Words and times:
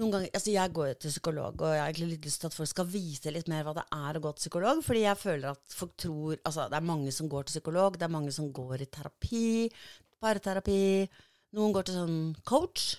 noen 0.00 0.10
ganger, 0.10 0.30
altså 0.34 0.50
Jeg 0.50 0.72
går 0.74 0.88
jo 0.88 0.94
til 0.98 1.12
psykolog, 1.12 1.60
og 1.62 1.74
jeg 1.74 1.82
har 1.82 1.92
egentlig 1.92 2.08
litt 2.16 2.26
lyst 2.26 2.40
til 2.42 2.50
at 2.50 2.56
folk 2.56 2.70
skal 2.70 2.88
vise 2.90 3.34
litt 3.34 3.50
mer 3.50 3.62
hva 3.66 3.76
det 3.76 3.84
er 3.94 4.18
å 4.18 4.22
gå 4.24 4.32
til 4.34 4.46
psykolog. 4.46 4.80
Fordi 4.86 5.04
jeg 5.04 5.20
føler 5.20 5.52
at 5.52 5.76
folk 5.78 5.94
tror 6.00 6.40
Altså, 6.40 6.66
det 6.70 6.78
er 6.80 6.88
mange 6.88 7.14
som 7.14 7.30
går 7.30 7.46
til 7.46 7.58
psykolog, 7.58 7.98
det 7.98 8.08
er 8.08 8.16
mange 8.16 8.34
som 8.34 8.50
går 8.54 8.82
i 8.82 8.90
terapi, 8.90 9.46
parterapi. 10.24 10.82
Noen 11.54 11.76
går 11.76 11.86
til 11.86 11.98
sånn 12.00 12.18
coach, 12.48 12.96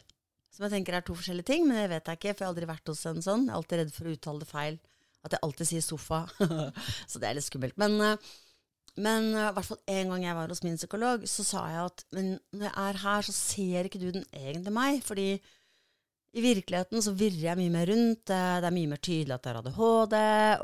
som 0.55 0.65
jeg 0.65 0.77
tenker 0.77 0.95
er 0.95 1.03
to 1.03 1.17
forskjellige 1.17 1.49
ting, 1.49 1.67
men 1.67 1.81
det 1.81 1.89
vet 1.91 2.07
jeg 2.07 2.21
ikke, 2.21 2.31
for 2.31 2.45
jeg 2.45 2.47
har 2.47 2.53
aldri 2.53 2.69
vært 2.69 2.91
hos 2.93 3.03
en 3.11 3.23
sånn. 3.25 3.47
Jeg 3.49 3.51
er 3.51 3.59
alltid 3.59 3.81
redd 3.81 3.93
for 3.97 4.07
å 4.07 4.15
uttale 4.15 4.43
det 4.45 4.47
feil. 4.47 4.79
At 5.25 5.35
jeg 5.35 5.43
alltid 5.43 5.67
sier 5.67 5.83
sofa. 5.83 6.21
så 7.11 7.19
det 7.19 7.27
er 7.27 7.35
litt 7.35 7.47
skummelt. 7.49 7.75
Men, 7.81 7.97
eh, 8.05 8.31
men 9.03 9.27
eh, 9.33 9.49
i 9.49 9.53
hvert 9.57 9.67
fall 9.67 9.81
en 9.97 10.13
gang 10.13 10.23
jeg 10.29 10.37
var 10.37 10.53
hos 10.53 10.63
min 10.63 10.79
psykolog, 10.79 11.27
så 11.27 11.43
sa 11.43 11.65
jeg 11.73 11.89
at 11.89 12.05
men 12.15 12.31
når 12.55 12.69
jeg 12.69 12.75
er 12.85 13.01
her, 13.03 13.27
så 13.27 13.35
ser 13.35 13.89
ikke 13.89 14.03
du 14.05 14.07
den 14.15 14.27
egentlig 14.31 14.75
meg. 14.77 15.01
Fordi 15.03 15.27
i 16.35 16.43
virkeligheten 16.43 17.03
så 17.03 17.13
virrer 17.15 17.45
jeg 17.45 17.59
mye 17.59 17.71
mer 17.71 17.87
rundt. 17.87 18.25
Det 18.27 18.67
er 18.67 18.73
mye 18.75 18.91
mer 18.91 18.99
tydelig 18.99 19.35
at 19.37 19.45
jeg 19.47 19.55
har 19.55 19.61
ADHD. 19.61 20.15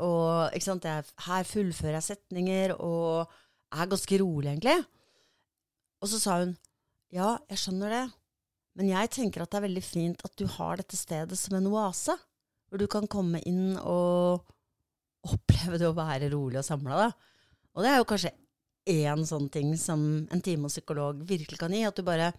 Og 0.04 0.82
jeg, 0.84 1.04
her 1.26 1.48
fullfører 1.48 1.96
jeg 1.96 2.08
setninger 2.10 2.74
og 2.76 3.32
er 3.72 3.88
ganske 3.88 4.18
rolig, 4.20 4.50
egentlig. 4.52 4.76
Og 6.02 6.12
så 6.12 6.20
sa 6.20 6.42
hun 6.42 6.52
ja, 7.12 7.36
jeg 7.52 7.60
skjønner 7.60 7.92
det, 7.92 8.04
men 8.80 8.88
jeg 8.88 9.10
tenker 9.12 9.42
at 9.44 9.52
det 9.52 9.58
er 9.58 9.66
veldig 9.66 9.84
fint 9.84 10.22
at 10.24 10.36
du 10.40 10.46
har 10.48 10.80
dette 10.80 10.96
stedet 10.96 11.36
som 11.36 11.56
en 11.58 11.68
oase. 11.72 12.16
Hvor 12.68 12.80
du 12.80 12.86
kan 12.88 13.08
komme 13.08 13.40
inn 13.48 13.74
og 13.76 14.46
oppleve 15.28 15.76
det 15.80 15.88
å 15.88 15.96
være 15.96 16.30
rolig 16.32 16.60
og 16.60 16.64
samla. 16.64 17.10
Og 17.76 17.84
det 17.84 17.90
er 17.90 18.00
jo 18.00 18.08
kanskje 18.08 18.32
én 18.92 19.26
sånn 19.28 19.50
ting 19.52 19.74
som 19.78 20.00
en 20.32 20.40
time 20.44 20.66
hos 20.66 20.78
psykolog 20.78 21.20
virkelig 21.28 21.60
kan 21.60 21.72
gi. 21.72 21.84
At 21.84 22.00
du 22.00 22.04
bare 22.06 22.32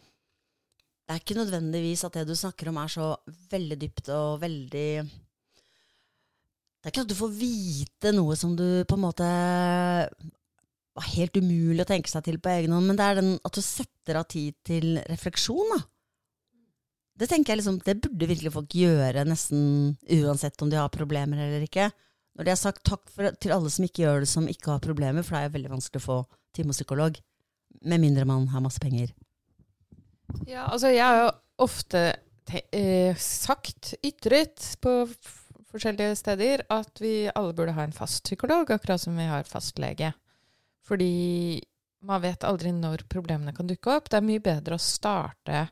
det 1.03 1.11
er 1.11 1.19
ikke 1.19 1.35
nødvendigvis 1.35 2.05
at 2.07 2.15
det 2.15 2.27
du 2.29 2.35
snakker 2.37 2.69
om, 2.71 2.79
er 2.79 2.91
så 2.91 3.09
veldig 3.51 3.77
dypt 3.81 4.09
og 4.15 4.39
veldig 4.43 4.87
Det 5.03 6.85
er 6.87 6.93
ikke 6.93 7.03
at 7.03 7.11
du 7.11 7.17
får 7.17 7.33
vite 7.35 8.13
noe 8.15 8.37
som 8.39 8.55
du 8.59 8.83
på 8.87 8.95
en 8.95 9.03
måte 9.03 9.27
var 10.93 11.09
helt 11.15 11.37
umulig 11.39 11.83
å 11.83 11.89
tenke 11.89 12.11
seg 12.11 12.23
til 12.27 12.37
på 12.39 12.51
egen 12.53 12.75
hånd, 12.75 12.85
men 12.87 12.99
det 12.99 13.05
er 13.05 13.19
den 13.19 13.33
at 13.41 13.55
du 13.55 13.63
setter 13.65 14.19
av 14.19 14.27
tid 14.29 14.55
til 14.67 14.99
refleksjon. 15.09 15.73
da. 15.73 15.81
Det 17.19 17.29
tenker 17.29 17.53
jeg 17.53 17.61
liksom, 17.61 17.79
det 17.85 17.99
burde 18.03 18.29
virkelig 18.29 18.53
folk 18.53 18.75
gjøre 18.77 19.25
nesten 19.25 19.95
uansett 20.21 20.61
om 20.61 20.69
de 20.69 20.79
har 20.79 20.93
problemer 20.93 21.41
eller 21.45 21.65
ikke. 21.65 21.89
Når 22.33 22.45
de 22.45 22.53
har 22.53 22.61
sagt 22.61 22.83
takk 22.85 23.03
for, 23.13 23.29
til 23.41 23.53
alle 23.53 23.69
som 23.73 23.85
ikke 23.85 24.05
gjør 24.05 24.23
det, 24.23 24.29
som 24.29 24.47
ikke 24.49 24.71
har 24.73 24.85
problemer, 24.85 25.25
for 25.25 25.35
det 25.35 25.41
er 25.41 25.49
jo 25.49 25.57
veldig 25.57 25.73
vanskelig 25.75 26.01
å 26.01 26.07
få 26.07 26.17
time 26.55 26.73
hos 26.73 26.81
psykolog. 26.81 27.19
Med 27.85 28.01
mindre 28.01 28.25
man 28.29 28.47
har 28.53 28.63
masse 28.65 28.81
penger. 28.81 29.13
Ja, 30.47 30.67
altså 30.67 30.91
jeg 30.93 31.03
har 31.03 31.19
jo 31.21 31.31
ofte 31.63 32.03
eh, 32.71 33.15
sagt, 33.19 33.93
ytret, 34.03 34.65
på 34.81 35.03
forskjellige 35.73 36.15
steder 36.19 36.65
at 36.73 37.01
vi 37.01 37.29
alle 37.33 37.55
burde 37.57 37.75
ha 37.75 37.85
en 37.87 37.95
fast 37.95 38.25
psykolog, 38.27 38.71
akkurat 38.71 39.01
som 39.01 39.17
vi 39.17 39.27
har 39.29 39.47
fastlege. 39.49 40.13
Fordi 40.83 41.61
man 42.03 42.21
vet 42.23 42.43
aldri 42.43 42.73
når 42.75 43.05
problemene 43.09 43.55
kan 43.55 43.67
dukke 43.69 43.95
opp. 43.95 44.09
Det 44.11 44.19
er 44.19 44.27
mye 44.27 44.43
bedre 44.43 44.77
å 44.77 44.81
starte 44.81 45.67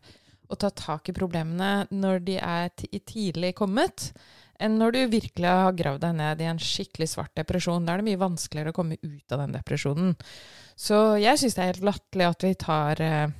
å 0.52 0.58
ta 0.60 0.72
tak 0.76 1.10
i 1.12 1.16
problemene 1.16 1.88
når 1.92 2.24
de 2.28 2.38
er 2.40 2.72
tidlig 2.76 3.54
kommet, 3.60 4.12
enn 4.62 4.78
når 4.78 4.96
du 4.96 5.00
virkelig 5.14 5.48
har 5.48 5.78
gravd 5.78 6.04
deg 6.04 6.18
ned 6.20 6.42
i 6.44 6.50
en 6.52 6.60
skikkelig 6.62 7.10
svart 7.14 7.34
depresjon. 7.40 7.86
Da 7.86 7.96
er 7.96 8.02
det 8.02 8.10
mye 8.12 8.22
vanskeligere 8.22 8.74
å 8.74 8.78
komme 8.78 9.00
ut 9.02 9.34
av 9.34 9.44
den 9.44 9.56
depresjonen. 9.56 10.12
Så 10.76 11.00
jeg 11.22 11.40
syns 11.40 11.58
det 11.58 11.64
er 11.64 11.72
helt 11.74 11.88
latterlig 11.88 12.28
at 12.28 12.46
vi 12.46 12.54
tar 12.62 13.04
eh, 13.06 13.32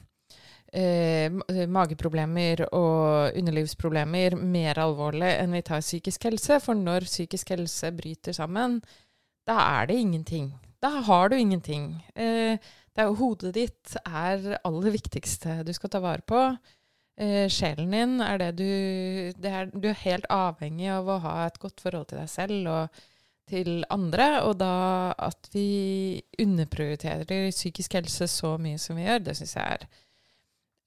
eh, 0.72 1.68
mageproblemer 1.68 2.66
og 2.72 3.38
underlivsproblemer 3.38 4.38
mer 4.40 4.80
alvorlig 4.82 5.32
enn 5.38 5.56
vi 5.56 5.64
tar 5.68 5.84
psykisk 5.84 6.30
helse. 6.30 6.60
For 6.64 6.78
når 6.78 7.08
psykisk 7.10 7.54
helse 7.56 7.92
bryter 7.96 8.36
sammen, 8.38 8.80
da 9.48 9.60
er 9.80 9.92
det 9.92 10.00
ingenting. 10.00 10.52
Da 10.82 11.02
har 11.06 11.30
du 11.30 11.38
ingenting. 11.38 11.94
Eh, 12.16 12.58
det 12.92 13.04
er, 13.04 13.16
hodet 13.16 13.54
ditt 13.56 13.96
er 14.04 14.58
aller 14.68 14.94
viktigste 14.94 15.62
du 15.68 15.72
skal 15.76 15.92
ta 15.94 16.02
vare 16.04 16.26
på. 16.28 16.42
Eh, 17.22 17.46
sjelen 17.52 17.92
din 17.94 18.20
er 18.24 18.40
det 18.40 18.52
du 18.58 18.66
det 19.38 19.52
er, 19.52 19.66
Du 19.74 19.90
er 19.90 20.04
helt 20.06 20.26
avhengig 20.30 20.90
av 20.90 21.08
å 21.08 21.20
ha 21.22 21.36
et 21.46 21.60
godt 21.60 21.82
forhold 21.84 22.08
til 22.10 22.22
deg 22.22 22.30
selv 22.32 22.70
og 22.72 23.02
til 23.52 23.84
andre. 23.90 24.42
Og 24.48 24.58
da 24.60 25.14
at 25.18 25.52
vi 25.54 26.22
underprioriterer 26.40 27.52
psykisk 27.52 28.00
helse 28.00 28.28
så 28.28 28.56
mye 28.58 28.80
som 28.82 28.98
vi 28.98 29.06
gjør, 29.06 29.26
det 29.28 29.38
syns 29.38 29.56
jeg 29.56 29.78
er 29.78 29.86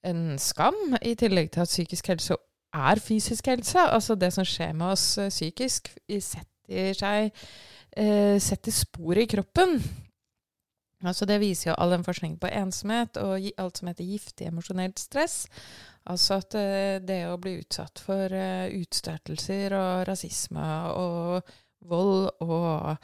en 0.05 0.39
skam, 0.41 0.77
i 1.01 1.15
tillegg 1.19 1.51
til 1.53 1.65
at 1.65 1.71
psykisk 1.71 2.11
helse 2.13 2.37
er 2.75 3.01
fysisk 3.01 3.47
helse. 3.51 3.79
Altså 3.79 4.15
det 4.19 4.31
som 4.35 4.47
skjer 4.47 4.73
med 4.77 4.95
oss 4.95 5.05
uh, 5.21 5.29
psykisk, 5.31 5.91
setter 6.09 6.97
seg 6.97 7.29
eh, 7.95 8.37
setter 8.41 8.73
spor 8.73 9.19
i 9.21 9.27
kroppen. 9.29 9.77
Altså 11.05 11.27
det 11.29 11.37
viser 11.37 11.69
jo 11.69 11.75
all 11.77 11.93
den 11.93 12.05
forskningen 12.05 12.39
på 12.41 12.49
ensomhet 12.49 13.19
og 13.21 13.45
alt 13.61 13.77
som 13.77 13.91
heter 13.91 14.07
giftig 14.09 14.47
emosjonelt 14.49 14.97
stress. 14.99 15.43
Altså 16.09 16.39
at 16.41 16.57
uh, 16.57 16.95
det 17.05 17.19
å 17.29 17.37
bli 17.41 17.59
utsatt 17.61 18.01
for 18.01 18.33
utstøtelser 18.33 19.77
og 19.77 20.07
rasisme 20.09 20.71
og 20.97 21.53
vold 21.85 22.31
og 22.41 22.95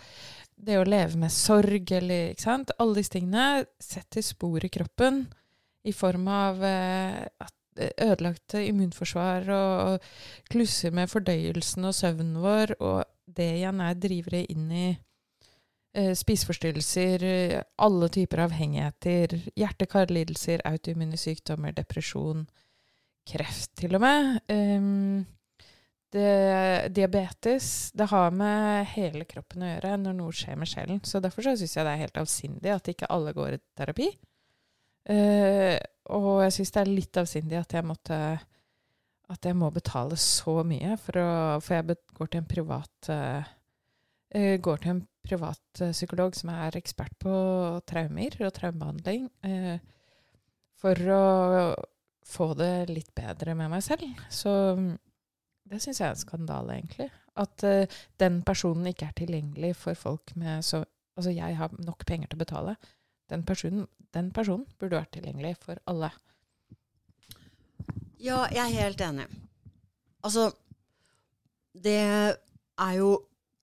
det 0.62 0.80
å 0.80 0.88
leve 0.88 1.20
med 1.22 1.34
sorg 1.34 1.92
eller 1.94 2.32
ikke 2.32 2.48
sant 2.48 2.72
Alle 2.82 2.98
disse 2.98 3.14
tingene 3.14 3.64
setter 3.82 4.26
spor 4.26 4.66
i 4.66 4.72
kroppen 4.74 5.24
i 5.84 5.94
form 5.94 6.28
av 6.28 6.64
eh, 6.64 7.22
eh, 7.78 7.94
ødelagte 8.06 8.64
immunforsvar 8.68 9.50
og, 9.56 10.10
klusser 10.52 10.94
med 10.96 11.10
fordøyelsen 11.12 11.88
og 11.88 11.96
søvnen 11.98 12.42
vår, 12.44 12.76
og 12.80 13.04
det 13.32 13.50
igjen 13.58 13.82
er 13.84 14.00
drivere 14.00 14.44
inn 14.52 14.70
i 14.72 14.88
eh, 14.92 16.14
spiseforstyrrelser, 16.18 17.26
alle 17.82 18.12
typer 18.14 18.46
avhengigheter, 18.46 19.38
hjerte-karlidelser, 19.58 20.66
autoimmune 20.68 21.20
sykdommer, 21.20 21.76
depresjon, 21.78 22.48
kreft 23.28 23.76
til 23.78 23.96
og 23.96 24.02
med. 24.04 24.40
Um, 24.50 25.22
det, 26.12 26.88
diabetes 26.92 27.92
det 27.96 28.10
har 28.12 28.34
med 28.36 28.90
hele 28.96 29.24
kroppen 29.30 29.64
å 29.64 29.70
gjøre 29.70 29.94
når 30.02 30.18
noe 30.18 30.36
skjer 30.36 30.58
med 30.60 30.68
sjelen. 30.68 31.00
Så 31.08 31.22
Derfor 31.24 31.46
syns 31.46 31.64
jeg 31.64 31.88
det 31.88 31.94
er 31.94 32.04
helt 32.04 32.20
avsindig 32.20 32.74
at 32.74 32.90
ikke 32.92 33.10
alle 33.14 33.32
går 33.38 33.56
i 33.56 33.62
terapi. 33.80 34.10
Uh, 35.10 35.78
og 36.14 36.44
jeg 36.44 36.54
syns 36.58 36.74
det 36.76 36.82
er 36.84 36.92
litt 36.92 37.18
avsindig 37.18 37.58
at 37.58 37.74
jeg 37.74 37.86
måtte 37.90 38.18
at 39.32 39.48
jeg 39.48 39.56
må 39.56 39.70
betale 39.74 40.18
så 40.20 40.60
mye 40.68 40.98
for 41.00 41.18
å 41.18 41.32
For 41.64 41.78
jeg 41.78 41.96
går 42.18 42.30
til 42.30 42.42
en 42.42 42.50
privat 42.52 43.10
uh, 43.10 43.48
går 44.32 44.84
til 44.84 44.94
en 44.94 45.02
privat 45.26 45.82
uh, 45.82 45.94
psykolog 45.94 46.36
som 46.38 46.52
er 46.54 46.78
ekspert 46.78 47.16
på 47.22 47.34
traumer 47.90 48.38
og 48.46 48.54
traumebehandling, 48.56 49.26
for 50.82 51.10
å 51.14 51.24
få 52.26 52.48
det 52.58 52.90
litt 52.90 53.12
bedre 53.18 53.54
med 53.60 53.70
meg 53.74 53.84
selv. 53.86 54.08
Så 54.34 54.54
mm, 54.78 54.94
det 55.70 55.82
syns 55.84 56.00
jeg 56.00 56.08
er 56.08 56.16
en 56.16 56.22
skandale, 56.22 56.78
egentlig. 56.80 57.10
At 57.38 57.66
den 58.24 58.40
personen 58.48 58.88
ikke 58.90 59.12
er 59.12 59.20
tilgjengelig 59.20 59.76
for 59.84 60.00
folk 60.00 60.34
med 60.40 60.66
så 60.66 60.86
Altså, 61.20 61.34
jeg 61.36 61.58
har 61.60 61.74
nok 61.84 62.06
penger 62.08 62.32
til 62.32 62.40
å 62.40 62.40
betale. 62.40 62.74
Den 63.32 63.46
personen, 63.48 63.88
den 64.16 64.30
personen 64.36 64.68
burde 64.80 65.00
vært 65.00 65.14
tilgjengelig 65.16 65.56
for 65.64 65.80
alle. 65.90 66.12
Ja, 68.22 68.46
jeg 68.52 68.62
er 68.68 68.84
helt 68.84 69.02
enig. 69.02 69.26
Altså, 70.22 70.52
det 71.74 71.98
er 71.98 72.94
jo 73.00 73.16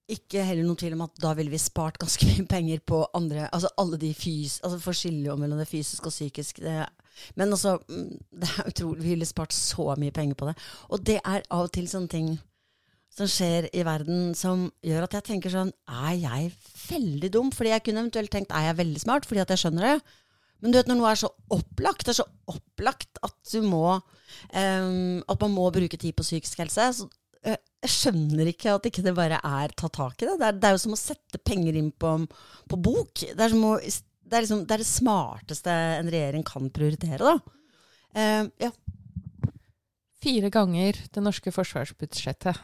ikke 0.08 0.42
heller 0.42 0.64
noen 0.64 0.78
tvil 0.80 0.96
om 0.96 1.04
at 1.04 1.20
da 1.20 1.34
ville 1.36 1.52
vi 1.52 1.60
spart 1.60 1.98
ganske 2.00 2.26
mye 2.30 2.46
penger 2.48 2.80
på 2.80 3.02
andre 3.16 3.44
Altså 3.52 3.68
alle 3.80 3.98
de 4.00 4.14
fys... 4.16 4.56
Altså 4.64 4.80
forskjellige 4.80 5.36
mellom 5.36 5.60
det 5.60 5.68
fysiske 5.68 6.08
og 6.08 6.14
psykiske. 6.14 6.64
Det, 6.64 6.86
men 7.36 7.52
altså, 7.52 7.76
mm, 7.88 8.14
det 8.40 8.48
er 8.48 8.70
utrolig 8.72 9.04
Vi 9.04 9.12
ville 9.12 9.28
spart 9.28 9.52
så 9.52 9.92
mye 10.00 10.14
penger 10.14 10.38
på 10.40 10.48
det. 10.48 10.56
Og 10.88 11.04
det 11.04 11.18
er 11.20 11.44
av 11.50 11.68
og 11.68 11.72
til 11.76 11.90
sånne 11.90 12.12
ting 12.12 12.30
som 13.18 13.28
skjer 13.30 13.68
i 13.74 13.82
verden 13.86 14.32
som 14.38 14.68
gjør 14.84 15.06
at 15.06 15.18
jeg 15.18 15.26
tenker 15.26 15.52
sånn 15.52 15.72
Er 15.90 16.14
jeg 16.18 16.52
veldig 16.88 17.30
dum? 17.34 17.52
Fordi 17.54 17.74
jeg 17.74 17.84
kunne 17.86 18.04
eventuelt 18.04 18.32
tenkt 18.32 18.54
er 18.54 18.70
jeg 18.70 18.80
veldig 18.80 19.02
smart 19.02 19.28
fordi 19.28 19.42
at 19.42 19.52
jeg 19.54 19.64
skjønner 19.64 19.86
det. 19.88 20.16
Men 20.62 20.72
du 20.72 20.78
vet 20.80 20.90
når 20.90 20.98
noe 20.98 21.12
er 21.12 21.20
så 21.20 21.30
opplagt, 21.54 22.04
det 22.06 22.14
er 22.14 22.20
så 22.20 22.26
opplagt 22.50 23.20
at 23.22 23.36
du 23.52 23.62
må 23.66 23.84
um, 23.94 25.20
At 25.22 25.44
man 25.44 25.54
må 25.54 25.68
bruke 25.74 26.00
tid 26.00 26.16
på 26.18 26.26
psykisk 26.26 26.64
helse. 26.64 26.88
Så, 26.98 27.06
uh, 27.46 27.58
jeg 27.84 27.94
skjønner 27.94 28.50
ikke 28.50 28.74
at 28.74 28.88
ikke 28.90 29.04
det 29.06 29.14
bare 29.18 29.38
er 29.38 29.74
ta 29.78 29.90
tak 29.92 30.22
i 30.22 30.30
det. 30.30 30.38
Det 30.40 30.48
er, 30.50 30.58
det 30.58 30.70
er 30.70 30.76
jo 30.76 30.84
som 30.86 30.96
å 30.96 31.00
sette 31.00 31.42
penger 31.46 31.78
inn 31.78 31.92
på, 31.94 32.16
på 32.70 32.80
bok. 32.88 33.22
Det 33.22 33.46
er, 33.46 33.54
å, 33.54 33.76
det, 33.78 34.34
er 34.34 34.46
liksom, 34.46 34.64
det 34.66 34.78
er, 34.78 34.82
det 34.82 34.90
smarteste 34.90 35.78
en 36.00 36.10
regjering 36.10 36.46
kan 36.46 36.72
prioritere, 36.74 37.22
da. 37.22 37.56
Um, 38.18 38.50
ja. 38.58 38.72
Fire 40.18 40.50
ganger 40.50 40.98
det 41.14 41.22
norske 41.22 41.52
forsvarsbudsjettet 41.54 42.58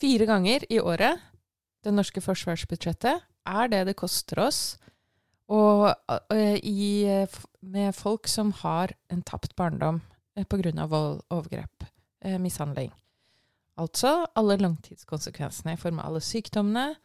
fire 0.00 0.26
ganger 0.28 0.66
i 0.72 0.80
året, 0.80 1.22
det 1.84 1.94
norske 1.94 2.20
forsvarsbudsjettet, 2.20 3.24
er 3.46 3.70
det 3.70 3.84
det 3.86 3.96
koster 3.98 4.40
oss 4.42 4.60
og, 5.46 5.92
i, 6.66 7.06
med 7.62 7.94
folk 7.94 8.26
som 8.26 8.50
har 8.64 8.96
en 9.12 9.22
tapt 9.22 9.54
barndom 9.56 10.00
pga. 10.50 10.86
vold, 10.90 11.22
overgrep, 11.30 11.86
mishandling. 12.42 12.90
Altså 13.76 14.26
alle 14.36 14.56
langtidskonsekvensene 14.56 15.76
i 15.76 15.80
form 15.80 16.00
av 16.00 16.10
alle 16.10 16.22
sykdommene, 16.24 16.96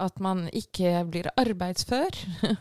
at 0.00 0.20
man 0.20 0.48
ikke 0.52 1.04
blir 1.06 1.28
arbeidsfør, 1.38 2.16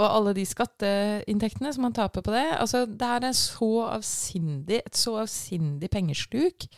og 0.00 0.04
alle 0.04 0.34
de 0.36 0.44
skatteinntektene 0.46 1.72
som 1.72 1.86
man 1.86 1.96
taper 1.96 2.24
på 2.26 2.34
det. 2.34 2.46
Altså, 2.58 2.84
det 2.86 3.08
er 3.08 3.32
så 3.32 3.70
avsindig, 3.88 4.82
et 4.84 4.98
så 4.98 5.20
avsindig 5.22 5.90
pengesluk. 5.90 6.68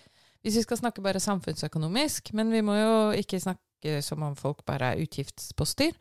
Hvis 0.40 0.56
vi 0.56 0.64
skal 0.64 0.80
snakke 0.80 1.04
bare 1.04 1.20
samfunnsøkonomisk, 1.20 2.32
men 2.36 2.52
vi 2.52 2.62
må 2.64 2.76
jo 2.78 2.94
ikke 3.18 3.40
snakke 3.42 4.00
som 4.04 4.22
om 4.24 4.36
folk 4.36 4.64
bare 4.68 4.94
er 4.94 5.02
utgiftsposter. 5.04 5.92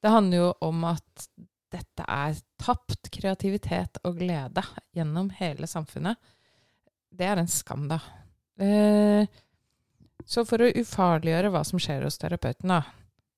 Det 0.00 0.12
handler 0.12 0.40
jo 0.40 0.48
om 0.64 0.86
at 0.88 1.26
dette 1.74 2.06
er 2.06 2.36
tapt 2.60 3.10
kreativitet 3.12 3.98
og 4.04 4.18
glede 4.20 4.62
gjennom 4.94 5.30
hele 5.38 5.68
samfunnet. 5.68 6.20
Det 7.14 7.26
er 7.28 7.40
en 7.40 7.50
skam, 7.50 7.86
da. 7.90 8.00
Eh, 8.60 9.26
så 10.24 10.44
for 10.48 10.64
å 10.64 10.70
ufarliggjøre 10.70 11.50
hva 11.52 11.62
som 11.66 11.80
skjer 11.82 12.06
hos 12.06 12.18
terapeuten, 12.20 12.72
da. 12.72 12.82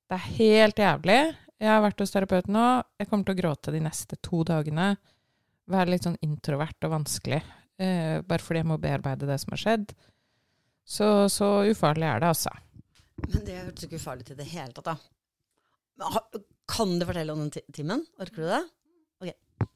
Det 0.06 0.18
er 0.18 0.34
helt 0.38 0.80
jævlig. 0.80 1.20
Jeg 1.56 1.70
har 1.72 1.82
vært 1.82 2.02
hos 2.02 2.12
terapeuten 2.14 2.54
nå. 2.54 2.66
Jeg 3.00 3.08
kommer 3.10 3.26
til 3.26 3.34
å 3.34 3.40
gråte 3.40 3.72
de 3.74 3.80
neste 3.82 4.18
to 4.22 4.42
dagene. 4.46 4.92
Være 5.72 5.94
litt 5.94 6.06
sånn 6.06 6.20
introvert 6.22 6.86
og 6.86 6.92
vanskelig. 6.92 7.40
Eh, 7.82 8.20
bare 8.22 8.44
fordi 8.44 8.62
jeg 8.62 8.68
må 8.70 8.78
bearbeide 8.80 9.28
det 9.28 9.40
som 9.42 9.56
har 9.56 9.62
skjedd. 9.62 9.96
Så, 10.86 11.28
så 11.32 11.48
ufarlig 11.66 12.06
er 12.06 12.22
det, 12.22 12.30
altså. 12.30 12.52
Men 13.26 13.42
det 13.46 13.58
hørtes 13.58 13.86
ikke 13.86 13.98
ufarlig 13.98 14.26
til 14.28 14.38
det 14.38 14.46
hele 14.52 14.70
tatt, 14.76 14.92
da. 14.92 16.16
Kan 16.70 16.98
du 17.00 17.06
fortelle 17.08 17.34
om 17.34 17.46
den 17.46 17.72
timen? 17.74 18.04
Orker 18.20 18.42
du 18.42 18.48
det? 18.50 18.62
Ok. 19.22 19.68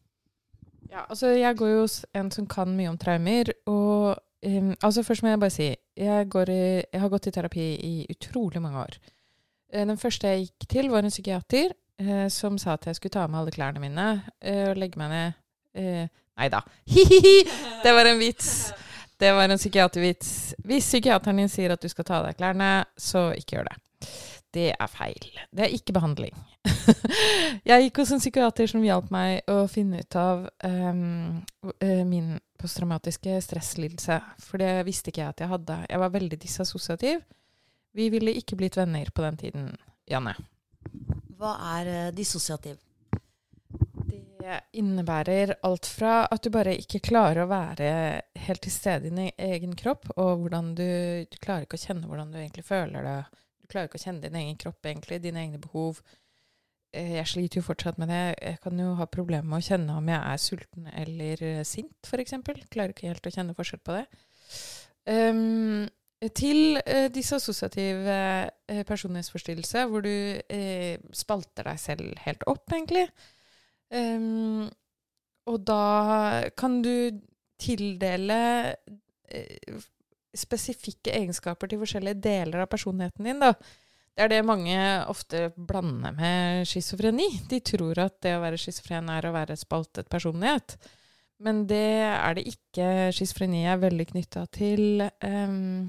Ja, 0.91 1.05
altså 1.07 1.33
jeg 1.35 1.57
går 1.59 1.71
jo 1.73 1.81
hos 1.85 2.01
en 2.19 2.31
som 2.35 2.47
kan 2.51 2.73
mye 2.77 2.91
om 2.93 2.99
traumer, 3.01 3.53
og 3.71 4.19
um, 4.47 4.73
altså 4.83 5.05
først 5.07 5.25
må 5.25 5.33
jeg 5.33 5.41
bare 5.43 5.55
si 5.55 5.69
jeg, 5.71 6.31
i, 6.51 6.61
jeg 6.93 7.01
har 7.03 7.13
gått 7.13 7.29
i 7.31 7.35
terapi 7.35 7.67
i 7.87 7.95
utrolig 8.11 8.63
mange 8.63 8.85
år. 8.85 8.99
Eh, 9.73 9.87
den 9.87 9.99
første 9.99 10.29
jeg 10.29 10.47
gikk 10.49 10.69
til, 10.69 10.91
var 10.91 11.07
en 11.07 11.13
psykiater 11.15 11.75
eh, 12.01 12.29
som 12.33 12.59
sa 12.59 12.75
at 12.75 12.87
jeg 12.87 12.99
skulle 12.99 13.15
ta 13.19 13.27
med 13.27 13.43
alle 13.43 13.55
klærne 13.55 13.83
mine 13.83 14.07
eh, 14.41 14.71
og 14.71 14.81
legge 14.81 15.01
meg 15.01 15.13
ned 15.15 15.41
eh, 15.79 16.07
Nei 16.41 16.49
da. 16.49 16.63
Hi-hi-hi! 16.95 17.35
Det 17.85 17.93
var 17.93 18.09
en 18.09 18.23
vits. 18.23 18.71
Det 19.21 19.33
var 19.37 19.49
en 19.49 19.61
psykiatervits. 19.61 20.31
Hvis 20.65 20.87
psykiateren 20.89 21.43
din 21.43 21.51
sier 21.53 21.75
at 21.75 21.83
du 21.83 21.89
skal 21.93 22.07
ta 22.09 22.21
av 22.21 22.29
deg 22.31 22.39
klærne, 22.39 22.71
så 22.97 23.31
ikke 23.37 23.59
gjør 23.59 23.69
det. 23.69 23.77
Det 24.51 24.71
er 24.73 24.91
feil. 24.91 25.27
Det 25.53 25.67
er 25.67 25.75
ikke 25.77 25.95
behandling. 25.95 26.35
jeg 27.69 27.85
gikk 27.85 28.01
hos 28.01 28.15
en 28.17 28.23
psykiater 28.23 28.71
som 28.73 28.83
hjalp 28.83 29.13
meg 29.15 29.45
å 29.53 29.67
finne 29.71 30.01
ut 30.01 30.17
av 30.19 30.49
um, 30.65 31.37
min 32.09 32.33
posttraumatiske 32.59 33.37
stresslidelse. 33.45 34.19
For 34.43 34.63
det 34.63 34.73
visste 34.89 35.13
ikke 35.13 35.23
jeg 35.23 35.37
at 35.37 35.45
jeg 35.45 35.53
hadde. 35.53 35.79
Jeg 35.85 36.03
var 36.03 36.17
veldig 36.17 36.41
disassosiativ. 36.41 37.23
Vi 37.95 38.09
ville 38.11 38.35
ikke 38.41 38.57
blitt 38.59 38.81
venner 38.81 39.13
på 39.15 39.23
den 39.27 39.39
tiden, 39.39 39.71
Janne. 40.09 40.35
Hva 41.37 41.59
er 41.77 41.93
uh, 41.93 42.15
dissosiativ? 42.17 42.81
Det 44.41 44.57
innebærer 44.81 45.55
alt 45.67 45.89
fra 45.89 46.25
at 46.33 46.45
du 46.45 46.51
bare 46.55 46.77
ikke 46.81 47.03
klarer 47.11 47.45
å 47.45 47.51
være 47.51 47.91
helt 48.47 48.65
til 48.65 48.75
stede 48.75 49.09
i 49.09 49.13
din 49.13 49.31
egen 49.37 49.77
kropp, 49.79 50.09
og 50.17 50.45
hvordan 50.45 50.73
du, 50.79 50.89
du 51.29 51.37
klarer 51.43 51.69
ikke 51.69 51.79
å 51.81 51.85
kjenne 51.85 52.09
hvordan 52.09 52.33
du 52.33 52.41
egentlig 52.41 52.67
føler 52.69 53.07
det. 53.07 53.45
Du 53.61 53.71
klarer 53.71 53.91
ikke 53.91 54.01
å 54.01 54.05
kjenne 54.07 54.25
din 54.25 54.41
egen 54.41 54.59
kropp, 54.61 54.81
egentlig, 54.87 55.21
dine 55.25 55.45
egne 55.45 55.61
behov. 55.63 56.01
Eh, 56.93 57.15
jeg 57.19 57.29
sliter 57.31 57.61
jo 57.61 57.69
fortsatt 57.69 58.01
med 58.03 58.11
det. 58.11 58.25
Jeg 58.41 58.59
kan 58.65 58.83
jo 58.83 58.97
ha 58.99 59.07
problemer 59.07 59.47
med 59.47 59.61
å 59.61 59.69
kjenne 59.69 60.01
om 60.01 60.11
jeg 60.11 60.21
er 60.21 60.43
sulten 60.43 60.91
eller 61.05 61.47
eh, 61.47 61.63
sint, 61.69 61.97
f.eks. 62.09 62.37
Klarer 62.73 62.95
ikke 62.95 63.11
helt 63.13 63.31
å 63.31 63.35
kjenne 63.35 63.57
forskjell 63.59 63.83
på 63.87 64.01
det. 64.01 64.05
Um, 65.11 65.89
til 66.37 66.77
eh, 66.85 67.09
dissosiativ 67.13 68.09
eh, 68.13 68.83
personlighetsforstyrrelse, 68.85 69.85
hvor 69.89 70.05
du 70.05 70.13
eh, 70.13 70.99
spalter 71.17 71.65
deg 71.71 71.81
selv 71.81 72.25
helt 72.27 72.45
opp, 72.51 72.67
egentlig. 72.75 73.07
Um, 73.91 74.69
og 75.51 75.63
da 75.67 75.85
kan 76.59 76.79
du 76.85 76.93
tildele 77.61 78.41
eh, 79.29 79.81
spesifikke 80.37 81.13
egenskaper 81.17 81.71
til 81.71 81.81
forskjellige 81.83 82.23
deler 82.23 82.65
av 82.65 82.71
personligheten 82.71 83.27
din. 83.27 83.43
da. 83.43 83.55
Det 84.15 84.27
er 84.27 84.33
det 84.33 84.45
mange 84.47 84.79
ofte 85.09 85.49
blander 85.57 86.13
med 86.13 86.69
schizofreni. 86.69 87.29
De 87.51 87.61
tror 87.65 87.99
at 88.03 88.19
det 88.25 88.35
å 88.37 88.43
være 88.43 88.59
schizofren 88.61 89.09
er 89.13 89.27
å 89.27 89.35
være 89.35 89.59
spaltet 89.59 90.11
personlighet. 90.13 90.77
Men 91.41 91.63
det 91.71 92.05
er 92.05 92.37
det 92.37 92.45
ikke. 92.51 92.89
Schizofreni 93.17 93.65
er 93.71 93.81
veldig 93.81 94.07
knytta 94.11 94.45
til 94.53 95.07
um, 95.25 95.89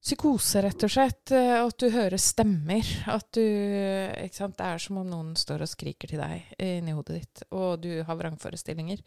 psykose, 0.00 0.62
rett 0.64 0.84
og 0.86 0.92
slett. 0.92 1.32
Eh, 1.36 1.56
at 1.60 1.80
du 1.80 1.88
hører 1.92 2.20
stemmer. 2.20 2.86
At 3.10 3.28
du 3.36 3.42
ikke 3.42 4.38
sant? 4.38 4.56
Det 4.58 4.68
er 4.68 4.82
som 4.82 5.00
om 5.00 5.08
noen 5.08 5.34
står 5.38 5.64
og 5.64 5.72
skriker 5.72 6.10
til 6.10 6.22
deg 6.22 6.54
inni 6.60 6.94
hodet 6.96 7.20
ditt, 7.20 7.44
og 7.52 7.82
du 7.84 7.92
har 8.06 8.20
vrangforestillinger. 8.20 9.02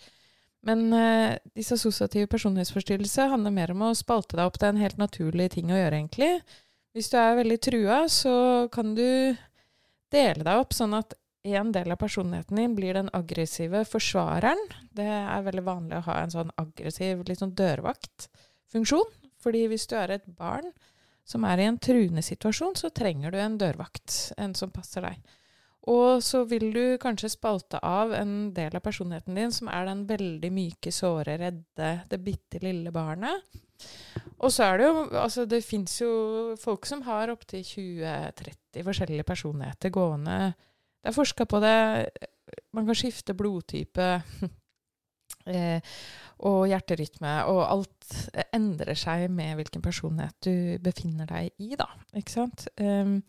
Men 0.63 0.85
eh, 0.95 1.39
disse 1.57 1.75
assosiative 1.75 2.29
personlighetsforstyrrelser 2.31 3.33
handler 3.33 3.55
mer 3.55 3.73
om 3.73 3.89
å 3.89 3.95
spalte 3.97 4.37
deg 4.39 4.47
opp. 4.47 4.59
Det 4.59 4.69
er 4.69 4.77
en 4.77 4.85
helt 4.85 5.01
naturlig 5.01 5.49
ting 5.57 5.73
å 5.73 5.79
gjøre, 5.79 5.97
egentlig. 5.99 6.31
Hvis 6.93 7.09
du 7.11 7.17
er 7.19 7.41
veldig 7.41 7.59
trua, 7.65 7.97
så 8.11 8.35
kan 8.71 8.93
du 8.95 9.33
dele 10.13 10.45
deg 10.45 10.61
opp 10.61 10.75
sånn 10.77 10.93
at 10.95 11.17
en 11.43 11.73
del 11.75 11.91
av 11.91 11.99
personligheten 11.99 12.55
din 12.55 12.75
blir 12.77 12.95
den 12.95 13.09
aggressive 13.17 13.81
forsvareren. 13.89 14.61
Det 14.95 15.09
er 15.09 15.43
veldig 15.43 15.65
vanlig 15.65 15.97
å 15.99 16.05
ha 16.07 16.21
en 16.21 16.31
sånn 16.31 16.53
aggressiv, 16.61 17.25
litt 17.27 17.41
sånn 17.41 17.55
dørvaktfunksjon. 17.57 19.09
Fordi 19.43 19.67
hvis 19.71 19.87
du 19.89 19.95
er 19.99 20.15
et 20.15 20.27
barn 20.39 20.71
som 21.27 21.45
er 21.47 21.61
i 21.61 21.69
en 21.69 21.79
truende 21.79 22.23
situasjon, 22.25 22.75
så 22.79 22.91
trenger 22.95 23.31
du 23.31 23.39
en 23.39 23.57
dørvakt. 23.59 24.33
En 24.41 24.55
som 24.55 24.71
passer 24.73 25.05
deg. 25.05 25.21
Og 25.91 26.23
så 26.23 26.45
vil 26.47 26.69
du 26.71 26.97
kanskje 27.01 27.33
spalte 27.33 27.79
av 27.83 28.13
en 28.15 28.53
del 28.55 28.75
av 28.75 28.83
personligheten 28.83 29.35
din 29.35 29.51
som 29.51 29.67
er 29.67 29.89
den 29.89 30.05
veldig 30.07 30.51
myke, 30.55 30.93
såre, 30.95 31.35
redde, 31.41 31.89
det 32.09 32.19
bitte 32.23 32.63
lille 32.63 32.91
barnet. 32.95 33.43
Og 34.39 34.51
så 34.53 34.69
er 34.69 34.79
det 34.79 34.85
jo 34.85 34.99
Altså, 35.19 35.43
det 35.49 35.59
fins 35.65 35.97
jo 35.99 36.11
folk 36.61 36.85
som 36.87 37.01
har 37.03 37.33
opptil 37.33 37.65
20-30 37.67 38.85
forskjellige 38.87 39.27
personligheter 39.27 39.91
gående 39.91 40.53
det 41.03 41.11
er 41.11 41.15
forska 41.17 41.45
på 41.45 41.59
det. 41.59 41.77
Man 42.71 42.85
kan 42.87 42.95
skifte 42.95 43.35
blodtype 43.35 44.21
eh, 45.49 45.95
og 46.43 46.65
hjerterytme, 46.67 47.37
og 47.51 47.61
alt 47.63 48.17
endrer 48.55 48.97
seg 48.99 49.29
med 49.31 49.55
hvilken 49.59 49.83
personlighet 49.85 50.37
du 50.43 50.83
befinner 50.83 51.29
deg 51.29 51.53
i, 51.63 51.73
da. 51.79 51.87
Ikke 52.19 52.35
sant? 52.35 52.67
Um, 52.81 53.21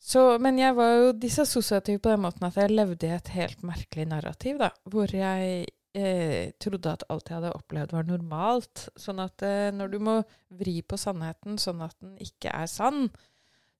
så, 0.00 0.22
men 0.40 0.58
jeg 0.58 0.76
var 0.78 0.94
jo 0.96 1.10
disassosiativ 1.20 2.00
på 2.00 2.12
den 2.12 2.22
måten 2.24 2.46
at 2.46 2.56
jeg 2.56 2.72
levde 2.72 3.08
i 3.08 3.12
et 3.16 3.34
helt 3.34 3.66
merkelig 3.66 4.06
narrativ, 4.08 4.60
da, 4.62 4.70
hvor 4.88 5.12
jeg 5.12 5.66
eh, 5.94 6.52
trodde 6.62 6.94
at 6.94 7.04
alt 7.12 7.28
jeg 7.28 7.36
hadde 7.36 7.52
opplevd, 7.58 7.92
var 7.96 8.08
normalt. 8.08 8.86
Sånn 8.98 9.20
at 9.22 9.44
eh, 9.46 9.68
når 9.76 9.92
du 9.92 9.98
må 10.02 10.16
vri 10.60 10.80
på 10.82 10.98
sannheten 11.00 11.60
sånn 11.60 11.84
at 11.86 11.98
den 12.00 12.16
ikke 12.22 12.54
er 12.54 12.70
sann, 12.70 13.10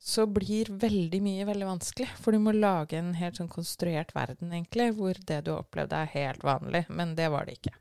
så 0.00 0.24
blir 0.26 0.70
veldig 0.80 1.20
mye 1.22 1.44
veldig 1.44 1.66
vanskelig. 1.68 2.08
For 2.20 2.32
du 2.32 2.40
må 2.40 2.54
lage 2.56 2.96
en 2.96 3.12
helt 3.18 3.36
sånn 3.36 3.50
konstruert 3.52 4.14
verden, 4.16 4.52
egentlig, 4.54 4.90
hvor 4.96 5.18
det 5.28 5.42
du 5.44 5.52
har 5.52 5.60
opplevd, 5.60 5.92
er 5.92 6.12
helt 6.14 6.44
vanlig. 6.46 6.86
Men 6.88 7.12
det 7.18 7.28
var 7.32 7.46
det 7.46 7.58
ikke. 7.58 7.74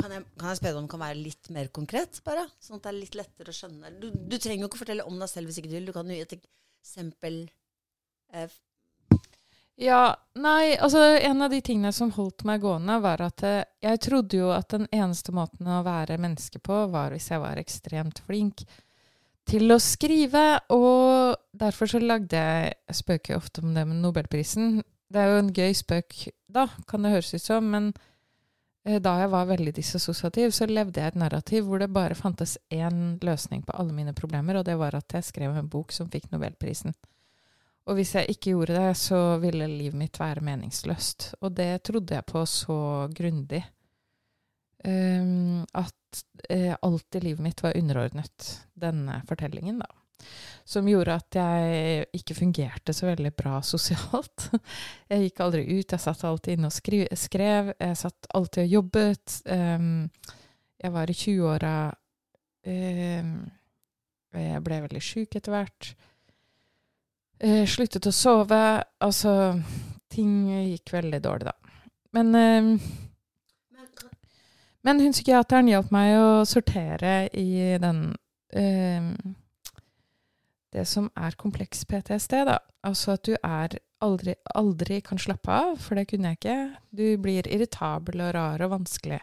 Kan 0.00 0.14
jeg, 0.14 0.24
kan 0.38 0.52
jeg 0.52 0.60
spørre 0.60 0.78
om 0.78 0.86
det 0.86 0.92
kan 0.92 1.02
være 1.02 1.18
litt 1.18 1.50
mer 1.52 1.68
konkret, 1.74 2.20
bare? 2.24 2.46
Sånn 2.62 2.78
at 2.78 2.86
det 2.86 2.92
er 2.92 3.00
litt 3.00 3.18
lettere 3.18 3.52
å 3.52 3.56
skjønne. 3.56 3.90
Du, 4.00 4.08
du 4.14 4.36
trenger 4.38 4.62
jo 4.62 4.70
ikke 4.70 4.84
fortelle 4.84 5.06
om 5.10 5.18
deg 5.20 5.32
selv 5.32 5.50
hvis 5.50 5.58
ikke 5.60 5.72
du 5.72 5.76
vil. 5.76 5.88
Du 5.90 5.94
kan 5.96 6.08
jo 6.08 6.16
gi 6.16 6.26
et 6.28 6.36
eksempel. 6.38 7.40
Eh. 8.32 8.54
Ja, 9.80 10.04
nei, 10.38 10.76
altså 10.78 11.02
en 11.18 11.42
av 11.42 11.50
de 11.50 11.58
tingene 11.64 11.90
som 11.96 12.12
holdt 12.14 12.44
meg 12.48 12.62
gående, 12.62 13.00
var 13.02 13.24
at 13.26 13.42
eh, 13.48 13.64
jeg 13.82 14.02
trodde 14.06 14.38
jo 14.38 14.52
at 14.54 14.70
den 14.70 14.86
eneste 14.94 15.34
måten 15.34 15.66
å 15.66 15.82
være 15.82 16.20
menneske 16.20 16.62
på, 16.62 16.84
var 16.94 17.16
hvis 17.16 17.30
jeg 17.32 17.42
var 17.42 17.58
ekstremt 17.58 18.22
flink 18.28 18.62
til 19.50 19.74
å 19.74 19.80
skrive. 19.82 20.44
Og 20.74 21.36
derfor 21.56 21.90
så 21.90 22.00
lagde 22.02 22.36
jeg 22.38 22.74
Jeg 22.90 23.00
spøker 23.00 23.36
ofte 23.36 23.62
om 23.64 23.74
det 23.74 23.86
med 23.86 24.02
nobelprisen. 24.02 24.80
Det 25.10 25.18
er 25.20 25.32
jo 25.32 25.42
en 25.42 25.52
gøy 25.54 25.74
spøk 25.74 26.28
da, 26.50 26.68
kan 26.86 27.02
det 27.02 27.12
høres 27.12 27.34
ut 27.34 27.42
som, 27.42 27.66
men 27.70 27.92
eh, 28.86 28.98
da 29.02 29.16
jeg 29.20 29.30
var 29.30 29.46
veldig 29.46 29.72
dissosiativ, 29.74 30.50
så 30.54 30.66
levde 30.66 31.00
jeg 31.02 31.12
et 31.12 31.18
narrativ 31.18 31.66
hvor 31.66 31.82
det 31.82 31.90
bare 31.94 32.18
fantes 32.18 32.56
én 32.70 33.18
løsning 33.22 33.62
på 33.66 33.74
alle 33.74 33.94
mine 33.94 34.14
problemer, 34.14 34.58
og 34.58 34.66
det 34.66 34.76
var 34.78 34.94
at 34.98 35.14
jeg 35.14 35.26
skrev 35.26 35.54
en 35.54 35.70
bok 35.70 35.94
som 35.94 36.10
fikk 36.10 36.30
nobelprisen. 36.30 36.94
Og 37.90 37.98
hvis 37.98 38.14
jeg 38.14 38.30
ikke 38.30 38.52
gjorde 38.52 38.78
det, 38.78 38.96
så 38.98 39.38
ville 39.42 39.66
livet 39.66 39.98
mitt 39.98 40.18
være 40.20 40.44
meningsløst. 40.46 41.32
Og 41.42 41.54
det 41.58 41.82
trodde 41.86 42.14
jeg 42.14 42.26
på 42.26 42.44
så 42.46 43.08
grundig 43.14 43.64
um, 44.84 45.62
at 45.76 46.22
uh, 46.50 46.74
alt 46.80 47.18
i 47.18 47.22
livet 47.24 47.44
mitt 47.44 47.62
var 47.64 47.76
underordnet 47.78 48.50
denne 48.72 49.20
fortellingen, 49.28 49.82
da. 49.82 49.90
Som 50.68 50.88
gjorde 50.88 51.16
at 51.16 51.36
jeg 51.38 52.04
ikke 52.18 52.36
fungerte 52.36 52.92
så 52.94 53.08
veldig 53.08 53.32
bra 53.36 53.60
sosialt. 53.72 54.50
Jeg 55.08 55.28
gikk 55.28 55.40
aldri 55.46 55.64
ut, 55.70 55.94
jeg 55.96 56.02
satt 56.02 56.26
alltid 56.28 56.58
inne 56.58 56.70
og 56.70 56.76
skrev, 57.18 57.72
jeg 57.72 58.02
satt 58.02 58.28
alltid 58.36 58.66
og 58.66 58.76
jobbet. 58.78 59.40
Um, 59.48 60.04
jeg 60.80 60.94
var 60.94 61.10
i 61.12 61.16
20-åra 61.16 61.74
eh, 62.64 63.32
jeg 64.30 64.62
ble 64.64 64.78
veldig 64.86 65.02
sjuk 65.02 65.34
etter 65.36 65.54
hvert. 65.54 65.90
Eh, 67.40 67.64
sluttet 67.68 68.06
å 68.06 68.14
sove. 68.14 68.62
Altså 69.02 69.32
Ting 70.10 70.48
gikk 70.50 70.90
veldig 70.90 71.20
dårlig, 71.22 71.50
da. 71.50 71.54
Men, 72.16 72.34
eh, 72.34 72.88
men 74.86 75.02
hun 75.02 75.14
psykiateren 75.14 75.68
hjalp 75.70 75.92
meg 75.94 76.14
å 76.16 76.30
sortere 76.48 77.28
i 77.36 77.76
den 77.82 78.10
eh, 78.56 79.12
Det 80.70 80.84
som 80.86 81.08
er 81.18 81.34
kompleks 81.36 81.82
PTSD, 81.84 82.44
da. 82.46 82.60
Altså 82.86 83.16
at 83.16 83.24
du 83.26 83.34
er 83.34 83.74
aldri, 84.00 84.36
aldri 84.54 85.00
kan 85.04 85.18
slappe 85.18 85.50
av, 85.50 85.74
for 85.82 85.98
det 85.98 86.06
kunne 86.10 86.30
jeg 86.30 86.38
ikke. 86.38 86.58
Du 86.94 87.06
blir 87.20 87.48
irritabel 87.50 88.22
og 88.22 88.32
rar 88.36 88.62
og 88.64 88.72
vanskelig. 88.78 89.20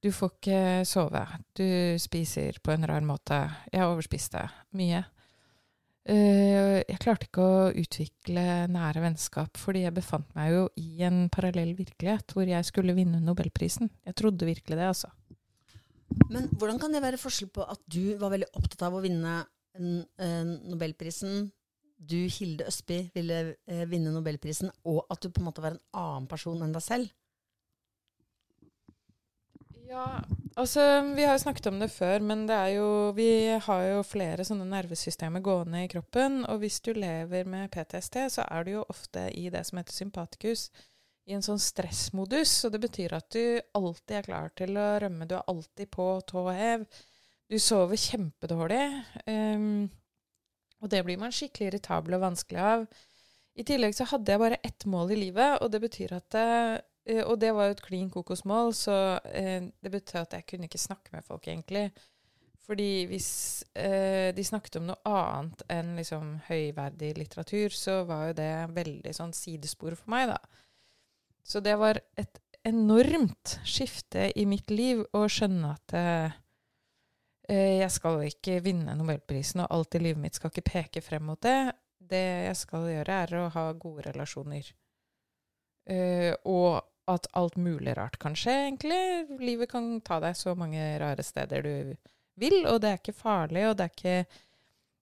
Du 0.00 0.10
får 0.12 0.30
ikke 0.36 0.60
sove. 0.88 1.24
Du 1.56 1.96
spiser 2.00 2.60
på 2.64 2.72
en 2.72 2.86
rar 2.88 3.04
måte. 3.04 3.40
Jeg 3.72 3.88
overspiste 3.88 4.46
mye. 4.76 5.02
Uh, 6.08 6.80
jeg 6.80 6.98
klarte 7.02 7.26
ikke 7.28 7.44
å 7.44 7.70
utvikle 7.76 8.44
nære 8.72 9.02
vennskap, 9.04 9.58
fordi 9.60 9.84
jeg 9.84 9.94
befant 9.98 10.30
meg 10.34 10.54
jo 10.54 10.62
i 10.80 11.04
en 11.06 11.26
parallell 11.32 11.74
virkelighet 11.76 12.32
hvor 12.34 12.48
jeg 12.48 12.66
skulle 12.66 12.96
vinne 12.96 13.20
nobelprisen. 13.22 13.92
Jeg 14.08 14.16
trodde 14.18 14.48
virkelig 14.48 14.78
det, 14.80 14.88
altså. 14.88 15.12
Men 16.32 16.48
hvordan 16.58 16.80
kan 16.80 16.94
det 16.94 17.04
være 17.04 17.20
forskjell 17.20 17.52
på 17.54 17.66
at 17.68 17.82
du 17.86 18.16
var 18.18 18.32
veldig 18.32 18.48
opptatt 18.58 18.88
av 18.88 18.96
å 18.96 19.02
vinne 19.04 19.42
en, 19.78 20.02
en 20.18 20.52
nobelprisen, 20.72 21.50
du, 22.00 22.16
Hilde 22.32 22.64
Østby, 22.64 23.02
ville 23.14 23.40
eh, 23.68 23.84
vinne 23.88 24.12
nobelprisen, 24.14 24.72
og 24.88 25.04
at 25.12 25.20
du 25.20 25.28
på 25.28 25.42
en 25.42 25.50
måte 25.50 25.62
var 25.62 25.76
en 25.76 25.82
annen 26.00 26.28
person 26.30 26.62
enn 26.64 26.72
deg 26.72 26.84
selv? 26.84 27.12
Ja, 29.90 30.22
altså 30.60 30.84
vi 31.16 31.24
har 31.26 31.34
jo 31.34 31.42
snakket 31.42 31.66
om 31.70 31.80
det 31.82 31.88
før, 31.92 32.22
men 32.24 32.46
det 32.48 32.58
jo 32.74 33.12
Vi 33.16 33.58
har 33.66 33.82
jo 33.88 34.02
flere 34.06 34.44
sånne 34.46 34.66
nervesystemer 34.68 35.42
gående 35.44 35.84
i 35.84 35.90
kroppen, 35.90 36.44
og 36.44 36.60
hvis 36.62 36.80
du 36.80 36.92
lever 36.92 37.48
med 37.48 37.70
PTSD, 37.72 38.16
så 38.36 38.46
er 38.46 38.64
du 38.64 38.70
jo 38.76 38.86
ofte 38.88 39.28
i 39.36 39.48
det 39.50 39.64
som 39.66 39.80
heter 39.80 39.96
sympatikus, 39.96 40.70
i 41.26 41.36
en 41.36 41.44
sånn 41.44 41.60
stressmodus. 41.60 42.52
Og 42.66 42.74
det 42.74 42.80
betyr 42.82 43.14
at 43.18 43.28
du 43.34 43.60
alltid 43.74 44.16
er 44.18 44.26
klar 44.26 44.52
til 44.56 44.76
å 44.78 44.88
rømme, 45.02 45.28
du 45.28 45.36
er 45.38 45.48
alltid 45.50 45.90
på 45.90 46.08
tå 46.26 46.44
hev. 46.50 46.86
Du 47.50 47.58
sover 47.58 47.98
kjempedårlig, 47.98 48.84
um, 49.26 49.88
og 50.80 50.90
det 50.92 51.02
blir 51.04 51.18
man 51.18 51.34
skikkelig 51.34 51.72
irritabel 51.72 52.14
og 52.16 52.28
vanskelig 52.28 52.60
av. 52.62 52.86
I 53.58 53.66
tillegg 53.66 53.96
så 53.96 54.06
hadde 54.06 54.32
jeg 54.32 54.40
bare 54.40 54.62
ett 54.64 54.86
mål 54.86 55.10
i 55.16 55.18
livet, 55.24 55.58
og 55.60 55.72
det 55.72 55.82
betyr 55.82 56.14
at 56.20 56.38
Eh, 56.38 56.78
og 57.26 57.38
det 57.40 57.50
var 57.56 57.68
jo 57.68 57.74
et 57.76 57.82
klin 57.82 58.10
kokosmål, 58.12 58.74
så 58.76 58.96
eh, 59.32 59.68
det 59.82 59.92
betød 59.92 60.20
at 60.22 60.38
jeg 60.38 60.46
kunne 60.46 60.68
ikke 60.68 60.78
snakke 60.78 61.14
med 61.14 61.24
folk, 61.26 61.48
egentlig. 61.48 61.88
Fordi 62.70 63.06
hvis 63.10 63.30
eh, 63.74 64.30
de 64.36 64.44
snakket 64.46 64.76
om 64.78 64.90
noe 64.90 65.00
annet 65.10 65.64
enn 65.72 65.96
liksom 65.98 66.36
høyverdig 66.46 67.14
litteratur, 67.16 67.74
så 67.74 68.02
var 68.06 68.28
jo 68.28 68.36
det 68.38 68.52
veldig 68.76 69.14
sånn 69.16 69.32
sidespor 69.34 69.96
for 69.98 70.12
meg, 70.12 70.30
da. 70.30 70.38
Så 71.42 71.62
det 71.64 71.74
var 71.80 71.98
et 72.20 72.38
enormt 72.68 73.56
skifte 73.64 74.28
i 74.36 74.44
mitt 74.46 74.70
liv 74.70 75.00
å 75.16 75.24
skjønne 75.32 75.72
at 75.72 75.96
eh, 75.96 76.36
eh, 77.48 77.78
jeg 77.80 77.90
skal 77.96 78.22
ikke 78.28 78.60
vinne 78.64 78.94
nobelprisen, 78.98 79.64
og 79.64 79.72
alt 79.74 79.96
i 79.96 80.04
livet 80.04 80.22
mitt 80.22 80.38
skal 80.38 80.52
ikke 80.52 80.68
peke 80.68 81.02
frem 81.04 81.26
mot 81.32 81.40
det. 81.42 81.72
Det 81.98 82.26
jeg 82.50 82.60
skal 82.60 82.86
gjøre, 82.90 83.18
er 83.24 83.36
å 83.40 83.48
ha 83.56 83.66
gode 83.72 84.06
relasjoner. 84.10 84.70
Eh, 85.90 86.32
og 86.44 86.84
at 87.12 87.28
alt 87.38 87.56
mulig 87.60 87.94
rart 87.98 88.18
kan 88.22 88.36
skje, 88.38 88.54
egentlig. 88.68 89.00
Livet 89.42 89.70
kan 89.72 89.92
ta 90.06 90.20
deg 90.22 90.36
så 90.38 90.54
mange 90.58 90.82
rare 91.02 91.24
steder 91.26 91.66
du 91.66 91.74
vil, 92.40 92.62
og 92.66 92.80
det 92.82 92.90
er 92.90 93.00
ikke 93.00 93.16
farlig, 93.16 93.66
og 93.68 93.76
det 93.78 93.86
er 93.86 93.94
ikke, 93.94 94.42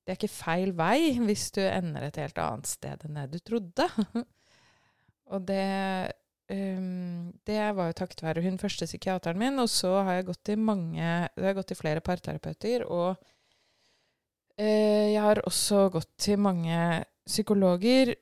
det 0.03 0.12
er 0.12 0.19
ikke 0.19 0.33
feil 0.33 0.73
vei 0.79 1.00
hvis 1.23 1.49
du 1.57 1.62
ender 1.65 2.09
et 2.09 2.21
helt 2.21 2.41
annet 2.43 2.71
sted 2.71 3.05
enn 3.07 3.21
det 3.21 3.29
du 3.35 3.38
trodde. 3.53 3.88
og 5.33 5.45
det 5.49 5.65
um, 6.50 7.29
Det 7.47 7.59
var 7.77 7.91
jo 7.91 7.99
takket 8.00 8.25
være 8.25 8.45
hun 8.47 8.61
første 8.61 8.88
psykiateren 8.88 9.41
min, 9.41 9.61
og 9.62 9.69
så 9.73 9.99
har 10.03 10.19
jeg 10.19 10.31
gått 10.31 10.45
til 10.49 10.62
mange 10.62 11.03
Jeg 11.03 11.59
gått 11.59 11.71
til 11.73 11.81
flere 11.81 12.05
parterapeuter, 12.05 12.87
og 12.88 13.21
uh, 14.59 15.07
jeg 15.12 15.23
har 15.23 15.45
også 15.47 15.88
gått 15.99 16.11
til 16.19 16.41
mange 16.43 17.05
psykologer. 17.29 18.17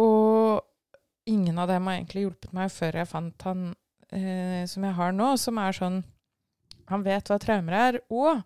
Og 0.00 0.62
ingen 1.28 1.58
av 1.58 1.70
dem 1.70 1.86
har 1.86 1.98
egentlig 1.98 2.26
hjulpet 2.26 2.54
meg 2.56 2.72
før 2.72 2.98
jeg 3.00 3.10
fant 3.10 3.46
han 3.46 3.68
eh, 4.10 4.64
som 4.70 4.86
jeg 4.86 4.96
har 4.98 5.14
nå, 5.16 5.34
som 5.40 5.60
er 5.62 5.76
sånn 5.76 6.02
Han 6.90 7.04
vet 7.06 7.30
hva 7.30 7.38
traumer 7.40 7.76
er. 7.78 8.00
Og 8.10 8.42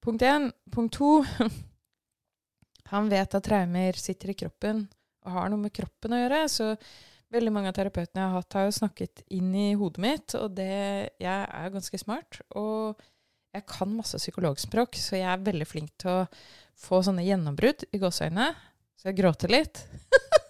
punkt 0.00 0.22
én. 0.22 0.50
Punkt 0.72 0.94
to 0.96 1.24
Han 2.92 3.10
vet 3.10 3.34
at 3.34 3.44
traumer 3.44 3.98
sitter 3.98 4.32
i 4.32 4.38
kroppen 4.38 4.86
og 5.26 5.34
har 5.34 5.50
noe 5.50 5.64
med 5.64 5.74
kroppen 5.74 6.14
å 6.14 6.20
gjøre. 6.22 6.44
Så 6.48 6.70
veldig 7.34 7.52
mange 7.52 7.72
av 7.72 7.76
terapeutene 7.76 8.22
jeg 8.22 8.30
har 8.30 8.38
hatt, 8.38 8.54
har 8.54 8.68
jo 8.68 8.78
snakket 8.78 9.24
inn 9.34 9.50
i 9.58 9.72
hodet 9.74 10.02
mitt, 10.04 10.36
og 10.38 10.54
det 10.54 11.10
Jeg 11.18 11.34
er 11.50 11.74
ganske 11.74 11.98
smart. 11.98 12.40
og 12.54 13.02
jeg 13.56 13.64
kan 13.70 13.92
masse 13.96 14.18
psykologspråk, 14.20 14.98
så 15.00 15.16
jeg 15.16 15.28
er 15.32 15.44
veldig 15.44 15.66
flink 15.68 15.92
til 16.02 16.12
å 16.12 16.24
få 16.76 17.00
sånne 17.04 17.24
gjennombrudd 17.24 17.86
i 17.88 18.00
gåseøynene. 18.02 18.50
Så 19.00 19.08
jeg 19.08 19.16
gråter 19.22 19.52
litt. 19.52 19.80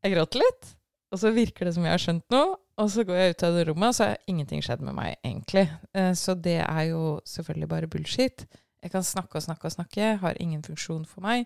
Jeg 0.00 0.14
gråter 0.14 0.40
litt, 0.42 0.72
og 1.12 1.20
så 1.20 1.32
virker 1.34 1.68
det 1.68 1.74
som 1.76 1.84
jeg 1.86 1.94
har 1.94 2.02
skjønt 2.02 2.26
noe. 2.32 2.56
Og 2.80 2.88
så 2.88 3.04
går 3.04 3.18
jeg 3.18 3.34
ut 3.34 3.42
av 3.44 3.56
det 3.58 3.64
rommet, 3.68 3.90
og 3.90 3.96
så 3.96 4.06
har 4.08 4.30
ingenting 4.30 4.62
skjedd 4.64 4.80
med 4.86 4.96
meg, 4.96 5.18
egentlig. 5.20 5.66
Eh, 5.92 6.14
så 6.16 6.32
det 6.32 6.62
er 6.62 6.84
jo 6.88 7.18
selvfølgelig 7.28 7.68
bare 7.68 7.90
bullshit. 7.92 8.46
Jeg 8.80 8.94
kan 8.94 9.04
snakke 9.04 9.36
og 9.36 9.44
snakke 9.44 9.68
og 9.68 9.74
snakke, 9.74 10.14
har 10.22 10.40
ingen 10.40 10.62
funksjon 10.64 11.04
for 11.08 11.24
meg. 11.26 11.44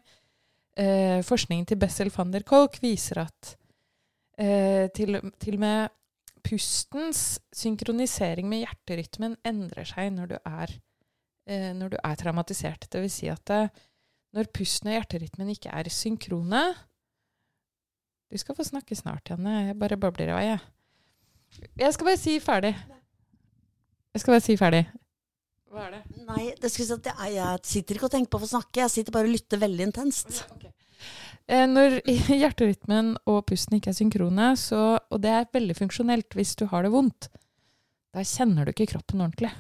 Eh, 0.79 1.21
forskningen 1.27 1.67
til 1.67 1.79
Bessel 1.79 2.11
van 2.15 2.31
der 2.35 2.47
Kolk 2.47 2.81
viser 2.83 3.25
at 3.25 3.57
eh, 4.39 4.87
til, 4.95 5.19
og 5.19 5.59
med 5.59 5.91
pustens 6.45 7.41
synkronisering 7.55 8.49
med 8.51 8.65
hjerterytmen 8.65 9.37
endrer 9.47 9.87
seg 9.89 10.11
når 10.15 10.33
du 10.33 10.37
er, 10.39 10.73
eh, 11.49 11.71
når 11.75 11.95
du 11.95 11.99
er 11.99 12.19
traumatisert. 12.21 12.89
Det 12.91 13.03
vil 13.05 13.13
si 13.13 13.31
at 13.33 13.43
det, 13.51 13.69
når 14.35 14.51
pusten 14.55 14.91
og 14.91 14.99
hjerterytmen 14.99 15.55
ikke 15.55 15.71
er 15.71 15.91
synkrone, 15.91 16.65
du 18.33 18.41
skal 18.41 18.57
få 18.57 18.67
snakke 18.67 18.97
snart, 18.99 19.31
Janne. 19.31 19.69
Jeg 19.69 19.79
bare 19.79 19.99
babler 20.01 20.35
av, 20.35 20.43
jeg. 20.43 20.61
Jeg 21.79 21.95
skal 21.95 22.09
bare 22.09 22.21
si 22.21 22.37
ferdig. 22.43 22.75
Jeg 24.15 24.23
skal 24.23 24.37
bare 24.37 24.45
si 24.45 24.57
ferdig. 24.59 24.85
Hva 25.75 25.89
er 25.89 25.97
det? 25.97 26.03
Nei, 26.23 26.45
det 26.61 26.71
si 26.71 26.87
at 26.87 27.11
jeg, 27.11 27.35
jeg, 27.35 27.61
sitter 27.67 27.99
ikke 27.99 28.09
og 28.09 28.15
tenker 28.15 28.31
på 28.31 28.41
å 28.41 28.45
få 28.45 28.51
snakke. 28.53 28.85
Jeg 28.85 28.93
sitter 28.93 29.15
bare 29.15 29.29
og 29.29 29.35
lytter 29.35 29.63
veldig 29.63 29.89
intenst. 29.89 30.45
Okay. 30.55 30.71
Eh, 31.51 31.67
når 31.69 31.99
hjerterytmen 32.43 33.15
og 33.31 33.43
pusten 33.51 33.79
ikke 33.79 33.93
er 33.93 33.99
synkrone, 33.99 34.53
så, 34.61 34.83
og 35.11 35.23
det 35.23 35.33
er 35.35 35.51
veldig 35.55 35.77
funksjonelt 35.83 36.39
hvis 36.39 36.55
du 36.61 36.67
har 36.71 36.87
det 36.87 36.93
vondt, 36.95 37.31
da 38.15 38.23
kjenner 38.23 38.67
du 38.67 38.75
ikke 38.75 38.93
kroppen 38.95 39.25
ordentlig. 39.25 39.51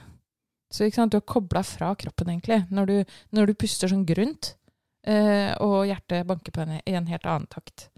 Så 0.75 0.87
sant, 0.95 1.13
du 1.13 1.19
har 1.19 1.27
kobla 1.29 1.63
fra 1.67 1.93
kroppen, 1.99 2.31
egentlig. 2.33 2.65
Når 2.75 2.91
du, 2.91 3.17
når 3.37 3.51
du 3.51 3.59
puster 3.59 3.91
sånn 3.91 4.07
grunt, 4.07 4.55
eh, 5.07 5.53
og 5.63 5.85
hjertet 5.87 6.27
banker 6.27 6.55
på 6.55 6.65
en, 6.65 6.79
i 6.83 6.97
en 6.99 7.11
helt 7.11 7.27
annen 7.27 7.51
takt. 7.51 7.89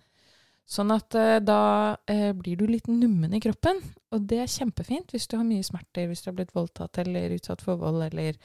Sånn 0.66 0.90
at 0.90 1.14
eh, 1.14 1.38
da 1.38 1.96
eh, 2.10 2.32
blir 2.34 2.58
du 2.58 2.66
litt 2.66 2.88
nummen 2.90 3.34
i 3.36 3.40
kroppen, 3.42 3.78
og 4.10 4.24
det 4.26 4.40
er 4.42 4.50
kjempefint 4.50 5.12
hvis 5.14 5.28
du 5.30 5.36
har 5.38 5.46
mye 5.46 5.66
smerter, 5.66 6.08
hvis 6.10 6.24
du 6.24 6.32
har 6.32 6.38
blitt 6.40 6.54
voldtatt 6.56 6.98
eller 7.04 7.36
utsatt 7.36 7.62
for 7.62 7.78
vold 7.78 8.02
eller 8.08 8.38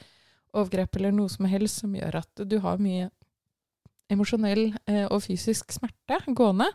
overgrep 0.52 1.00
eller 1.00 1.14
noe 1.16 1.32
som 1.32 1.48
helst 1.50 1.82
som 1.82 1.96
gjør 1.96 2.20
at 2.20 2.44
du 2.46 2.58
har 2.62 2.80
mye 2.82 3.08
emosjonell 4.12 4.68
eh, 4.86 5.06
og 5.08 5.24
fysisk 5.24 5.74
smerte 5.74 6.20
gående, 6.36 6.68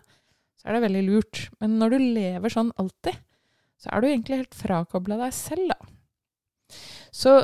så 0.58 0.68
er 0.68 0.78
det 0.78 0.86
veldig 0.88 1.04
lurt. 1.06 1.44
Men 1.62 1.78
når 1.80 1.96
du 1.96 2.06
lever 2.18 2.54
sånn 2.54 2.74
alltid, 2.82 3.20
så 3.78 3.92
er 3.94 4.02
du 4.02 4.10
egentlig 4.10 4.42
helt 4.42 4.58
frakobla 4.58 5.20
deg 5.22 5.36
selv, 5.38 5.72
da. 5.72 6.78
Så 7.14 7.38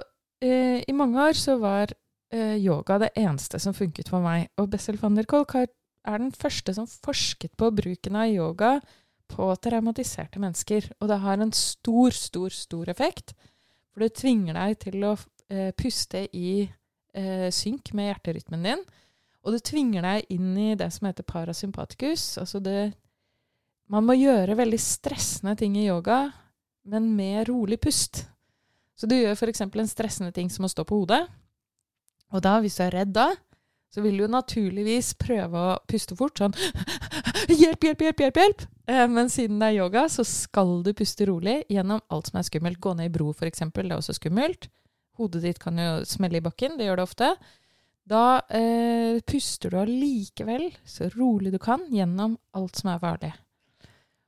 eh, 0.44 0.82
i 0.82 0.96
mange 0.98 1.22
år 1.30 1.38
så 1.38 1.56
var 1.62 1.94
eh, 2.34 2.58
yoga 2.58 3.00
det 3.06 3.14
eneste 3.20 3.62
som 3.62 3.76
funket 3.78 4.10
for 4.12 4.26
meg. 4.26 4.50
Og 4.60 4.72
Bessel 4.74 4.98
van 5.02 5.16
der 5.16 5.30
Kolk 5.30 5.56
har 5.56 5.70
er 6.04 6.20
den 6.20 6.34
første 6.36 6.76
som 6.76 6.88
forsket 6.88 7.56
på 7.60 7.70
bruken 7.76 8.18
av 8.20 8.32
yoga 8.32 8.78
på 9.32 9.48
traumatiserte 9.64 10.42
mennesker. 10.42 10.92
Og 11.02 11.10
det 11.10 11.20
har 11.24 11.42
en 11.42 11.54
stor, 11.56 12.14
stor, 12.16 12.54
stor 12.54 12.92
effekt. 12.92 13.34
For 13.94 14.06
det 14.06 14.16
tvinger 14.20 14.58
deg 14.58 14.80
til 14.84 15.06
å 15.08 15.14
eh, 15.50 15.72
puste 15.78 16.26
i 16.36 16.64
eh, 16.66 17.48
synk 17.54 17.94
med 17.98 18.12
hjerterytmen 18.12 18.68
din. 18.68 18.84
Og 19.44 19.56
det 19.56 19.64
tvinger 19.68 20.06
deg 20.06 20.34
inn 20.34 20.52
i 20.58 20.74
det 20.80 20.90
som 20.96 21.08
heter 21.10 21.28
parasympaticus. 21.28 22.38
Altså 22.42 22.62
det 22.64 22.94
Man 23.92 24.06
må 24.08 24.16
gjøre 24.16 24.56
veldig 24.58 24.80
stressende 24.80 25.58
ting 25.60 25.76
i 25.78 25.90
yoga, 25.90 26.32
men 26.88 27.12
med 27.16 27.50
rolig 27.50 27.78
pust. 27.84 28.24
Så 28.96 29.10
du 29.10 29.16
gjør 29.18 29.36
f.eks. 29.36 29.62
en 29.66 29.90
stressende 29.92 30.32
ting 30.32 30.50
som 30.50 30.66
å 30.66 30.72
stå 30.72 30.86
på 30.88 31.02
hodet. 31.02 31.26
Og 32.34 32.42
da, 32.42 32.56
hvis 32.64 32.80
du 32.80 32.84
er 32.86 32.96
redd 32.96 33.12
da, 33.14 33.28
så 33.94 34.02
vil 34.02 34.18
du 34.18 34.26
naturligvis 34.32 35.14
prøve 35.22 35.60
å 35.60 35.74
puste 35.90 36.18
fort. 36.18 36.42
Sånn 36.42 36.56
Hjelp, 37.54 37.84
hjelp, 37.84 38.02
hjelp! 38.02 38.24
hjelp, 38.24 38.40
hjelp! 38.42 38.64
Eh, 38.90 39.06
men 39.12 39.30
siden 39.30 39.60
det 39.62 39.70
er 39.70 39.82
yoga, 39.84 40.08
så 40.10 40.26
skal 40.28 40.80
du 40.86 40.94
puste 40.98 41.28
rolig 41.30 41.60
gjennom 41.72 42.02
alt 42.14 42.32
som 42.32 42.40
er 42.40 42.48
skummelt. 42.48 42.82
Gå 42.82 42.96
ned 42.98 43.12
i 43.12 43.14
bro, 43.14 43.30
f.eks. 43.36 43.66
Det 43.70 43.84
er 43.86 43.98
også 43.98 44.18
skummelt. 44.18 44.70
hodet 45.20 45.44
ditt 45.44 45.60
kan 45.62 45.78
jo 45.78 45.92
smelle 46.10 46.40
i 46.40 46.42
bakken, 46.42 46.80
det 46.80 46.88
gjør 46.88 46.98
det 46.98 47.04
ofte, 47.06 47.28
da 48.10 48.42
eh, 48.52 49.20
puster 49.30 49.72
du 49.72 49.78
allikevel 49.80 50.72
så 50.84 51.08
rolig 51.14 51.54
du 51.54 51.60
kan 51.62 51.86
gjennom 51.94 52.36
alt 52.58 52.80
som 52.82 52.90
er 52.92 53.00
farlig. 53.04 53.30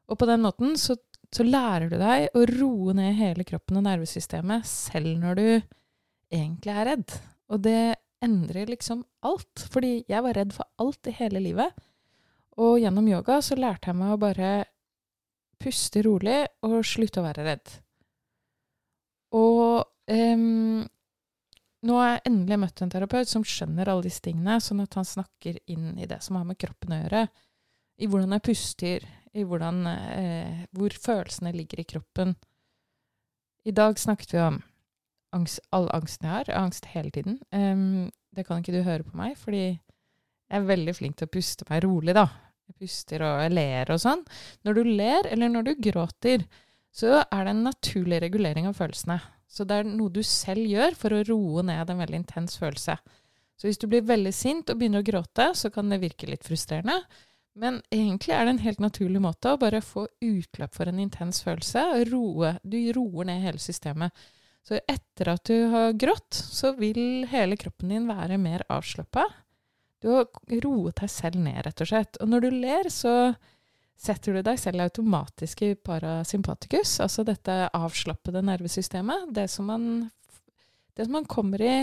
Og 0.05 0.19
på 0.21 0.27
den 0.29 0.45
måten 0.45 0.77
så, 0.79 0.95
så 1.33 1.43
lærer 1.43 1.89
du 1.89 1.97
deg 1.99 2.29
å 2.37 2.45
roe 2.53 2.93
ned 2.95 3.17
hele 3.17 3.47
kroppen 3.47 3.81
og 3.81 3.87
nervesystemet 3.87 4.67
selv 4.69 5.17
når 5.19 5.41
du 5.41 5.47
egentlig 5.49 6.71
er 6.75 6.89
redd. 6.93 7.17
Og 7.51 7.65
det 7.65 7.95
endrer 8.23 8.69
liksom 8.71 9.03
alt. 9.25 9.65
Fordi 9.71 9.97
jeg 10.07 10.23
var 10.25 10.37
redd 10.37 10.53
for 10.55 10.69
alt 10.81 11.09
i 11.09 11.15
hele 11.17 11.41
livet. 11.43 11.73
Og 12.61 12.79
gjennom 12.79 13.07
yoga 13.11 13.41
så 13.43 13.57
lærte 13.59 13.91
jeg 13.91 13.99
meg 13.99 14.13
å 14.13 14.21
bare 14.21 14.51
puste 15.59 16.03
rolig 16.05 16.43
og 16.65 16.79
slutte 16.87 17.21
å 17.21 17.25
være 17.25 17.45
redd. 17.47 17.73
Og 19.35 19.83
um, 20.11 20.85
nå 21.85 21.97
har 21.99 22.13
jeg 22.13 22.23
endelig 22.29 22.59
møtt 22.61 22.81
en 22.81 22.93
terapeut 22.93 23.29
som 23.29 23.43
skjønner 23.45 23.89
alle 23.91 24.07
disse 24.07 24.23
tingene, 24.25 24.59
sånn 24.63 24.83
at 24.85 24.95
han 24.97 25.07
snakker 25.07 25.59
inn 25.71 25.93
i 25.99 26.07
det 26.09 26.21
som 26.23 26.39
har 26.39 26.47
med 26.47 26.59
kroppen 26.61 26.95
å 26.95 27.01
gjøre. 27.03 27.25
I 27.95 28.09
hvordan 28.11 28.35
jeg 28.35 28.45
puster, 28.47 29.07
i 29.35 29.43
hvordan, 29.47 29.81
eh, 29.87 30.63
hvor 30.75 30.95
følelsene 30.95 31.53
ligger 31.55 31.83
i 31.83 31.87
kroppen. 31.87 32.35
I 33.65 33.73
dag 33.75 33.99
snakket 33.99 34.33
vi 34.33 34.41
om 34.43 34.61
angst, 35.35 35.61
all 35.75 35.89
angsten 35.95 36.27
jeg 36.27 36.35
har. 36.35 36.51
Angst 36.59 36.89
hele 36.93 37.11
tiden. 37.15 37.39
Um, 37.51 38.11
det 38.35 38.45
kan 38.47 38.61
ikke 38.61 38.75
du 38.75 38.83
høre 38.85 39.05
på 39.07 39.15
meg, 39.17 39.37
fordi 39.39 39.65
jeg 39.65 40.59
er 40.59 40.67
veldig 40.67 40.95
flink 40.97 41.17
til 41.17 41.29
å 41.29 41.33
puste 41.33 41.67
meg 41.69 41.85
rolig, 41.85 42.15
da. 42.17 42.27
Jeg 42.65 42.77
puster 42.81 43.21
og 43.25 43.43
jeg 43.43 43.53
ler 43.53 43.91
og 43.93 44.01
sånn. 44.01 44.23
Når 44.65 44.77
du 44.77 44.83
ler, 44.89 45.29
eller 45.31 45.51
når 45.53 45.67
du 45.67 45.73
gråter, 45.87 46.45
så 46.95 47.19
er 47.23 47.45
det 47.45 47.53
en 47.53 47.65
naturlig 47.67 48.21
regulering 48.23 48.69
av 48.69 48.77
følelsene. 48.77 49.19
Så 49.45 49.65
det 49.67 49.77
er 49.77 49.87
noe 49.87 50.11
du 50.11 50.21
selv 50.25 50.65
gjør 50.65 50.97
for 50.97 51.15
å 51.15 51.21
roe 51.27 51.63
ned 51.65 51.91
en 51.91 52.01
veldig 52.01 52.21
intens 52.23 52.57
følelse. 52.59 52.97
Så 53.55 53.69
hvis 53.69 53.79
du 53.79 53.87
blir 53.87 54.03
veldig 54.07 54.33
sint 54.35 54.71
og 54.71 54.79
begynner 54.79 55.03
å 55.03 55.07
gråte, 55.07 55.51
så 55.55 55.71
kan 55.71 55.91
det 55.91 56.01
virke 56.01 56.27
litt 56.27 56.43
frustrerende. 56.47 56.97
Men 57.55 57.79
egentlig 57.93 58.33
er 58.35 58.43
det 58.43 58.55
en 58.55 58.65
helt 58.65 58.81
naturlig 58.83 59.21
måte 59.23 59.53
å 59.53 59.59
bare 59.59 59.79
få 59.83 60.09
utløp 60.23 60.75
for 60.75 60.91
en 60.91 60.99
intens 60.99 61.39
følelse. 61.45 61.85
Roe, 62.09 62.57
du 62.67 62.79
roer 62.97 63.29
ned 63.29 63.45
hele 63.45 63.61
systemet. 63.63 64.11
Så 64.65 64.79
etter 64.89 65.29
at 65.29 65.45
du 65.45 65.67
har 65.69 65.93
grått, 65.93 66.33
så 66.33 66.73
vil 66.79 67.27
hele 67.29 67.57
kroppen 67.61 67.91
din 67.93 68.07
være 68.09 68.39
mer 68.41 68.65
avslappa. 68.73 69.27
Du 70.01 70.09
har 70.11 70.25
roet 70.63 70.97
deg 71.01 71.11
selv 71.11 71.37
ned, 71.41 71.59
rett 71.67 71.83
og 71.85 71.91
slett. 71.91 72.17
Og 72.21 72.31
når 72.31 72.47
du 72.47 72.49
ler, 72.55 72.89
så 72.93 73.13
setter 73.95 74.35
du 74.35 74.41
deg 74.45 74.57
selv 74.59 74.83
automatisk 74.83 75.61
i 75.65 75.75
parasympaticus, 75.77 76.97
altså 77.05 77.23
dette 77.27 77.53
avslappede 77.77 78.41
nervesystemet. 78.45 79.29
Det 79.37 79.47
som 79.53 79.69
man, 79.69 79.87
det 80.97 81.07
som 81.07 81.15
man 81.19 81.29
kommer 81.29 81.61
i 81.61 81.77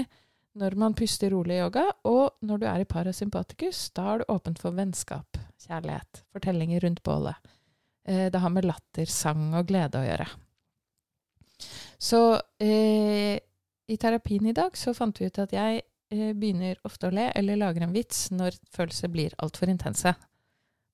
når 0.59 0.77
man 0.77 0.95
puster 0.95 1.33
rolig 1.33 1.57
i 1.57 1.63
yoga, 1.63 1.87
og 2.05 2.45
når 2.45 2.61
du 2.61 2.67
er 2.69 2.83
i 2.83 2.89
parasympaticus, 2.89 3.87
da 3.97 4.11
er 4.13 4.21
du 4.21 4.33
åpent 4.35 4.59
for 4.61 4.77
vennskap, 4.77 5.39
kjærlighet, 5.65 6.25
fortellinger 6.35 6.85
rundt 6.85 7.01
bålet. 7.07 7.53
Eh, 8.05 8.27
det 8.29 8.43
har 8.43 8.53
med 8.53 8.69
latter, 8.69 9.09
sang 9.09 9.55
og 9.57 9.71
glede 9.71 10.03
å 10.03 10.05
gjøre. 10.05 10.29
Så 12.03 12.21
eh, 12.63 13.39
i 13.89 13.99
terapien 14.01 14.47
i 14.49 14.57
dag 14.57 14.77
så 14.79 14.95
fant 14.97 15.21
vi 15.21 15.29
ut 15.29 15.43
at 15.43 15.55
jeg 15.55 15.83
eh, 15.83 16.33
begynner 16.33 16.81
ofte 16.89 17.09
å 17.09 17.15
le 17.15 17.29
eller 17.39 17.61
lager 17.61 17.87
en 17.87 17.95
vits 17.95 18.31
når 18.35 18.59
følelser 18.75 19.13
blir 19.13 19.37
altfor 19.43 19.73
intense. 19.73 20.15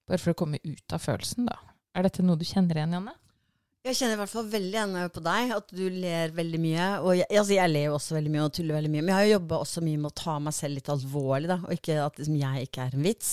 Bare 0.09 0.21
for 0.23 0.33
å 0.33 0.39
komme 0.39 0.61
ut 0.65 0.95
av 0.97 1.05
følelsen, 1.05 1.49
da. 1.49 1.57
Er 1.97 2.07
dette 2.07 2.25
noe 2.25 2.39
du 2.39 2.47
kjenner 2.49 2.79
igjen, 2.79 2.95
Janne? 2.97 3.17
Jeg 3.87 3.97
kjenner 3.97 4.19
i 4.19 4.21
hvert 4.21 4.33
fall 4.33 4.49
veldig 4.51 4.75
igjen 4.75 4.97
på 5.15 5.23
deg, 5.25 5.53
at 5.55 5.71
du 5.73 5.85
ler 5.95 6.33
veldig 6.35 6.59
mye. 6.61 6.89
Og 7.07 7.13
jeg, 7.21 7.29
altså 7.31 7.55
jeg 7.55 7.73
ler 7.73 7.87
jo 7.87 7.95
også 7.97 8.17
veldig 8.17 8.33
mye 8.35 8.45
og 8.45 8.53
tuller 8.57 8.77
veldig 8.77 8.91
mye. 8.93 9.05
Men 9.05 9.13
jeg 9.13 9.19
har 9.19 9.29
jo 9.29 9.37
jobba 9.37 9.61
også 9.65 9.83
mye 9.87 10.01
med 10.03 10.11
å 10.11 10.19
ta 10.19 10.35
meg 10.43 10.57
selv 10.57 10.79
litt 10.79 10.91
alvorlig, 10.93 11.51
da. 11.51 11.59
Og 11.63 11.77
ikke 11.77 11.97
at 12.03 12.21
liksom, 12.21 12.37
jeg 12.41 12.69
ikke 12.69 12.85
er 12.85 12.97
en 12.99 13.07
vits. 13.07 13.33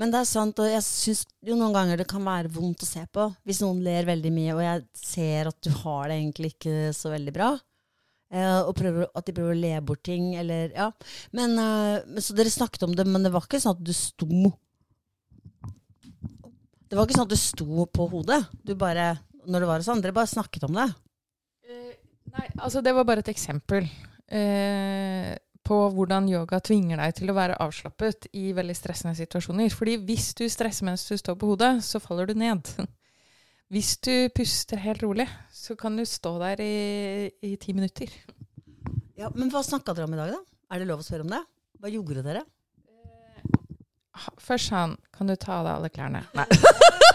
Men 0.00 0.10
det 0.10 0.20
er 0.20 0.26
sant, 0.26 0.58
og 0.58 0.66
jeg 0.66 0.82
syns 0.82 1.22
jo 1.46 1.54
noen 1.58 1.74
ganger 1.74 2.00
det 2.00 2.08
kan 2.10 2.24
være 2.26 2.50
vondt 2.50 2.82
å 2.82 2.88
se 2.88 3.04
på. 3.14 3.28
Hvis 3.46 3.60
noen 3.62 3.82
ler 3.84 4.08
veldig 4.08 4.32
mye, 4.34 4.56
og 4.56 4.62
jeg 4.64 4.82
ser 4.98 5.50
at 5.52 5.58
du 5.62 5.70
har 5.84 6.10
det 6.10 6.16
egentlig 6.18 6.50
ikke 6.56 6.90
så 6.96 7.12
veldig 7.12 7.34
bra. 7.36 7.52
Eh, 8.34 8.60
og 8.64 8.72
prøver, 8.74 9.06
at 9.14 9.28
de 9.28 9.34
prøver 9.36 9.54
å 9.54 9.60
le 9.60 9.72
bort 9.86 10.02
ting, 10.06 10.32
eller 10.40 10.74
ja. 10.74 10.88
Men, 11.36 11.54
eh, 11.62 12.18
så 12.24 12.34
dere 12.34 12.50
snakket 12.50 12.88
om 12.88 12.96
det, 12.98 13.06
men 13.06 13.22
det 13.22 13.30
var 13.34 13.46
ikke 13.46 13.62
sånn 13.62 13.76
at 13.76 13.84
du 13.86 13.92
sto 13.94 14.26
Det 16.84 16.98
var 16.98 17.06
ikke 17.06 17.16
sånn 17.16 17.28
at 17.28 17.36
du 17.36 17.40
sto 17.40 17.86
på 17.86 18.08
hodet. 18.10 18.40
Du 18.66 18.74
bare, 18.78 19.12
når 19.46 19.62
det 19.62 19.68
var 19.70 19.86
sånn, 19.86 20.02
Dere 20.02 20.14
bare 20.14 20.30
snakket 20.30 20.66
om 20.66 20.76
det. 20.76 20.84
Uh, 21.66 21.94
nei, 22.34 22.44
altså 22.58 22.82
det 22.84 22.92
var 22.94 23.06
bare 23.08 23.24
et 23.24 23.30
eksempel. 23.32 23.88
Uh, 24.30 25.34
på 25.64 25.78
hvordan 25.96 26.28
yoga 26.28 26.60
tvinger 26.64 27.00
deg 27.00 27.16
til 27.18 27.32
å 27.32 27.36
være 27.36 27.56
avslappet 27.64 28.28
i 28.36 28.52
veldig 28.56 28.76
stressende 28.76 29.16
situasjoner. 29.18 29.72
Fordi 29.72 29.96
hvis 30.04 30.32
du 30.38 30.44
stresser 30.52 30.86
mens 30.88 31.06
du 31.08 31.16
står 31.18 31.38
på 31.40 31.48
hodet, 31.52 31.78
så 31.84 32.00
faller 32.02 32.28
du 32.30 32.36
ned. 32.38 32.68
Hvis 33.72 33.96
du 34.04 34.28
puster 34.36 34.78
helt 34.78 35.00
rolig, 35.02 35.24
så 35.50 35.74
kan 35.74 35.96
du 35.96 36.04
stå 36.06 36.34
der 36.38 36.60
i, 36.62 37.30
i 37.42 37.54
ti 37.58 37.72
minutter. 37.74 38.12
Ja, 39.18 39.30
Men 39.34 39.50
hva 39.50 39.64
snakka 39.64 39.96
dere 39.96 40.06
om 40.06 40.14
i 40.14 40.20
dag, 40.20 40.34
da? 40.36 40.42
Er 40.70 40.82
det 40.82 40.90
lov 40.90 41.00
å 41.02 41.06
spørre 41.06 41.24
om 41.24 41.32
det? 41.32 41.40
Hva 41.80 41.90
gjorde 41.90 42.22
dere? 42.22 42.44
Eh, 42.84 44.28
først 44.38 44.68
sa 44.68 44.84
han 44.84 44.96
'Kan 45.10 45.26
du 45.26 45.34
ta 45.34 45.58
av 45.58 45.66
deg 45.66 45.74
alle 45.74 45.90
klærne?' 45.90 46.24
Nei. 46.36 46.46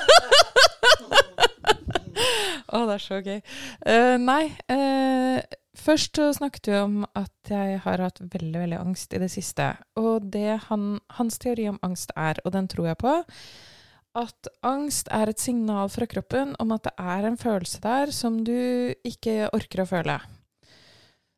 Å, 2.75 2.83
det 2.85 2.97
er 2.97 3.03
så 3.03 3.23
gøy. 3.23 3.39
Uh, 3.85 4.15
nei. 4.21 4.43
Uh, 4.71 5.39
Først 5.79 6.17
snakket 6.35 6.67
vi 6.67 6.77
om 6.81 7.03
at 7.15 7.51
jeg 7.51 7.77
har 7.85 8.01
hatt 8.03 8.19
veldig 8.19 8.63
veldig 8.65 8.79
angst 8.81 9.13
i 9.15 9.19
det 9.21 9.29
siste. 9.31 9.71
Og 9.99 10.25
det 10.33 10.57
han, 10.67 10.97
hans 11.15 11.39
teori 11.39 11.69
om 11.71 11.79
angst 11.85 12.11
er, 12.19 12.41
og 12.43 12.51
den 12.55 12.67
tror 12.71 12.89
jeg 12.89 12.99
på, 12.99 13.13
at 14.19 14.49
angst 14.65 15.11
er 15.13 15.29
et 15.29 15.39
signal 15.39 15.91
fra 15.93 16.07
kroppen 16.09 16.55
om 16.59 16.73
at 16.75 16.89
det 16.89 16.95
er 16.97 17.29
en 17.29 17.37
følelse 17.39 17.79
der 17.83 18.11
som 18.15 18.41
du 18.43 18.91
ikke 19.07 19.51
orker 19.55 19.83
å 19.85 19.87
føle. 19.89 20.17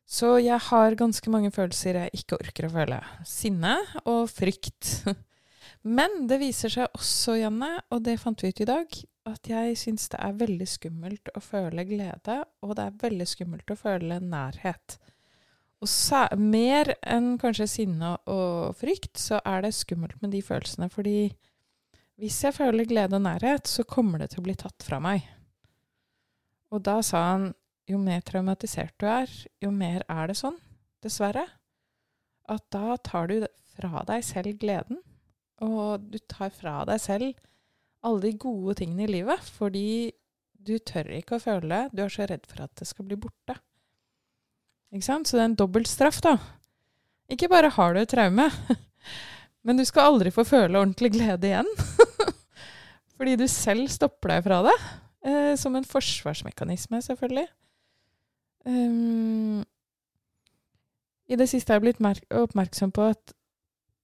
Så 0.08 0.34
jeg 0.42 0.58
har 0.68 0.98
ganske 0.98 1.30
mange 1.32 1.52
følelser 1.54 2.00
jeg 2.02 2.22
ikke 2.22 2.40
orker 2.40 2.66
å 2.68 2.72
føle. 2.72 2.98
Sinne 3.28 3.78
og 4.02 4.26
frykt. 4.32 5.04
Men 5.98 6.26
det 6.30 6.40
viser 6.42 6.72
seg 6.72 6.96
også, 6.96 7.38
Janne, 7.40 7.76
og 7.92 8.02
det 8.06 8.18
fant 8.20 8.42
vi 8.42 8.50
ut 8.52 8.64
i 8.64 8.68
dag, 8.68 8.98
at 9.28 9.46
jeg 9.46 9.76
syns 9.78 10.08
det 10.10 10.18
er 10.18 10.38
veldig 10.40 10.66
skummelt 10.66 11.30
å 11.36 11.42
føle 11.42 11.84
glede, 11.86 12.40
og 12.64 12.74
det 12.78 12.86
er 12.88 13.00
veldig 13.04 13.26
skummelt 13.30 13.70
å 13.70 13.78
føle 13.78 14.18
nærhet. 14.22 14.96
Og 15.82 16.38
mer 16.38 16.92
enn 17.02 17.36
kanskje 17.42 17.66
sinne 17.70 18.14
og 18.30 18.76
frykt, 18.78 19.16
så 19.18 19.40
er 19.46 19.64
det 19.64 19.74
skummelt 19.74 20.20
med 20.22 20.30
de 20.34 20.42
følelsene. 20.42 20.86
Fordi 20.90 21.32
hvis 22.22 22.38
jeg 22.44 22.54
føler 22.54 22.86
glede 22.86 23.18
og 23.18 23.24
nærhet, 23.24 23.66
så 23.66 23.82
kommer 23.82 24.22
det 24.22 24.30
til 24.30 24.42
å 24.42 24.46
bli 24.46 24.54
tatt 24.58 24.86
fra 24.86 25.00
meg. 25.02 25.26
Og 26.70 26.84
da 26.86 27.00
sa 27.02 27.24
han 27.32 27.48
jo 27.90 27.98
mer 27.98 28.22
traumatisert 28.22 28.94
du 29.02 29.08
er, 29.10 29.30
jo 29.60 29.72
mer 29.74 30.06
er 30.06 30.30
det 30.30 30.38
sånn, 30.38 30.58
dessverre. 31.02 31.48
At 32.50 32.62
da 32.74 32.96
tar 33.02 33.30
du 33.30 33.42
fra 33.74 34.04
deg 34.06 34.22
selv 34.26 34.58
gleden, 34.62 35.02
og 35.62 36.06
du 36.10 36.18
tar 36.30 36.54
fra 36.54 36.82
deg 36.86 37.02
selv 37.02 37.42
alle 38.02 38.24
de 38.24 38.32
gode 38.40 38.76
tingene 38.80 39.06
i 39.06 39.12
livet, 39.12 39.52
fordi 39.58 40.12
du 40.62 40.76
tør 40.78 41.10
ikke 41.16 41.38
å 41.38 41.42
føle. 41.42 41.84
Du 41.94 42.02
er 42.04 42.12
så 42.12 42.26
redd 42.28 42.46
for 42.50 42.64
at 42.64 42.72
det 42.78 42.88
skal 42.88 43.06
bli 43.08 43.18
borte. 43.20 43.56
Ikke 44.92 45.06
sant? 45.06 45.28
Så 45.28 45.38
det 45.38 45.44
er 45.44 45.50
en 45.50 45.60
dobbelt 45.62 45.90
straff, 45.90 46.20
da. 46.24 46.36
Ikke 47.32 47.50
bare 47.50 47.72
har 47.72 47.94
du 47.94 48.02
et 48.02 48.10
traume, 48.12 48.48
men 49.66 49.78
du 49.78 49.86
skal 49.88 50.12
aldri 50.12 50.32
få 50.34 50.44
føle 50.46 50.78
ordentlig 50.78 51.14
glede 51.16 51.48
igjen. 51.48 51.70
fordi 53.16 53.38
du 53.40 53.46
selv 53.50 53.88
stopper 53.92 54.34
deg 54.34 54.46
fra 54.46 54.62
det. 54.68 54.78
Eh, 55.22 55.52
som 55.58 55.76
en 55.78 55.86
forsvarsmekanisme, 55.86 56.98
selvfølgelig. 57.02 57.46
Um, 58.66 59.62
I 61.30 61.38
det 61.38 61.48
siste 61.50 61.72
har 61.72 61.80
jeg 61.80 61.86
blitt 61.86 62.26
oppmerksom 62.30 62.92
på 62.94 63.08
at 63.14 63.34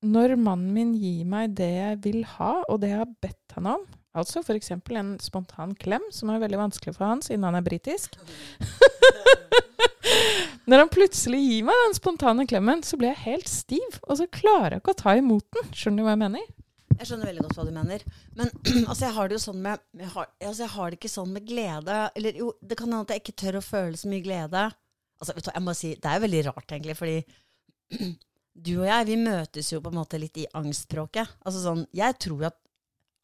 når 0.05 0.37
mannen 0.39 0.75
min 0.75 0.93
gir 0.99 1.25
meg 1.29 1.57
det 1.59 1.71
jeg 1.73 2.01
vil 2.05 2.21
ha, 2.37 2.53
og 2.69 2.81
det 2.83 2.93
jeg 2.93 3.01
har 3.01 3.15
bedt 3.23 3.57
han 3.57 3.71
om, 3.75 3.87
altså 4.19 4.43
f.eks. 4.45 4.71
en 4.75 5.17
spontan 5.23 5.75
klem, 5.79 6.05
som 6.15 6.31
er 6.31 6.43
veldig 6.43 6.61
vanskelig 6.61 6.95
for 6.97 7.07
han 7.09 7.23
siden 7.25 7.47
han 7.47 7.59
er 7.59 7.67
britisk 7.67 8.17
Når 10.69 10.83
han 10.83 10.91
plutselig 10.93 11.41
gir 11.41 11.65
meg 11.65 11.77
den 11.87 11.95
spontane 11.97 12.45
klemmen, 12.49 12.83
så 12.85 12.99
blir 13.01 13.15
jeg 13.15 13.25
helt 13.25 13.49
stiv, 13.49 13.99
og 14.05 14.19
så 14.21 14.27
klarer 14.29 14.77
jeg 14.77 14.83
ikke 14.83 14.93
å 14.93 15.01
ta 15.01 15.15
imot 15.17 15.47
den. 15.57 15.71
Skjønner 15.73 16.03
du 16.03 16.05
hva 16.05 16.13
jeg 16.13 16.21
mener? 16.21 16.45
Jeg 16.99 17.09
skjønner 17.09 17.31
veldig 17.31 17.45
godt 17.47 17.57
hva 17.59 17.65
du 17.65 17.73
mener. 17.73 18.05
Men 18.37 18.53
altså, 18.91 19.03
jeg 19.07 19.15
har 19.17 19.31
det 19.31 19.39
jo 19.39 19.43
sånn 19.47 19.63
med 19.65 19.83
jeg 19.97 20.11
har, 20.13 20.29
altså, 20.43 20.63
jeg 20.65 20.73
har 20.75 20.91
det 20.91 20.99
ikke 20.99 21.13
sånn 21.13 21.33
med 21.33 21.47
glede. 21.49 21.99
Eller 22.21 22.41
jo, 22.43 22.51
det 22.61 22.79
kan 22.81 22.91
hende 22.91 23.05
at 23.07 23.15
jeg 23.15 23.25
ikke 23.25 23.37
tør 23.45 23.61
å 23.61 23.65
føle 23.65 24.01
så 24.01 24.13
mye 24.13 24.25
glede. 24.25 24.65
Altså, 25.19 25.37
jeg 25.49 25.65
må 25.65 25.77
si, 25.79 25.95
Det 25.97 26.11
er 26.11 26.19
jo 26.19 26.27
veldig 26.27 26.43
rart, 26.51 26.69
egentlig, 26.69 26.99
fordi 26.99 27.19
du 28.65 28.73
og 28.81 28.89
jeg, 28.89 29.07
vi 29.09 29.19
møtes 29.21 29.73
jo 29.73 29.81
på 29.83 29.93
en 29.93 30.01
måte 30.01 30.19
litt 30.21 30.39
i 30.41 30.49
angstspråket. 30.59 31.37
Altså 31.47 31.63
sånn, 31.63 31.85
jeg 31.97 32.17
tror 32.23 32.43
jo 32.43 32.49
at 32.51 32.59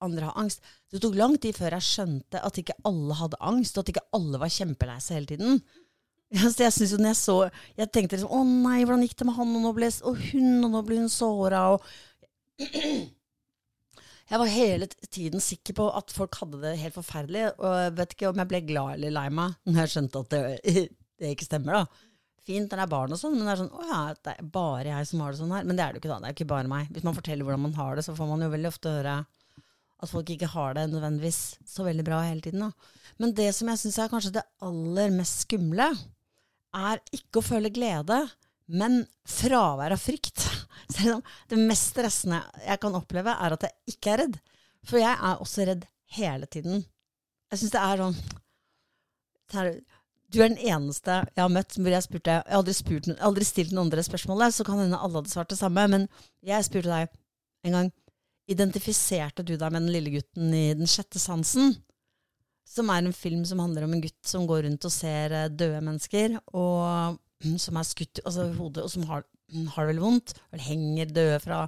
andre 0.05 0.29
har 0.29 0.39
angst. 0.41 0.65
Det 0.93 1.01
tok 1.03 1.17
lang 1.19 1.37
tid 1.41 1.57
før 1.57 1.77
jeg 1.79 1.87
skjønte 1.89 2.43
at 2.45 2.61
ikke 2.61 2.77
alle 2.89 3.17
hadde 3.19 3.41
angst, 3.45 3.77
og 3.77 3.85
at 3.85 3.95
ikke 3.95 4.07
alle 4.17 4.41
var 4.43 4.53
kjempelei 4.53 4.99
seg 5.03 5.21
hele 5.21 5.31
tiden. 5.33 5.61
Så 6.55 6.65
jeg 6.65 6.75
synes 6.75 6.95
jo 6.95 6.99
når 6.99 7.11
jeg 7.13 7.19
så 7.21 7.35
Jeg 7.77 7.91
tenkte 7.93 8.17
liksom 8.17 8.33
Å 8.33 8.39
nei, 8.49 8.79
hvordan 8.81 9.03
gikk 9.05 9.13
det 9.21 9.27
med 9.29 9.37
han, 9.37 9.51
og 9.55 9.67
nå 9.67 9.71
ble 9.77 9.91
og 10.09 10.23
hun, 10.33 10.65
og 10.65 10.73
nå 10.73 10.81
ble 10.89 10.97
hun 11.03 11.13
såra, 11.13 11.61
og 11.75 11.85
Jeg 14.25 14.41
var 14.41 14.49
hele 14.49 14.89
tiden 15.13 15.43
sikker 15.45 15.77
på 15.77 15.87
at 15.99 16.15
folk 16.17 16.39
hadde 16.41 16.63
det 16.63 16.79
helt 16.81 16.97
forferdelig, 16.97 17.43
og 17.61 17.75
jeg 17.77 17.93
vet 17.99 18.15
ikke 18.17 18.31
om 18.31 18.41
jeg 18.41 18.51
ble 18.51 18.61
glad 18.71 18.95
eller 18.97 19.13
lei 19.13 19.27
meg 19.37 19.59
når 19.69 19.83
jeg 19.83 19.93
skjønte 19.93 20.23
at 20.25 20.33
det, 20.33 20.41
det 21.21 21.33
ikke 21.35 21.47
stemmer, 21.47 21.83
da. 21.83 22.07
Fint 22.45 22.69
når 22.69 22.81
det 22.81 22.85
er 22.85 22.93
barn 22.93 23.15
og 23.15 23.21
sånn, 23.21 23.39
men 23.39 23.47
det 23.47 23.53
er 23.55 23.61
sånn 23.63 23.73
Å 23.73 23.87
ja, 23.89 24.01
det 24.21 24.35
er 24.35 24.49
bare 24.53 24.91
jeg 24.91 25.09
som 25.09 25.23
har 25.25 25.33
det 25.33 25.41
sånn 25.41 25.55
her. 25.57 25.65
Men 25.65 25.79
det 25.79 25.85
er 25.85 25.95
det 25.95 26.01
jo 26.01 26.03
ikke, 26.03 26.13
da. 26.13 26.19
Det 26.21 26.29
er 26.29 26.35
jo 26.35 26.39
ikke 26.39 26.53
bare 26.53 26.71
meg. 26.71 26.91
Hvis 26.93 27.07
man 27.07 27.17
forteller 27.17 27.47
hvordan 27.47 27.65
man 27.65 27.79
har 27.79 27.97
det, 27.97 28.05
så 28.05 28.17
får 28.19 28.29
man 28.29 28.45
jo 28.45 28.51
veldig 28.53 28.71
ofte 28.71 28.93
høre 28.99 29.15
at 30.05 30.11
folk 30.11 30.31
ikke 30.35 30.51
har 30.53 30.75
det 30.77 30.85
nødvendigvis 30.93 31.41
så 31.69 31.87
veldig 31.87 32.05
bra 32.05 32.21
hele 32.27 32.45
tiden. 32.45 32.67
Da. 32.67 32.71
Men 33.23 33.33
det 33.39 33.49
som 33.57 33.71
jeg 33.71 33.81
syns 33.81 33.99
er 34.03 34.11
kanskje 34.13 34.35
det 34.37 34.45
aller 34.67 35.15
mest 35.15 35.47
skumle, 35.47 35.89
er 36.75 37.01
ikke 37.15 37.41
å 37.41 37.47
føle 37.47 37.71
glede, 37.73 38.19
men 38.67 39.05
fravær 39.29 39.95
av 39.95 40.03
frykt. 40.03 40.45
Det, 41.49 41.57
mest 41.57 41.95
stressende 41.95 42.43
jeg 42.61 42.81
kan 42.83 42.97
oppleve, 42.99 43.33
er 43.33 43.55
at 43.55 43.65
jeg 43.65 43.95
ikke 43.95 44.11
er 44.13 44.21
redd. 44.21 44.35
For 44.85 45.01
jeg 45.01 45.15
er 45.15 45.41
også 45.41 45.65
redd 45.69 45.87
hele 46.19 46.47
tiden. 46.51 46.83
Jeg 47.49 47.61
syns 47.63 47.73
det 47.73 47.81
er 47.81 48.03
sånn 48.03 48.19
Du 50.35 50.41
er 50.43 50.51
den 50.51 50.59
eneste 50.59 51.21
jeg 51.31 51.43
har 51.45 51.53
møtt 51.53 51.77
hvor 51.79 51.95
jeg 51.95 52.05
spurte 52.05 52.33
Jeg 52.33 52.43
har 52.43 52.59
aldri, 52.59 52.75
spurt, 52.75 53.09
aldri 53.23 53.47
stilt 53.47 53.71
noen 53.71 53.87
andre 53.87 54.03
spørsmål, 54.03 54.49
så 54.51 54.67
kan 54.67 54.81
hende 54.83 54.99
alle 54.99 55.21
hadde 55.21 55.31
svart 55.31 55.53
det 55.53 55.61
samme. 55.61 55.85
Men 55.93 56.09
jeg 56.43 56.67
spurte 56.67 56.91
deg 56.91 57.13
en 57.65 57.79
gang 57.79 57.93
Identifiserte 58.51 59.41
du 59.41 59.55
deg 59.57 59.73
med 59.73 59.87
den 59.87 59.95
lille 59.95 60.11
gutten 60.19 60.51
i 60.53 60.67
Den 60.77 60.91
sjette 60.91 61.21
sansen? 61.23 61.79
Som 62.69 62.91
er 62.93 63.01
en 63.01 63.17
film 63.17 63.45
som 63.49 63.63
handler 63.63 63.87
om 63.87 63.95
en 63.95 64.03
gutt 64.05 64.29
som 64.29 64.45
går 64.49 64.67
rundt 64.67 64.85
og 64.85 64.93
ser 64.93 65.33
eh, 65.37 65.51
døde 65.53 65.81
mennesker, 65.85 66.37
og 66.57 67.17
som 67.65 67.79
er 67.81 67.89
skutt 67.89 68.21
altså, 68.25 68.49
i 68.51 68.57
hodet, 68.57 68.85
og 68.85 68.93
som 68.93 69.05
har, 69.09 69.25
har 69.77 69.85
det 69.85 69.95
veldig 69.95 70.05
vondt. 70.05 70.35
og 70.51 70.65
henger 70.67 71.13
døde 71.13 71.41
fra, 71.45 71.63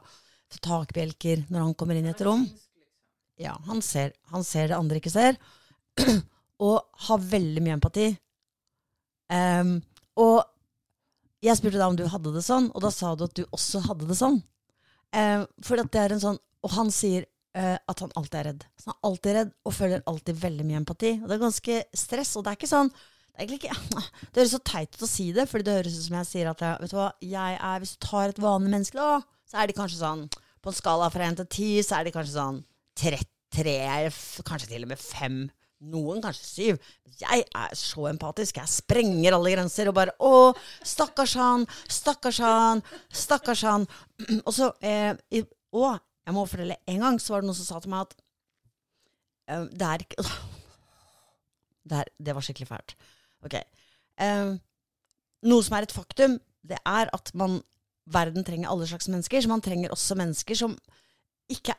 fra 0.53 0.63
takbjelker 0.69 1.47
når 1.49 1.65
han 1.67 1.75
kommer 1.77 1.97
inn 1.97 2.09
i 2.09 2.13
et 2.13 2.25
rom. 2.27 2.47
Ja, 3.41 3.55
han 3.69 3.81
ser, 3.85 4.13
han 4.33 4.45
ser 4.45 4.73
det 4.73 4.81
andre 4.81 5.01
ikke 5.01 5.13
ser. 5.13 5.41
og 6.69 7.07
har 7.09 7.29
veldig 7.33 7.65
mye 7.65 7.77
empati. 7.77 8.11
Em, 9.33 9.79
og 10.21 10.45
jeg 11.45 11.59
spurte 11.59 11.79
deg 11.79 11.87
om 11.87 11.97
du 11.99 12.05
hadde 12.11 12.33
det 12.35 12.43
sånn, 12.47 12.69
og 12.75 12.83
da 12.85 12.91
sa 12.95 13.15
du 13.15 13.25
at 13.27 13.35
du 13.37 13.45
også 13.55 13.83
hadde 13.87 14.07
det 14.09 14.17
sånn. 14.19 14.41
Um, 15.17 15.45
for 15.65 15.79
at 15.81 15.91
det 15.95 16.01
er 16.03 16.13
en 16.17 16.21
sånn 16.21 16.39
Og 16.67 16.73
han 16.75 16.89
sier 16.91 17.23
uh, 17.57 17.77
at 17.79 18.01
han 18.03 18.11
alltid 18.19 18.39
er 18.41 18.47
redd. 18.51 18.65
Så 18.77 18.91
han 18.91 18.97
er 18.97 19.07
alltid 19.09 19.37
redd 19.37 19.53
og 19.65 19.75
føler 19.77 20.03
alltid 20.11 20.41
veldig 20.43 20.65
mye 20.67 20.81
empati. 20.81 21.13
Og 21.23 21.29
det 21.31 21.37
er 21.37 21.45
ganske 21.45 21.77
stress. 21.97 22.33
Og 22.37 22.43
det 22.45 22.51
er 22.53 22.59
ikke 22.59 22.71
sånn 22.73 22.91
det, 23.37 23.47
ikke, 23.55 23.77
det 24.33 24.41
høres 24.41 24.55
så 24.57 24.61
teit 24.67 24.97
ut 24.97 25.05
å 25.07 25.11
si 25.11 25.29
det, 25.37 25.45
fordi 25.51 25.69
det 25.69 25.77
høres 25.79 25.99
ut 26.01 26.07
som 26.09 26.17
jeg 26.19 26.29
sier 26.33 26.51
at 26.51 26.65
jeg, 26.65 26.81
vet 26.83 26.93
du 26.93 26.97
hva, 26.99 27.11
jeg 27.23 27.59
er, 27.61 27.83
hvis 27.85 27.93
du 27.95 27.99
tar 28.09 28.33
et 28.33 28.41
vanlig 28.43 28.73
menneske, 28.73 28.97
da, 28.99 29.21
så 29.47 29.61
er 29.61 29.69
de 29.71 29.77
kanskje 29.77 30.01
sånn 30.01 30.23
På 30.65 30.73
en 30.73 30.79
skala 30.81 31.11
fra 31.13 31.27
1 31.29 31.37
til 31.43 31.49
10, 31.53 31.83
så 31.87 31.99
er 32.01 32.09
de 32.09 32.15
kanskje 32.17 32.33
sånn 32.35 32.63
33, 32.99 33.75
f- 34.11 34.41
kanskje 34.49 34.71
til 34.73 34.87
og 34.89 34.91
med 34.95 34.99
5. 35.05 35.37
Noen 35.85 36.23
kanskje 36.25 36.47
syv. 36.49 36.79
Jeg 37.21 37.45
er 37.45 37.75
så 37.77 38.07
empatisk. 38.09 38.57
Jeg 38.57 38.73
sprenger 38.73 39.37
alle 39.37 39.53
grenser 39.53 39.91
og 39.91 39.97
bare 39.99 40.15
Å, 40.25 40.55
stakkars 40.87 41.37
han, 41.37 41.67
stakkars 41.93 42.41
han, 42.41 42.83
stakkars 43.13 43.65
han. 43.69 43.85
Og 44.47 44.53
så 44.57 44.71
eh, 44.81 45.13
Å, 45.77 45.91
jeg 46.27 46.35
må 46.35 46.47
fortelle 46.49 46.79
en 46.89 47.05
gang, 47.05 47.21
så 47.21 47.35
var 47.35 47.45
det 47.45 47.51
noen 47.51 47.59
som 47.59 47.69
sa 47.69 47.83
til 47.83 47.93
meg 47.93 48.07
at 48.07 48.17
eh, 49.53 49.69
det 49.77 49.91
er 49.91 50.07
ikke 50.07 50.27
det, 51.93 52.05
det 52.17 52.37
var 52.37 52.49
skikkelig 52.49 52.71
fælt. 52.73 52.97
Ok. 53.45 53.61
Eh, 54.25 54.57
noe 55.47 55.65
som 55.67 55.77
er 55.77 55.87
et 55.87 55.95
faktum, 55.95 56.39
det 56.67 56.81
er 56.83 57.13
at 57.15 57.35
man 57.37 57.61
Verden 58.07 58.45
trenger 58.47 58.71
alle 58.71 58.87
slags 58.87 59.09
mennesker, 59.11 59.43
så 59.43 59.51
man 59.51 59.63
trenger 59.65 59.91
også 59.91 60.15
mennesker 60.15 60.55
som 60.55 60.77
ikke 61.51 61.75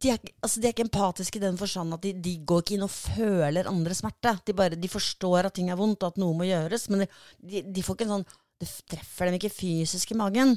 de 0.00 0.10
er, 0.14 0.32
altså 0.42 0.60
de 0.60 0.68
er 0.68 0.74
ikke 0.74 0.86
empatiske 0.86 1.38
i 1.38 1.42
den 1.42 1.58
forstand 1.60 1.96
at 1.96 2.04
de, 2.04 2.14
de 2.24 2.34
går 2.46 2.62
ikke 2.62 2.76
inn 2.76 2.86
og 2.86 2.92
føler 2.92 3.68
andres 3.70 4.00
smerte. 4.02 4.36
De, 4.46 4.54
bare, 4.56 4.78
de 4.80 4.90
forstår 4.90 5.48
at 5.48 5.54
ting 5.56 5.70
er 5.70 5.78
vondt, 5.78 6.02
og 6.02 6.14
at 6.14 6.20
noe 6.22 6.36
må 6.38 6.48
gjøres, 6.48 6.88
men 6.92 7.04
de, 7.04 7.62
de, 7.62 7.84
får 7.84 7.98
ikke 7.98 8.08
en 8.08 8.16
sånn 8.18 8.26
Det 8.64 8.68
treffer 8.88 9.28
dem 9.28 9.36
ikke 9.36 9.50
fysisk 9.50 10.12
i 10.14 10.16
magen. 10.18 10.54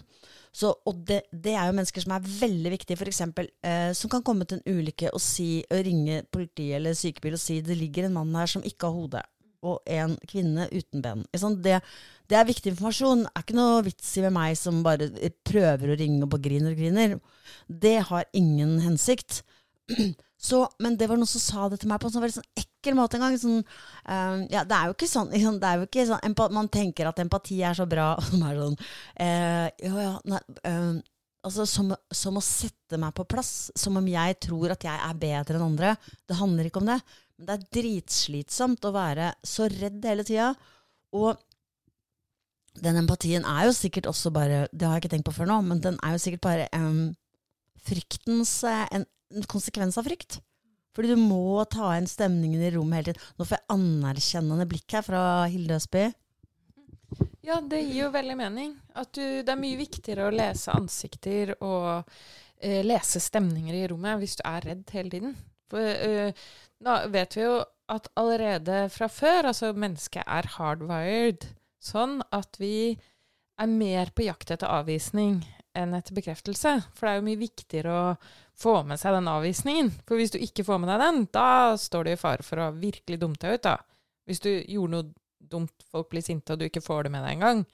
Så, 0.53 0.69
og 0.87 1.01
det, 1.09 1.23
det 1.33 1.55
er 1.57 1.67
jo 1.67 1.75
mennesker 1.75 2.03
som 2.03 2.13
er 2.15 2.27
veldig 2.27 2.71
viktige, 2.75 2.97
f.eks. 2.97 3.23
Eh, 3.65 3.89
som 3.97 4.11
kan 4.13 4.23
komme 4.25 4.45
til 4.47 4.61
en 4.61 4.77
ulykke 4.79 5.11
og, 5.11 5.21
si, 5.21 5.63
og 5.65 5.81
ringe 5.85 6.21
politi 6.31 6.69
eller 6.77 6.97
sykebil 6.97 7.35
og 7.37 7.41
si 7.41 7.59
det 7.65 7.77
ligger 7.77 8.07
en 8.07 8.15
mann 8.19 8.37
her 8.37 8.49
som 8.53 8.65
ikke 8.65 8.87
har 8.87 8.95
hode, 8.95 9.23
og 9.65 9.81
en 9.89 10.15
kvinne 10.29 10.67
uten 10.71 11.01
ben. 11.03 11.25
Det, 11.63 11.79
det 12.29 12.37
er 12.37 12.47
viktig 12.49 12.73
informasjon. 12.73 13.25
Det 13.25 13.33
er 13.33 13.45
ikke 13.45 13.57
noe 13.57 13.81
vits 13.87 14.13
i 14.17 14.23
med 14.27 14.35
meg 14.37 14.57
som 14.59 14.83
bare 14.85 15.09
prøver 15.47 15.93
å 15.93 15.99
ringe 15.99 16.23
og 16.25 16.31
bare 16.33 16.45
griner 16.45 16.75
og 16.75 16.81
griner. 16.81 17.17
Det 17.67 17.97
har 18.11 18.29
ingen 18.37 18.77
hensikt. 18.85 19.41
Så, 20.37 20.61
men 20.83 20.93
det 20.99 21.07
var 21.09 21.17
noen 21.17 21.29
som 21.29 21.41
sa 21.41 21.67
det 21.71 21.79
til 21.81 21.89
meg 21.89 21.97
på 22.01 22.09
en 22.09 22.13
sånn 22.13 22.21
veldig 22.21 22.35
sånn 22.37 22.61
ekkel 22.61 22.97
måte 22.97 23.17
en 23.17 23.23
gang. 23.25 23.37
Sånn, 23.41 23.63
uh, 24.05 24.45
ja, 24.53 24.61
det 24.69 24.77
er 24.77 24.89
jo 24.89 24.93
ikke 24.93 25.09
sånn, 25.09 25.33
jo 25.33 25.53
ikke 25.87 26.05
sånn 26.05 26.25
empa 26.27 26.45
Man 26.53 26.69
tenker 26.69 27.09
at 27.09 27.21
empati 27.23 27.57
er 27.65 27.77
så 27.77 27.87
bra, 27.89 28.11
og 28.17 28.27
som 28.29 28.43
er 28.45 28.59
sånn 28.61 28.77
uh, 28.77 29.67
Ja, 29.81 29.93
ja, 29.97 30.11
nei, 30.29 30.41
uh, 30.69 30.99
altså 31.47 31.65
som, 31.69 31.89
som 32.13 32.37
å 32.37 32.43
sette 32.45 32.99
meg 33.01 33.15
på 33.17 33.25
plass. 33.29 33.71
Som 33.77 33.97
om 33.97 34.11
jeg 34.11 34.37
tror 34.45 34.75
at 34.75 34.85
jeg 34.85 35.07
er 35.09 35.21
bedre 35.25 35.57
enn 35.57 35.67
andre. 35.71 35.95
Det 36.29 36.37
handler 36.37 36.69
ikke 36.69 36.83
om 36.85 36.91
det. 36.93 36.99
Men 37.37 37.49
det 37.49 37.55
er 37.55 37.67
dritslitsomt 37.79 38.85
å 38.87 38.93
være 38.95 39.31
så 39.45 39.67
redd 39.69 40.05
hele 40.09 40.25
tida. 40.27 40.51
Og 41.17 41.37
den 42.81 42.99
empatien 43.01 43.45
er 43.47 43.67
jo 43.67 43.73
sikkert 43.73 44.09
også 44.09 44.29
bare 44.33 44.65
Det 44.69 44.85
har 44.85 44.97
jeg 44.97 45.05
ikke 45.05 45.13
tenkt 45.15 45.29
på 45.29 45.37
før 45.39 45.49
nå, 45.49 45.61
men 45.65 45.81
den 45.81 45.97
er 46.05 46.13
jo 46.13 46.21
sikkert 46.21 46.45
bare 46.45 46.67
um, 46.77 47.15
fryktens 47.87 48.59
en, 48.67 49.05
en 49.33 49.49
konsekvens 49.49 49.97
av 49.97 50.05
frykt. 50.09 50.39
Fordi 50.97 51.13
du 51.13 51.21
må 51.21 51.61
ta 51.69 51.91
inn 51.97 52.09
stemningen 52.09 52.61
i 52.61 52.71
rommet 52.73 52.99
hele 52.99 53.11
tiden. 53.11 53.25
Nå 53.37 53.45
får 53.45 53.59
jeg 53.59 53.69
anerkjennende 53.75 54.65
blikk 54.69 54.97
her 54.97 55.05
fra 55.05 55.21
Hilde 55.45 55.77
Østby. 55.77 56.07
Ja, 57.45 57.59
det 57.61 57.83
gir 57.83 58.07
jo 58.07 58.13
veldig 58.15 58.37
mening. 58.39 58.73
At 58.97 59.13
du, 59.13 59.21
det 59.45 59.53
er 59.53 59.61
mye 59.61 59.77
viktigere 59.79 60.25
å 60.25 60.33
lese 60.33 60.73
ansikter 60.73 61.53
og 61.61 62.01
eh, 62.57 62.81
lese 62.85 63.21
stemninger 63.23 63.77
i 63.77 63.85
rommet 63.91 64.17
hvis 64.23 64.39
du 64.39 64.43
er 64.49 64.65
redd 64.71 64.89
hele 64.95 65.13
tiden. 65.13 65.37
For 65.69 65.85
eh, 65.85 66.47
da 66.83 67.01
vet 67.11 67.37
vi 67.37 67.45
jo 67.45 67.59
at 67.91 68.09
allerede 68.19 68.87
fra 68.93 69.07
før, 69.11 69.49
altså 69.51 69.71
mennesket 69.73 70.25
er 70.27 70.49
hardwired 70.57 71.47
sånn 71.83 72.19
at 72.35 72.57
vi 72.59 72.97
er 73.57 73.69
mer 73.71 74.11
på 74.13 74.25
jakt 74.27 74.51
etter 74.53 74.69
avvisning 74.69 75.39
enn 75.77 75.93
etter 75.97 76.15
bekreftelse. 76.17 76.73
For 76.93 77.05
det 77.05 77.13
er 77.13 77.19
jo 77.19 77.27
mye 77.27 77.41
viktigere 77.41 77.93
å 77.93 78.15
få 78.57 78.79
med 78.87 78.99
seg 79.01 79.15
den 79.17 79.29
avvisningen. 79.31 79.91
For 80.07 80.19
hvis 80.19 80.33
du 80.33 80.39
ikke 80.41 80.65
får 80.67 80.81
med 80.81 80.91
deg 80.91 81.03
den, 81.03 81.23
da 81.33 81.77
står 81.79 82.07
du 82.07 82.13
i 82.13 82.19
fare 82.19 82.45
for 82.45 82.61
å 82.61 82.73
virkelig 82.77 83.19
dumme 83.21 83.39
deg 83.41 83.57
ut, 83.57 83.65
da. 83.67 83.77
Hvis 84.27 84.43
du 84.43 84.51
gjorde 84.51 84.93
noe 84.93 85.09
dumt, 85.37 85.85
folk 85.91 86.09
blir 86.11 86.25
sinte, 86.25 86.53
og 86.53 86.59
du 86.59 86.67
ikke 86.67 86.83
får 86.83 87.07
det 87.07 87.13
med 87.13 87.23
deg 87.23 87.37
engang, 87.37 87.65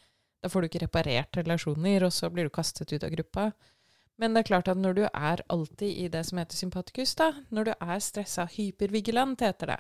da 0.44 0.52
får 0.52 0.62
du 0.62 0.70
ikke 0.70 0.84
reparert 0.84 1.40
relasjoner, 1.40 2.04
og 2.06 2.14
så 2.14 2.30
blir 2.30 2.50
du 2.50 2.54
kastet 2.54 2.92
ut 2.92 3.06
av 3.08 3.14
gruppa. 3.16 3.48
Men 4.22 4.36
det 4.36 4.44
er 4.44 4.50
klart 4.52 4.70
at 4.70 4.80
når 4.80 4.98
du 4.98 5.04
er 5.08 5.42
alltid 5.52 5.90
i 5.90 6.10
det 6.12 6.22
som 6.28 6.38
heter 6.38 6.58
sympatikus, 6.58 7.16
da, 7.20 7.32
når 7.50 7.70
du 7.70 7.74
er 7.74 8.04
stressa, 8.04 8.46
hypervigilant 8.54 9.42
heter 9.42 9.74
det, 9.74 9.80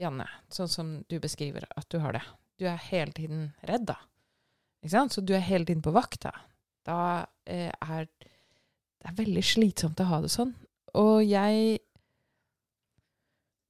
Janne, 0.00 0.28
sånn 0.48 0.70
som 0.70 0.92
du 1.10 1.18
beskriver 1.20 1.66
at 1.76 1.88
du 1.92 1.98
har 2.00 2.16
det. 2.16 2.22
Du 2.60 2.64
er 2.70 2.80
hele 2.88 3.12
tiden 3.16 3.50
redd, 3.68 3.90
da. 3.90 3.98
Ikke 4.80 4.94
sant? 4.94 5.12
Så 5.12 5.24
du 5.24 5.34
er 5.36 5.44
hele 5.44 5.68
tiden 5.68 5.82
på 5.84 5.92
vakt, 5.92 6.22
da. 6.24 6.32
Da 6.88 7.00
eh, 7.44 7.68
er 7.68 8.08
det 9.00 9.08
er 9.08 9.16
veldig 9.16 9.44
slitsomt 9.44 10.00
å 10.02 10.08
ha 10.10 10.18
det 10.20 10.32
sånn. 10.32 10.52
Og 11.00 11.22
jeg 11.24 11.78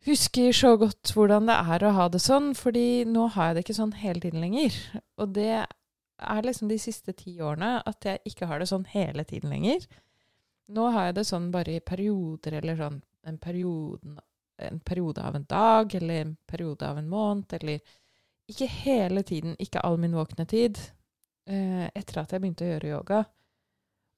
husker 0.09 0.55
så 0.57 0.73
godt 0.81 1.13
hvordan 1.15 1.47
det 1.51 1.59
er 1.75 1.85
å 1.87 1.93
ha 1.99 2.07
det 2.11 2.23
sånn, 2.25 2.51
fordi 2.59 3.05
nå 3.07 3.29
har 3.37 3.51
jeg 3.51 3.59
det 3.59 3.65
ikke 3.67 3.79
sånn 3.79 3.95
hele 4.01 4.23
tiden 4.25 4.43
lenger. 4.43 4.79
Og 5.21 5.35
det 5.37 5.67
er 6.21 6.47
liksom 6.47 6.69
de 6.71 6.79
siste 6.81 7.15
ti 7.17 7.37
årene 7.43 7.79
at 7.87 8.07
jeg 8.07 8.23
ikke 8.29 8.49
har 8.51 8.61
det 8.61 8.69
sånn 8.71 8.87
hele 8.93 9.25
tiden 9.29 9.53
lenger. 9.53 9.87
Nå 10.71 10.91
har 10.95 11.09
jeg 11.09 11.19
det 11.19 11.27
sånn 11.29 11.51
bare 11.55 11.79
i 11.79 11.85
perioder, 11.85 12.61
eller 12.61 12.79
sånn 12.79 13.01
en 13.27 13.39
periode, 13.43 14.17
en 14.61 14.81
periode 14.87 15.25
av 15.25 15.37
en 15.37 15.47
dag, 15.51 15.95
eller 15.99 16.23
en 16.23 16.37
periode 16.47 16.87
av 16.87 17.01
en 17.01 17.11
måned, 17.11 17.53
eller 17.59 17.81
ikke 18.51 18.69
hele 18.71 19.23
tiden, 19.27 19.57
ikke 19.59 19.83
all 19.87 19.99
min 20.01 20.15
våkne 20.17 20.47
tid, 20.51 20.79
eh, 21.47 21.87
etter 21.95 22.23
at 22.23 22.33
jeg 22.33 22.43
begynte 22.43 22.67
å 22.67 22.73
gjøre 22.73 22.93
yoga. 22.95 23.21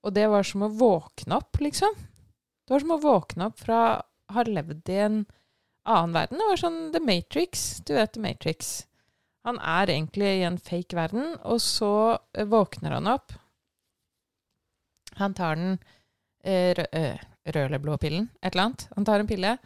Og 0.02 0.14
det 0.14 0.26
var 0.30 0.46
som 0.46 0.64
å 0.66 0.72
våkne 0.72 1.38
opp, 1.38 1.60
liksom. 1.62 1.94
Det 2.66 2.74
var 2.74 2.82
som 2.82 2.94
å 2.96 3.02
våkne 3.02 3.48
opp 3.50 3.60
fra 3.60 3.80
å 4.00 4.36
ha 4.36 4.44
levd 4.48 4.88
i 4.90 4.98
en 5.04 5.18
annen 5.84 6.14
verden. 6.16 6.38
Det 6.38 6.48
var 6.48 6.60
sånn 6.60 6.80
The 6.94 7.02
Matrix. 7.02 7.82
Du 7.86 7.94
vet 7.94 8.14
The 8.14 8.22
Matrix. 8.22 8.72
Han 9.46 9.59
er 9.59 9.90
egentlig 9.90 10.28
i 10.38 10.44
en 10.46 10.59
fake 10.62 10.96
verden, 10.96 11.35
og 11.42 11.59
så 11.62 12.18
eh, 12.37 12.46
våkner 12.46 12.94
han 12.98 13.11
opp. 13.11 13.35
Han 15.18 15.35
tar 15.35 15.59
den 15.59 15.76
eh, 16.44 16.70
rø 16.78 16.87
eh, 16.92 17.28
røde 17.42 17.66
eller 17.66 17.83
blå 17.83 17.96
pillen, 17.98 18.28
et 18.38 18.52
eller 18.52 18.68
annet. 18.68 18.87
Han 18.94 19.07
tar 19.09 19.22
en 19.22 19.31
pille, 19.31 19.57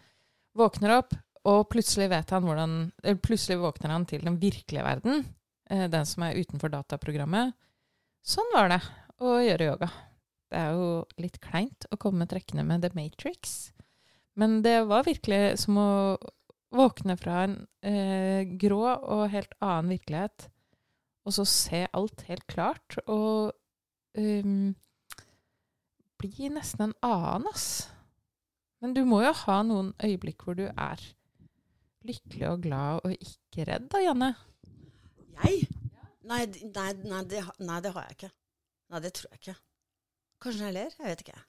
våkner 0.56 0.94
opp, 0.96 1.12
og 1.46 1.66
plutselig 1.68 2.08
han 2.08 2.46
hvordan 2.48 2.76
plutselig 3.22 3.60
våkner 3.60 3.92
han 3.92 4.06
til 4.08 4.24
den 4.24 4.38
virkelige 4.40 4.82
verden. 4.82 5.26
den 5.66 6.06
som 6.06 6.22
er 6.22 6.38
utenfor 6.38 6.70
dataprogrammet. 6.70 7.52
Sånn 8.22 8.48
var 8.54 8.70
det 8.70 8.80
å 9.20 9.36
gjøre 9.42 9.66
yoga. 9.66 9.88
Det 10.50 10.58
er 10.62 10.74
jo 10.78 10.88
litt 11.20 11.38
kleint 11.42 11.86
å 11.90 11.98
komme 11.98 12.26
trekkende 12.30 12.64
med 12.64 12.82
The 12.82 12.90
Matrix. 12.94 13.72
Men 14.38 14.62
det 14.62 14.86
var 14.88 15.06
virkelig 15.06 15.58
som 15.64 15.78
å 15.78 15.90
våkne 16.74 17.16
fra 17.20 17.44
en 17.46 17.56
eh, 17.86 18.46
grå 18.58 18.82
og 18.86 19.28
helt 19.32 19.54
annen 19.60 19.92
virkelighet, 19.94 20.48
og 21.26 21.34
så 21.34 21.46
se 21.48 21.84
alt 21.96 22.26
helt 22.28 22.46
klart, 22.50 22.98
og 23.06 23.52
um, 24.18 24.74
bli 26.20 26.50
nesten 26.54 26.88
en 26.88 26.96
annen, 27.06 27.48
ass. 27.50 27.88
Men 28.82 28.94
du 28.94 29.02
må 29.08 29.22
jo 29.24 29.32
ha 29.44 29.60
noen 29.66 29.92
øyeblikk 30.04 30.46
hvor 30.46 30.58
du 30.58 30.66
er 30.68 31.02
lykkelig 32.06 32.48
og 32.50 32.62
glad 32.62 33.00
og 33.04 33.16
ikke 33.16 33.66
redd, 33.66 33.88
da, 33.90 34.02
Janne? 34.04 34.34
Jeg? 35.42 35.66
Nei, 36.26 36.44
nei, 36.74 36.92
nei, 37.02 37.22
det, 37.30 37.42
nei, 37.58 37.80
det 37.82 37.92
har 37.94 38.06
jeg 38.06 38.18
ikke. 38.18 38.32
Nei, 38.92 39.02
det 39.02 39.12
tror 39.18 39.32
jeg 39.32 39.42
ikke. 39.42 39.56
Kanskje 40.42 40.68
jeg 40.68 40.76
ler? 40.76 40.96
Jeg 41.00 41.10
vet 41.10 41.24
ikke. 41.26 41.42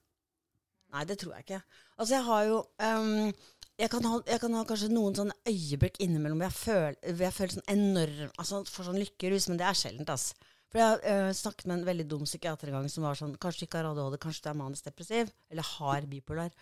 Nei, 0.95 1.03
det 1.07 1.17
tror 1.21 1.35
jeg 1.35 1.45
ikke. 1.45 1.61
Altså, 1.97 2.13
jeg 2.15 2.25
har 2.27 2.43
jo 2.47 2.57
ehm, 2.87 3.31
jeg, 3.77 3.89
kan 3.93 4.05
ha, 4.09 4.19
jeg 4.25 4.41
kan 4.41 4.55
ha 4.57 4.63
kanskje 4.67 4.89
noen 4.91 5.15
sånne 5.17 5.35
øyeblikk 5.49 5.99
innimellom 6.01 6.39
hvor 6.41 6.49
jeg 6.49 6.57
føler, 6.57 6.99
hvor 7.11 7.25
jeg 7.27 7.35
føler 7.35 7.55
sånn 7.57 7.71
enorm 7.73 8.31
Altså 8.41 8.61
får 8.65 8.87
sånn 8.89 9.01
lykkerus, 9.03 9.49
men 9.51 9.59
det 9.59 9.67
er 9.69 9.77
sjeldent, 9.77 10.13
ass. 10.13 10.31
For 10.67 10.81
jeg 10.81 10.99
øh, 11.13 11.29
snakket 11.37 11.69
med 11.69 11.77
en 11.77 11.87
veldig 11.87 12.07
dum 12.11 12.25
psykiater 12.27 12.71
en 12.71 12.79
gang 12.79 12.89
som 12.91 13.05
var 13.07 13.19
sånn 13.19 13.37
Kanskje 13.39 13.63
du 13.63 13.67
ikke 13.69 13.79
har 13.79 13.91
ADHD, 13.91 14.17
kanskje 14.23 14.47
du 14.47 14.49
er 14.51 14.59
manisk 14.59 14.89
depressiv? 14.89 15.31
Eller 15.53 15.69
har 15.77 16.09
bipolar? 16.09 16.55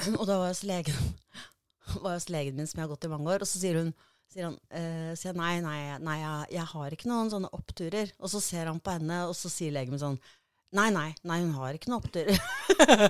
Og 0.20 0.24
da 0.28 0.38
var 0.38 0.48
jeg 0.48 0.56
hos 0.56 0.64
legen, 0.70 1.10
var 2.02 2.14
jeg 2.14 2.22
hos 2.22 2.30
legen 2.32 2.60
min, 2.60 2.70
som 2.70 2.80
jeg 2.80 2.86
har 2.86 2.94
gått 2.94 3.08
i 3.08 3.12
mange 3.12 3.32
år, 3.32 3.44
og 3.44 3.50
så 3.50 3.60
sier 3.60 3.80
hun 3.80 3.92
sier 4.32 4.48
han 4.48 4.56
øh, 4.74 5.12
sier 5.18 5.36
nei, 5.38 5.52
nei, 5.64 5.78
nei 6.02 6.16
jeg, 6.18 6.48
jeg 6.56 6.66
har 6.72 6.94
ikke 6.96 7.10
noen 7.10 7.30
sånne 7.32 7.50
oppturer. 7.56 8.10
Og 8.18 8.32
så 8.32 8.42
ser 8.42 8.70
han 8.70 8.82
på 8.82 8.96
henne, 8.96 9.22
og 9.30 9.36
så 9.38 9.50
sier 9.52 9.74
legen 9.74 9.94
min 9.94 10.02
sånn 10.02 10.20
Nei, 10.74 10.88
nei, 10.92 11.12
nei, 11.24 11.38
hun 11.40 11.54
har 11.56 11.76
ikke 11.76 11.88
noen 11.88 12.02
oppturer. 12.02 12.36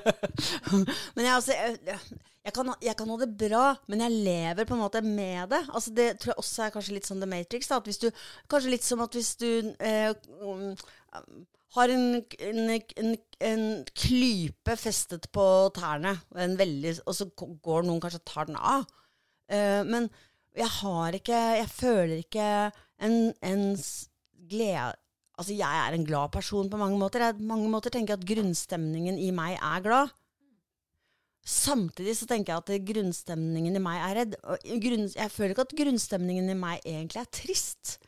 men 1.16 1.24
jeg, 1.24 1.32
altså, 1.32 1.54
jeg, 1.56 2.18
jeg, 2.46 2.54
kan, 2.54 2.70
jeg 2.84 2.94
kan 2.94 3.10
ha 3.10 3.16
det 3.18 3.32
bra, 3.40 3.64
men 3.90 4.04
jeg 4.04 4.18
lever 4.22 4.66
på 4.68 4.76
en 4.76 4.84
måte 4.84 5.02
med 5.02 5.50
det. 5.50 5.62
Altså, 5.66 5.92
det 5.96 6.06
tror 6.22 6.32
jeg 6.32 6.42
også 6.42 6.62
er 6.62 6.74
kanskje 6.76 6.94
litt 6.94 7.08
sånn 7.08 7.22
The 7.22 7.28
Matrix. 7.30 7.70
Da, 7.70 7.80
at 7.80 7.88
hvis 7.90 7.98
du, 8.04 8.06
kanskje 8.52 8.74
litt 8.76 8.86
som 8.86 9.02
at 9.02 9.16
hvis 9.18 9.32
du 9.40 9.48
eh, 9.82 10.12
har 11.76 11.94
en, 11.96 12.04
en, 12.48 12.60
en, 12.70 13.16
en 13.50 13.64
klype 13.98 14.76
festet 14.78 15.26
på 15.34 15.46
tærne, 15.74 16.14
veldig, 16.32 16.94
og 17.02 17.18
så 17.18 17.26
går 17.34 17.88
noen 17.88 17.98
kanskje 18.04 18.22
og 18.22 18.30
tar 18.30 18.50
den 18.52 18.60
av. 18.60 18.86
Eh, 19.50 19.82
men 19.88 20.06
jeg 20.56 20.72
har 20.80 21.12
ikke 21.12 21.38
Jeg 21.58 21.68
føler 21.68 22.22
ikke 22.22 22.44
en 23.04 23.74
glede 24.48 24.94
Altså, 25.36 25.52
jeg 25.52 25.68
er 25.82 25.92
en 25.92 26.06
glad 26.08 26.32
person 26.32 26.70
på 26.72 26.78
mange 26.80 26.96
måter. 26.96 27.20
Jeg 27.20 27.36
på 27.36 27.44
mange 27.44 27.68
måter 27.68 27.92
tenker 27.92 28.14
jeg 28.14 28.22
at 28.22 28.30
grunnstemningen 28.30 29.18
i 29.20 29.28
meg 29.36 29.58
er 29.58 29.82
glad. 29.84 30.14
Samtidig 31.46 32.16
så 32.18 32.26
tenker 32.26 32.52
jeg 32.52 32.62
at 32.64 32.86
grunnstemningen 32.88 33.78
i 33.78 33.82
meg 33.82 34.00
er 34.02 34.16
redd. 34.18 34.38
Jeg 34.66 35.30
føler 35.30 35.54
ikke 35.54 35.66
at 35.68 35.76
grunnstemningen 35.78 36.50
i 36.50 36.58
meg 36.58 36.80
egentlig 36.82 37.22
er 37.22 37.30
trist. 37.30 37.98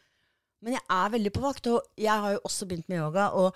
Men 0.65 0.75
jeg 0.75 0.83
er 0.91 1.13
veldig 1.15 1.33
på 1.37 1.45
vakt, 1.45 1.69
og 1.71 1.93
jeg 2.03 2.25
har 2.25 2.35
jo 2.35 2.41
også 2.49 2.67
begynt 2.67 2.91
med 2.91 2.99
yoga. 2.99 3.29
og 3.39 3.55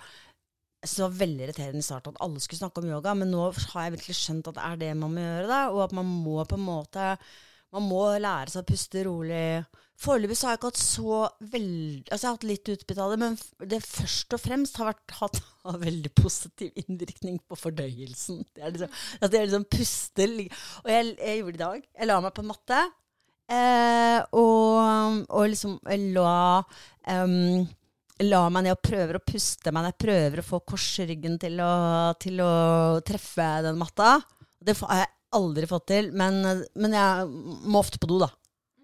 så 0.83 1.05
var 1.05 1.13
det 1.13 1.19
veldig 1.21 1.43
irriterende 1.45 1.79
i 1.79 1.85
starten 1.85 2.11
at 2.11 2.21
alle 2.25 2.41
skulle 2.43 2.59
snakke 2.59 2.81
om 2.81 2.89
yoga, 2.89 3.13
men 3.15 3.29
nå 3.31 3.43
har 3.55 3.85
jeg 3.85 3.93
virkelig 3.95 4.15
skjønt 4.19 4.49
at 4.51 4.57
det 4.57 4.63
er 4.67 4.79
det 4.81 4.89
man 4.99 5.13
må 5.15 5.23
gjøre, 5.23 5.47
da, 5.47 5.59
og 5.71 5.79
at 5.85 5.93
man 5.95 6.09
må 6.25 6.43
på 6.43 6.57
en 6.59 6.65
måte 6.65 7.05
Man 7.73 7.87
må 7.89 8.03
lære 8.21 8.53
seg 8.53 8.61
å 8.61 8.69
puste 8.69 9.03
rolig. 9.07 9.63
Foreløpig 10.03 10.37
har 10.41 10.53
jeg 10.53 10.59
ikke 10.59 10.69
hatt 10.71 10.81
så 10.81 11.19
veldig 11.53 12.09
Altså, 12.09 12.23
jeg 12.23 12.27
har 12.27 12.35
hatt 12.35 12.47
litt 12.49 12.71
utbytte 12.73 13.03
av 13.03 13.13
det, 13.13 13.19
men 13.21 13.69
det 13.71 13.79
først 13.85 14.35
og 14.35 14.41
fremst 14.41 14.79
har 14.79 14.89
vært 14.89 15.15
hatt 15.19 15.39
har 15.63 15.79
veldig 15.79 16.11
positiv 16.17 16.81
innvirkning 16.83 17.37
på 17.47 17.57
fordøyelsen. 17.57 18.41
Det 18.51 18.65
er 18.65 18.73
liksom, 18.73 18.97
at 19.21 19.37
jeg 19.37 19.47
liksom 19.47 19.69
puster 19.71 20.35
Og 20.83 20.91
jeg, 20.91 21.13
jeg 21.13 21.39
gjorde 21.39 21.53
det 21.53 21.61
i 21.61 21.63
dag. 21.63 21.87
Jeg 22.01 22.09
la 22.09 22.19
meg 22.25 22.35
på 22.35 22.43
en 22.43 22.51
matte, 22.51 22.81
eh, 23.57 24.19
og, 24.41 25.23
og 25.29 25.47
liksom 25.53 25.79
jeg 25.87 26.11
la 26.17 26.35
um, 27.23 27.63
la 28.23 28.43
meg 28.53 28.65
ned 28.67 28.75
og 28.75 28.83
prøver 28.85 29.17
å 29.17 29.25
puste 29.25 29.73
meg 29.73 29.87
ned. 29.87 29.97
Prøver 30.03 30.41
å 30.41 30.47
få 30.47 30.61
korsryggen 30.67 31.39
til 31.41 31.57
å, 31.63 31.73
til 32.21 32.43
å 32.43 32.53
treffe 33.05 33.49
den 33.65 33.79
matta. 33.79 34.17
Det 34.63 34.77
har 34.83 35.03
jeg 35.03 35.12
aldri 35.37 35.69
fått 35.69 35.89
til, 35.91 36.09
men, 36.17 36.41
men 36.79 36.95
jeg 36.97 37.27
må 37.67 37.81
ofte 37.81 38.01
på 38.01 38.09
do, 38.11 38.21
da. 38.23 38.31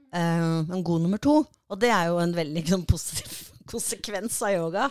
Uh, 0.09 0.65
en 0.65 0.83
god 0.85 1.03
nummer 1.05 1.21
to. 1.21 1.43
Og 1.69 1.81
det 1.81 1.91
er 1.93 2.09
jo 2.09 2.19
en 2.21 2.33
veldig 2.33 2.63
liksom, 2.63 2.85
positiv 2.89 3.35
konsekvens 3.71 4.41
av 4.45 4.55
yoga. 4.55 4.89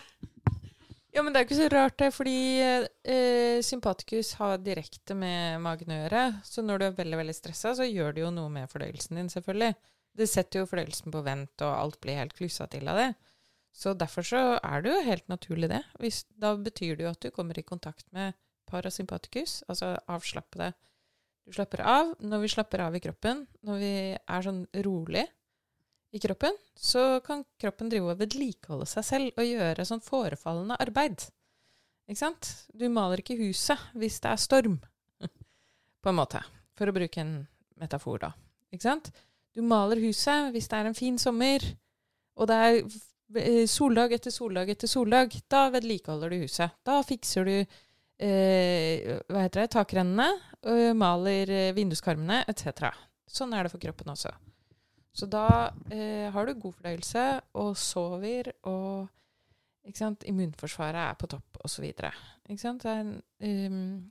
Ja, 1.15 1.25
men 1.25 1.33
det 1.33 1.41
er 1.41 1.47
ikke 1.49 1.59
så 1.59 1.69
rart 1.73 1.97
det, 1.99 2.13
fordi 2.15 2.39
eh, 2.63 3.59
sympatikus 3.65 4.35
har 4.39 4.61
direkte 4.63 5.17
med 5.19 5.59
magen 5.65 5.91
å 5.91 5.97
gjøre. 6.03 6.25
Så 6.47 6.63
når 6.63 6.79
du 6.79 6.85
er 6.87 6.99
veldig 7.01 7.19
veldig 7.23 7.35
stressa, 7.35 7.73
så 7.75 7.87
gjør 7.89 8.13
det 8.15 8.23
jo 8.23 8.35
noe 8.37 8.53
med 8.53 8.71
fordøyelsen 8.71 9.19
din, 9.19 9.31
selvfølgelig. 9.33 9.73
Det 10.19 10.29
setter 10.31 10.63
jo 10.63 10.69
fordøyelsen 10.69 11.15
på 11.15 11.23
vent, 11.27 11.65
og 11.65 11.73
alt 11.73 11.99
blir 12.05 12.21
helt 12.21 12.37
klussa 12.39 12.69
til 12.71 12.87
av 12.93 13.01
det. 13.01 13.09
Så 13.75 13.95
derfor 13.99 14.27
så 14.27 14.43
er 14.59 14.85
det 14.85 14.93
jo 14.93 15.07
helt 15.09 15.27
naturlig 15.33 15.73
det. 15.73 15.83
Hvis, 16.03 16.23
da 16.39 16.53
betyr 16.59 16.99
det 16.99 17.09
jo 17.09 17.15
at 17.15 17.25
du 17.25 17.33
kommer 17.35 17.59
i 17.59 17.67
kontakt 17.67 18.07
med 18.15 18.37
parasympatikus, 18.69 19.63
altså 19.71 19.95
avslappede. 20.11 20.73
Du 21.49 21.55
slapper 21.57 21.81
av. 21.81 22.11
Når 22.21 22.43
vi 22.45 22.53
slapper 22.53 22.83
av 22.85 22.97
i 22.97 23.01
kroppen, 23.01 23.47
når 23.65 23.79
vi 23.81 23.93
er 24.21 24.45
sånn 24.45 24.61
rolig 24.85 25.25
i 26.13 26.21
kroppen, 26.21 26.57
så 26.77 27.23
kan 27.25 27.41
kroppen 27.61 27.89
drive 27.89 28.13
og 28.13 28.21
vedlikeholde 28.21 28.89
seg 28.89 29.07
selv 29.07 29.41
og 29.41 29.49
gjøre 29.49 29.87
sånn 29.89 30.05
forefallende 30.05 30.77
arbeid. 30.85 31.25
Ikke 32.09 32.21
sant? 32.21 32.51
Du 32.77 32.85
maler 32.93 33.23
ikke 33.23 33.39
huset 33.41 33.81
hvis 33.97 34.21
det 34.25 34.35
er 34.35 34.45
storm, 34.45 34.77
på 36.05 36.13
en 36.13 36.21
måte. 36.21 36.45
For 36.77 36.89
å 36.89 36.97
bruke 36.97 37.25
en 37.25 37.35
metafor, 37.81 38.21
da. 38.27 38.33
Ikke 38.69 38.85
sant? 38.85 39.09
Du 39.57 39.65
maler 39.65 40.01
huset 40.05 40.53
hvis 40.53 40.69
det 40.69 40.79
er 40.79 40.89
en 40.91 40.97
fin 40.97 41.17
sommer, 41.21 41.65
og 42.39 42.49
det 42.53 42.61
er 42.61 43.67
soldag 43.69 44.13
etter 44.17 44.33
soldag 44.33 44.73
etter 44.73 44.89
soldag. 44.89 45.33
Da 45.49 45.71
vedlikeholder 45.73 46.33
du 46.33 46.45
huset. 46.45 46.77
Da 46.85 47.01
fikser 47.05 47.49
du 47.49 47.57
eh, 47.59 49.17
hva 49.29 49.45
heter 49.45 49.65
det, 49.65 49.73
takrennene, 49.75 50.29
maler 50.99 51.51
eh, 51.51 51.75
vinduskarmene 51.77 52.43
etc. 52.51 52.91
Sånn 53.29 53.53
er 53.55 53.65
det 53.67 53.73
for 53.73 53.83
kroppen 53.83 54.11
også. 54.11 54.33
Så 55.15 55.27
da 55.27 55.71
eh, 55.91 56.29
har 56.31 56.47
du 56.47 56.55
god 56.55 56.77
fordøyelse 56.79 57.25
og 57.59 57.73
sover, 57.79 58.53
og 58.71 59.09
sant, 59.97 60.27
immunforsvaret 60.29 61.01
er 61.01 61.17
på 61.19 61.29
topp 61.31 61.59
osv. 61.65 61.87
Det, 61.99 62.95
ehm, 63.43 64.11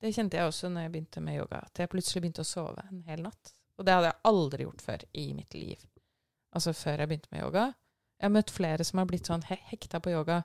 det 0.00 0.12
kjente 0.14 0.38
jeg 0.38 0.48
også 0.48 0.70
når 0.72 0.86
jeg 0.86 0.92
begynte 0.94 1.24
med 1.24 1.40
yoga, 1.40 1.60
at 1.66 1.82
jeg 1.82 1.90
plutselig 1.92 2.22
begynte 2.22 2.46
å 2.46 2.48
sove 2.48 2.84
en 2.88 3.02
hel 3.08 3.24
natt. 3.26 3.54
Og 3.78 3.86
det 3.86 3.96
hadde 3.96 4.12
jeg 4.12 4.20
aldri 4.30 4.66
gjort 4.66 4.84
før 4.84 5.04
i 5.18 5.26
mitt 5.36 5.56
liv. 5.58 5.84
Altså 6.52 6.74
før 6.76 7.02
jeg 7.02 7.10
begynte 7.10 7.32
med 7.32 7.44
yoga. 7.44 7.66
Jeg 8.20 8.28
har 8.28 8.34
møtt 8.36 8.52
flere 8.54 8.84
som 8.86 9.00
har 9.00 9.08
blitt 9.10 9.28
sånn 9.28 9.44
hekta 9.48 10.00
på 10.00 10.12
yoga 10.12 10.42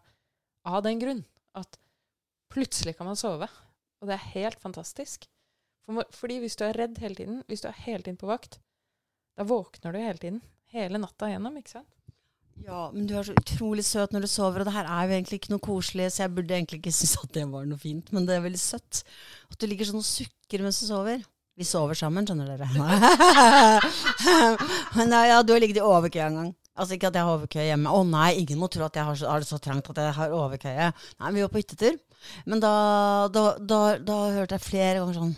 av 0.68 0.82
den 0.84 1.00
grunn. 1.00 1.24
At 1.56 1.78
plutselig 2.52 2.96
kan 2.98 3.10
man 3.10 3.20
sove. 3.20 3.50
Og 4.02 4.10
det 4.10 4.18
er 4.18 4.26
helt 4.36 4.60
fantastisk. 4.62 5.26
For, 5.88 6.04
fordi 6.14 6.40
hvis 6.44 6.58
du 6.60 6.66
er 6.68 6.76
redd 6.78 6.98
hele 7.02 7.16
tiden, 7.18 7.38
hvis 7.48 7.64
du 7.64 7.70
er 7.72 7.78
hele 7.86 8.04
tiden 8.04 8.20
på 8.20 8.28
vakt, 8.30 8.60
da 9.38 9.46
våkner 9.48 9.94
du 9.96 10.00
hele 10.02 10.20
tiden. 10.22 10.42
Hele 10.74 11.00
natta 11.00 11.30
gjennom, 11.32 11.56
ikke 11.62 11.78
sant? 11.78 11.88
Ja, 12.66 12.88
men 12.90 13.06
du 13.06 13.14
er 13.14 13.22
så 13.28 13.36
utrolig 13.38 13.84
søt 13.86 14.12
når 14.16 14.24
du 14.26 14.30
sover, 14.32 14.64
og 14.64 14.66
det 14.66 14.74
her 14.74 14.88
er 14.90 15.06
jo 15.06 15.14
egentlig 15.20 15.38
ikke 15.40 15.52
noe 15.54 15.62
koselig, 15.62 16.08
så 16.12 16.24
jeg 16.26 16.34
burde 16.34 16.56
egentlig 16.58 16.80
ikke 16.82 16.94
synes 17.00 17.16
at 17.22 17.34
det 17.38 17.46
var 17.54 17.68
noe 17.70 17.78
fint, 17.82 18.10
men 18.16 18.26
det 18.28 18.34
er 18.36 18.42
veldig 18.48 18.62
søtt. 18.62 19.04
At 19.52 19.60
du 19.62 19.68
ligger 19.70 19.86
sånn 19.92 20.02
og 20.02 20.08
sukker 20.10 20.60
mens 20.66 20.82
du 20.82 20.88
sover. 20.90 21.22
Vi 21.58 21.66
sover 21.66 21.98
sammen, 21.98 22.26
skjønner 22.28 22.48
dere. 22.54 22.68
men 24.98 25.14
ja, 25.16 25.22
ja, 25.32 25.38
du 25.44 25.54
har 25.56 25.62
ligget 25.64 25.80
i 25.82 25.86
overkøye 25.86 26.28
en 26.28 26.38
gang. 26.42 26.52
Altså 26.78 26.94
ikke 26.94 27.10
at 27.10 27.16
jeg 27.18 27.26
har 27.26 27.34
overkøye 27.40 27.66
hjemme. 27.72 27.90
Å 27.98 28.04
nei, 28.06 28.28
ingen 28.44 28.60
må 28.62 28.68
tro 28.70 28.86
at 28.86 28.98
jeg 29.00 29.06
har, 29.08 29.16
så- 29.18 29.32
har 29.32 29.42
det 29.42 29.50
så 29.50 29.58
trangt 29.62 29.90
at 29.90 29.98
jeg 30.04 30.14
har 30.20 30.36
overkøye. 30.38 30.92
Nei, 31.20 31.32
vi 31.34 31.42
var 31.42 31.50
på 31.54 31.62
hyttetur. 31.64 31.98
Men 32.46 32.64
da, 32.64 32.74
da, 33.34 33.44
da, 33.60 33.82
da 34.04 34.18
hørte 34.36 34.58
jeg 34.58 34.68
flere 34.68 35.00
ganger 35.02 35.22
sånn 35.22 35.36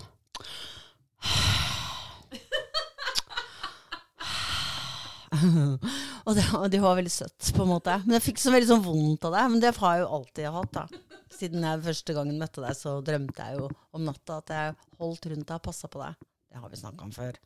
og 6.25 6.35
det, 6.35 6.45
og 6.57 6.67
det 6.71 6.79
var 6.81 6.97
veldig 6.97 7.11
søtt, 7.13 7.51
på 7.55 7.63
en 7.63 7.71
måte. 7.71 7.95
Men 8.05 8.17
jeg 8.17 8.25
fikk 8.29 8.41
så 8.41 8.53
veldig 8.53 8.69
sånn 8.71 8.85
vondt 8.85 9.27
av 9.29 9.35
det. 9.35 9.45
Men 9.53 9.63
det 9.63 9.73
har 9.77 9.95
jeg 9.95 10.03
jo 10.03 10.11
alltid 10.17 10.49
hatt, 10.55 10.73
da. 10.75 11.15
Siden 11.39 11.65
jeg 11.65 11.85
første 11.85 12.15
gangen 12.17 12.41
møtte 12.41 12.63
deg, 12.63 12.77
så 12.77 12.97
drømte 13.05 13.45
jeg 13.45 13.59
jo 13.59 13.69
om 13.95 14.05
natta 14.07 14.39
at 14.41 14.53
jeg 14.55 14.75
holdt 14.99 15.29
rundt 15.31 15.47
deg 15.47 15.55
og 15.55 15.65
passa 15.69 15.89
på 15.91 16.01
deg. 16.01 16.13
Det 16.49 16.57
har 16.59 16.69
vi 16.71 16.81
snakka 16.81 17.05
om 17.05 17.13
før. 17.13 17.37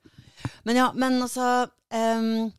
Men 0.68 0.80
ja, 0.80 0.88
men 0.96 1.20
altså 1.22 1.48
um, 1.92 2.52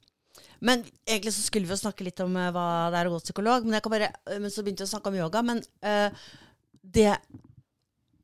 Men 0.64 0.82
egentlig 1.06 1.32
så 1.32 1.42
skulle 1.44 1.68
vi 1.68 1.72
jo 1.72 1.80
snakke 1.80 2.04
litt 2.04 2.20
om 2.24 2.36
eh, 2.40 2.50
hva 2.52 2.90
det 2.92 3.00
er 3.00 3.08
å 3.08 3.14
gå 3.14 3.20
psykolog. 3.24 3.66
Men, 3.68 3.80
bare, 3.92 4.12
eh, 4.28 4.38
men 4.40 4.52
så 4.52 4.64
begynte 4.64 4.84
vi 4.84 4.88
å 4.88 4.92
snakke 4.94 5.10
om 5.10 5.18
yoga. 5.18 5.42
Men 5.44 5.60
eh, 5.84 6.24
det, 6.84 7.14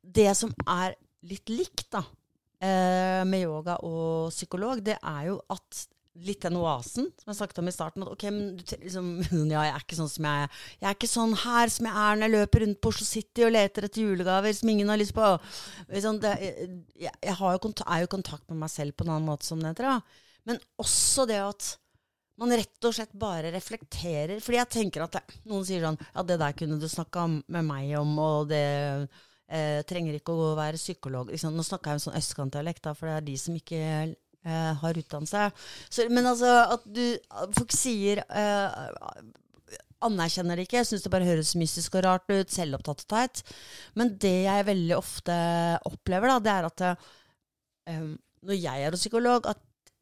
det 0.03 0.31
som 0.39 0.53
er 0.69 0.97
litt 1.31 1.53
likt, 1.53 1.89
da, 1.93 2.05
eh, 2.61 3.23
med 3.29 3.47
yoga 3.47 3.79
og 3.87 4.31
psykolog, 4.35 4.83
det 4.85 4.99
er 5.01 5.31
jo 5.31 5.41
at 5.53 5.87
litt 6.21 6.43
den 6.43 6.59
oasen 6.59 7.07
som 7.21 7.31
jeg 7.31 7.39
snakket 7.39 7.61
om 7.63 7.69
i 7.71 7.75
starten. 7.75 8.05
At 8.05 8.13
ok, 8.13 8.25
men 8.35 8.49
du, 8.59 8.65
liksom, 8.83 9.11
ja, 9.53 9.65
jeg 9.69 9.75
er 9.75 9.85
ikke 9.85 9.99
sånn 10.01 10.13
som 10.13 10.27
jeg 10.29 10.47
er. 10.47 10.63
Jeg 10.81 10.89
er 10.89 10.99
ikke 10.99 11.11
sånn 11.11 11.37
her 11.45 11.73
som 11.73 11.89
jeg 11.89 11.97
er 12.05 12.19
når 12.19 12.27
jeg 12.27 12.35
løper 12.37 12.65
rundt 12.65 12.81
på 12.81 12.93
Oslo 12.93 13.07
City 13.09 13.47
og 13.47 13.55
leter 13.55 13.87
etter 13.87 14.05
julegaver 14.05 14.57
som 14.57 14.73
ingen 14.73 14.91
har 14.93 15.01
lyst 15.01 15.17
på. 15.17 15.29
Liksom, 15.93 16.21
det, 16.25 16.35
jeg 17.01 17.15
jeg 17.15 17.37
jo 17.39 17.63
kontakt, 17.63 17.87
er 17.89 18.03
jo 18.03 18.11
i 18.11 18.17
kontakt 18.17 18.45
med 18.51 18.61
meg 18.65 18.73
selv 18.73 18.97
på 18.97 19.07
en 19.07 19.15
annen 19.15 19.31
måte 19.31 19.49
som 19.49 19.63
det 19.63 19.73
heter. 19.73 20.19
Men 20.49 20.61
også 20.83 21.29
det 21.31 21.41
at 21.45 21.71
man 22.41 22.55
rett 22.57 22.87
og 22.89 22.95
slett 22.97 23.13
bare 23.21 23.53
reflekterer. 23.55 24.41
Fordi 24.43 24.61
jeg 24.61 24.73
tenker 24.73 25.05
at 25.05 25.19
det, 25.19 25.41
noen 25.51 25.67
sier 25.69 25.85
sånn 25.85 26.01
Ja, 26.15 26.25
det 26.27 26.39
der 26.41 26.57
kunne 26.57 26.81
du 26.81 26.89
snakka 26.89 27.27
med 27.29 27.67
meg 27.67 27.93
om, 28.01 28.15
og 28.23 28.49
det 28.53 28.65
eh, 29.51 29.83
trenger 29.89 30.17
ikke 30.17 30.35
å 30.35 30.55
være 30.59 30.81
psykolog. 30.81 31.33
Liksom. 31.35 31.57
Nå 31.57 31.67
snakker 31.67 31.93
jeg 31.93 32.01
om 32.01 32.07
sånn 32.09 32.19
østkantdialekt, 32.21 32.85
da, 32.87 32.97
for 32.97 33.11
det 33.11 33.19
er 33.19 33.29
de 33.29 33.37
som 33.43 33.59
ikke 33.59 33.83
eh, 33.83 34.73
har 34.81 35.03
utdannelse. 35.03 35.45
Så, 35.89 36.09
men 36.13 36.33
altså, 36.33 36.55
at 36.79 36.89
du 36.89 37.05
Folk 37.59 37.77
sier 37.77 38.25
eh, 38.25 38.83
Anerkjenner 40.01 40.57
det 40.57 40.65
ikke. 40.65 40.79
Jeg 40.81 40.89
syns 40.89 41.03
det 41.05 41.13
bare 41.13 41.29
høres 41.29 41.53
mystisk 41.61 41.99
og 41.99 42.07
rart 42.07 42.31
ut. 42.33 42.49
Selvopptatt 42.49 43.03
og 43.05 43.11
teit. 43.13 43.43
Men 44.01 44.15
det 44.23 44.47
jeg 44.47 44.69
veldig 44.71 44.95
ofte 44.97 45.35
opplever, 45.91 46.33
da, 46.33 46.39
det 46.41 46.55
er 46.55 46.69
at 46.71 46.85
eh, 46.89 48.07
når 48.49 48.57
jeg 48.57 48.87
er 48.87 48.97
psykolog, 48.97 49.45
at 49.51 49.61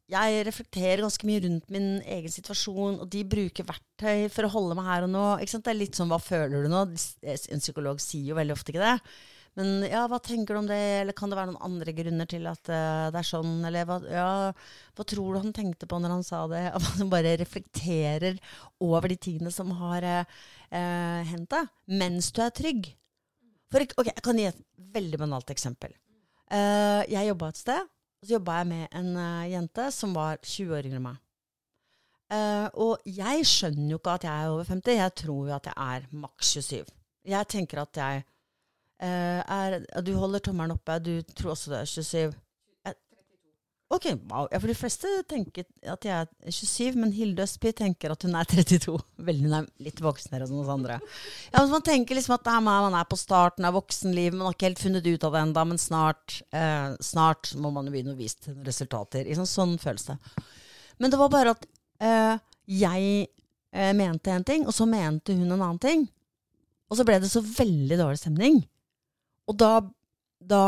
jeg 0.09 0.45
reflekterer 0.47 1.03
ganske 1.05 1.27
mye 1.29 1.41
rundt 1.43 1.73
min 1.73 1.89
egen 2.01 2.33
situasjon, 2.33 3.01
og 3.03 3.09
de 3.13 3.25
bruker 3.29 3.67
verktøy 3.67 4.29
for 4.33 4.47
å 4.47 4.53
holde 4.53 4.77
meg 4.79 4.87
her 4.89 5.05
og 5.05 5.11
nå. 5.13 5.25
Det 5.39 5.59
er 5.69 5.77
litt 5.77 5.99
sånn 5.99 6.09
'hva 6.09 6.21
føler 6.21 6.63
du 6.63 6.69
nå?' 6.69 6.85
En 6.89 7.61
psykolog 7.61 8.01
sier 8.01 8.31
jo 8.31 8.39
veldig 8.39 8.55
ofte 8.57 8.73
ikke 8.73 8.85
det. 8.85 8.97
Men 9.57 9.83
ja, 9.89 10.05
hva 10.07 10.19
tenker 10.23 10.55
du 10.55 10.61
om 10.61 10.67
det, 10.69 10.77
eller 11.01 11.15
kan 11.17 11.31
det 11.31 11.37
være 11.39 11.51
noen 11.51 11.65
andre 11.67 11.93
grunner 11.97 12.27
til 12.29 12.45
at 12.47 12.69
uh, 12.71 13.09
det 13.11 13.19
er 13.19 13.27
sånn, 13.27 13.57
eller 13.67 13.87
hva, 13.89 13.97
ja, 14.07 14.29
hva 14.95 15.05
tror 15.09 15.33
du 15.35 15.41
han 15.41 15.55
tenkte 15.55 15.89
på 15.89 15.99
når 15.99 16.13
han 16.15 16.23
sa 16.23 16.45
det? 16.51 16.61
At 16.77 16.85
han 16.95 17.11
bare 17.11 17.35
reflekterer 17.41 18.39
over 18.79 19.09
de 19.11 19.17
tingene 19.19 19.51
som 19.51 19.73
har 19.81 20.05
uh, 20.05 20.23
hendt 20.71 21.49
deg, 21.51 21.73
mens 21.91 22.31
du 22.31 22.43
er 22.45 22.55
trygg. 22.55 22.91
For, 23.69 23.83
okay, 23.83 23.97
ok, 23.97 24.13
jeg 24.13 24.25
kan 24.25 24.39
gi 24.39 24.47
et 24.49 24.63
veldig 24.95 25.21
banalt 25.25 25.51
eksempel. 25.53 25.91
Uh, 26.49 27.03
jeg 27.09 27.27
jobba 27.29 27.51
et 27.51 27.59
sted, 27.59 27.89
så 28.23 28.35
jobba 28.35 28.59
jeg 28.59 28.67
med 28.67 28.97
en 28.99 29.09
uh, 29.15 29.49
jente 29.51 29.85
som 29.95 30.13
var 30.15 30.39
20 30.43 30.75
år 30.75 30.87
yngre 30.89 30.99
enn 30.99 31.07
meg. 31.07 31.21
Uh, 32.29 32.67
og 32.85 33.07
jeg 33.09 33.45
skjønner 33.49 33.95
jo 33.95 33.97
ikke 33.97 34.17
at 34.19 34.25
jeg 34.27 34.41
er 34.43 34.51
over 34.53 34.67
50, 34.69 34.97
jeg 34.99 35.15
tror 35.23 35.47
jo 35.47 35.55
at 35.55 35.69
jeg 35.71 35.77
er 35.85 36.09
maks 36.25 36.51
27. 36.59 36.91
Jeg 37.29 37.49
tenker 37.49 37.81
at 37.81 38.01
jeg 38.01 38.21
uh, 39.01 39.41
er 39.41 39.79
Du 40.05 40.13
holder 40.19 40.43
tommelen 40.45 40.75
oppe, 40.75 40.99
du 40.99 41.13
tror 41.33 41.55
også 41.55 41.71
du 41.71 41.77
er 41.79 41.89
27. 41.89 42.35
Ok, 43.89 44.05
wow. 44.29 44.45
Ja, 44.51 44.59
for 44.61 44.69
de 44.69 44.75
fleste 44.77 45.09
tenker 45.25 45.65
at 45.89 46.05
jeg 46.05 46.13
er 46.13 46.53
27, 46.53 46.97
men 47.01 47.13
Hilde 47.15 47.41
Østby 47.41 47.71
tenker 47.73 48.13
at 48.13 48.21
hun 48.21 48.35
er 48.37 48.45
32. 48.45 48.93
Veldig, 49.29 49.47
hun 49.47 49.55
er 49.57 49.69
litt 49.81 50.01
voksnere 50.05 50.45
enn 50.45 50.59
oss 50.61 50.69
andre. 50.69 50.99
Ja, 51.49 51.63
Man 51.71 51.85
tenker 51.85 52.19
liksom 52.19 52.35
at 52.35 52.45
nei, 52.45 52.59
man 52.67 52.97
er 52.99 53.07
på 53.09 53.17
starten 53.17 53.65
av 53.65 53.73
voksenlivet, 53.79 54.37
man 54.37 54.51
har 54.51 54.57
ikke 54.57 54.69
helt 54.69 54.83
funnet 54.83 55.09
ut 55.09 55.25
av 55.25 55.33
det 55.33 55.41
ennå, 55.41 55.63
men 55.71 55.81
snart, 55.81 56.37
eh, 56.53 56.93
snart 57.01 57.55
må 57.57 57.73
man 57.73 57.89
jo 57.89 57.95
begynne 57.95 58.13
å 58.13 58.19
vise 58.19 58.37
til 58.45 58.61
resultater. 58.67 59.25
Liksom, 59.25 59.49
sånn 59.49 59.75
føles 59.81 60.05
det. 60.11 60.19
Men 61.01 61.09
det 61.09 61.21
var 61.23 61.33
bare 61.33 61.57
at 61.57 61.65
eh, 62.05 62.45
jeg 62.69 63.09
eh, 63.25 63.93
mente 63.97 64.35
en 64.35 64.45
ting, 64.45 64.69
og 64.69 64.77
så 64.77 64.85
mente 64.85 65.33
hun 65.33 65.49
en 65.49 65.57
annen 65.57 65.81
ting. 65.81 66.05
Og 66.93 67.01
så 67.01 67.09
ble 67.09 67.17
det 67.23 67.33
så 67.33 67.41
veldig 67.41 67.97
dårlig 67.97 68.21
stemning. 68.21 68.61
Og 69.49 69.57
da, 69.57 69.79
da 70.37 70.63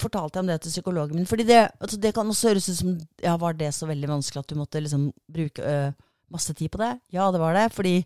fortalte 0.00 0.38
jeg 0.38 0.44
om 0.44 0.50
det 0.52 0.58
til 0.62 0.74
psykologen 0.74 1.18
min. 1.18 1.28
Fordi 1.28 1.46
det, 1.48 1.60
altså 1.80 1.98
det 2.00 2.14
kan 2.16 2.28
også 2.28 2.52
høres 2.52 2.68
ut 2.70 2.78
som 2.78 2.96
ja, 3.22 3.36
Var 3.40 3.58
det 3.58 3.74
så 3.76 3.88
veldig 3.90 4.10
vanskelig 4.10 4.42
at 4.42 4.50
du 4.52 4.58
måtte 4.58 4.82
liksom 4.82 5.10
bruke 5.32 5.62
ø, 5.62 5.92
masse 6.32 6.54
tid 6.56 6.72
på 6.72 6.80
det? 6.82 6.92
Ja, 7.12 7.30
det 7.34 7.40
var 7.42 7.56
det. 7.56 7.68
Fordi 7.76 7.96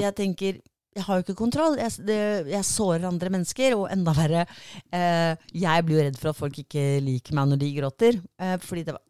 jeg 0.00 0.16
tenker 0.16 0.60
jeg 0.96 1.06
har 1.06 1.18
jo 1.18 1.24
ikke 1.24 1.38
kontroll. 1.38 1.76
Jeg, 1.78 1.92
det, 2.06 2.18
jeg 2.50 2.66
sårer 2.66 3.06
andre 3.06 3.30
mennesker, 3.30 3.76
og 3.78 3.86
enda 3.92 4.14
verre 4.16 4.42
eh, 4.90 5.38
Jeg 5.54 5.86
blir 5.86 6.00
jo 6.00 6.06
redd 6.08 6.18
for 6.18 6.32
at 6.32 6.40
folk 6.40 6.58
ikke 6.62 6.82
liker 7.04 7.36
meg 7.38 7.52
når 7.52 7.60
de 7.62 7.70
gråter. 7.76 8.18
Eh, 8.42 8.56
fordi 8.64 8.86
det 8.88 8.96
var 8.96 9.06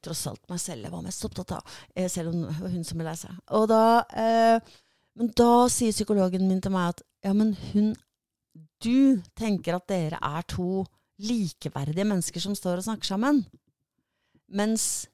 tross 0.00 0.22
alt 0.30 0.44
meg 0.48 0.60
selv 0.62 0.86
jeg 0.86 0.92
var 0.94 1.02
mest 1.04 1.24
opptatt 1.26 1.56
av, 1.58 1.72
eh, 1.92 2.06
selv 2.08 2.30
om 2.30 2.44
det 2.46 2.54
var 2.54 2.70
hun 2.72 2.86
som 2.86 3.00
ble 3.00 3.08
lei 3.08 3.16
seg. 3.20 3.34
Og 3.58 3.66
da, 3.68 3.80
men 5.18 5.32
da 5.36 5.50
sier 5.72 5.92
psykologen 5.92 6.46
min 6.48 6.62
til 6.64 6.72
meg 6.72 6.94
at 6.94 7.02
ja, 7.26 7.34
men 7.34 7.56
hun 7.72 7.96
Du 8.78 9.18
tenker 9.34 9.74
at 9.74 9.88
dere 9.90 10.20
er 10.22 10.44
to 10.46 10.84
likeverdige 11.18 12.06
mennesker 12.06 12.42
som 12.42 12.54
står 12.56 12.80
og 12.80 12.88
snakker 12.88 13.10
sammen. 13.10 13.42
Mens 14.48 15.08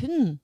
hun 0.00 0.38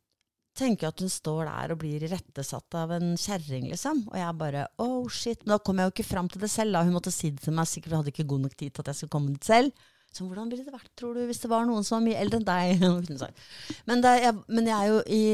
tenker 0.56 0.88
at 0.88 1.02
hun 1.02 1.12
står 1.12 1.44
der 1.48 1.74
og 1.74 1.80
blir 1.82 2.06
irettesatt 2.06 2.78
av 2.80 2.94
en 2.96 3.12
kjerring, 3.20 3.68
liksom. 3.72 4.06
Og 4.10 4.16
jeg 4.18 4.38
bare 4.40 4.64
oh 4.82 5.04
shit. 5.12 5.42
Men 5.44 5.56
da 5.56 5.60
kom 5.62 5.80
jeg 5.80 5.90
jo 5.90 5.94
ikke 5.94 6.08
fram 6.08 6.30
til 6.32 6.42
det 6.42 6.50
selv, 6.52 6.76
da. 6.76 6.84
Hun 6.86 6.96
måtte 6.96 7.14
si 7.14 7.30
det 7.34 7.44
til 7.44 7.56
meg, 7.56 7.68
sikkert 7.70 8.00
hadde 8.00 8.14
ikke 8.14 8.30
god 8.32 8.46
nok 8.46 8.56
tid 8.56 8.72
til 8.72 8.84
at 8.84 8.90
jeg 8.92 9.02
skulle 9.02 9.14
komme 9.18 9.34
dit 9.34 9.52
selv. 9.52 9.86
Så 10.16 10.24
hvordan 10.24 10.48
ville 10.48 10.64
det 10.64 10.72
vært, 10.72 10.88
tror 10.96 11.12
du, 11.12 11.24
hvis 11.28 11.42
det 11.42 11.50
var 11.50 11.66
noen 11.68 11.84
som 11.84 11.98
var 11.98 12.06
mye 12.06 12.20
eldre 12.22 12.38
enn 12.40 12.46
deg? 12.46 13.40
Men, 13.88 14.00
det, 14.00 14.12
jeg, 14.22 14.36
men 14.48 14.70
jeg 14.70 14.76
er 14.76 14.86
jo 14.88 15.00
i, 15.12 15.24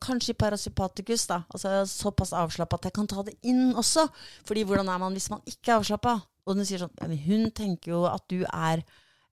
kanskje 0.00 0.32
i 0.32 0.38
parasympatikus, 0.38 1.26
da. 1.28 1.42
Altså 1.52 1.82
såpass 1.90 2.32
avslappa 2.32 2.78
at 2.78 2.88
jeg 2.88 2.96
kan 2.96 3.10
ta 3.10 3.26
det 3.26 3.36
inn 3.50 3.74
også. 3.76 4.06
Fordi 4.48 4.64
hvordan 4.64 4.88
er 4.88 5.02
man 5.02 5.18
hvis 5.18 5.28
man 5.34 5.44
ikke 5.50 5.74
er 5.74 5.82
avslappa? 5.82 6.14
Og 6.48 6.56
hun 6.56 6.66
sier 6.66 6.80
sånn 6.80 7.18
Hun 7.26 7.50
tenker 7.52 7.92
jo 7.92 8.04
at 8.08 8.24
du 8.32 8.40
er 8.46 8.80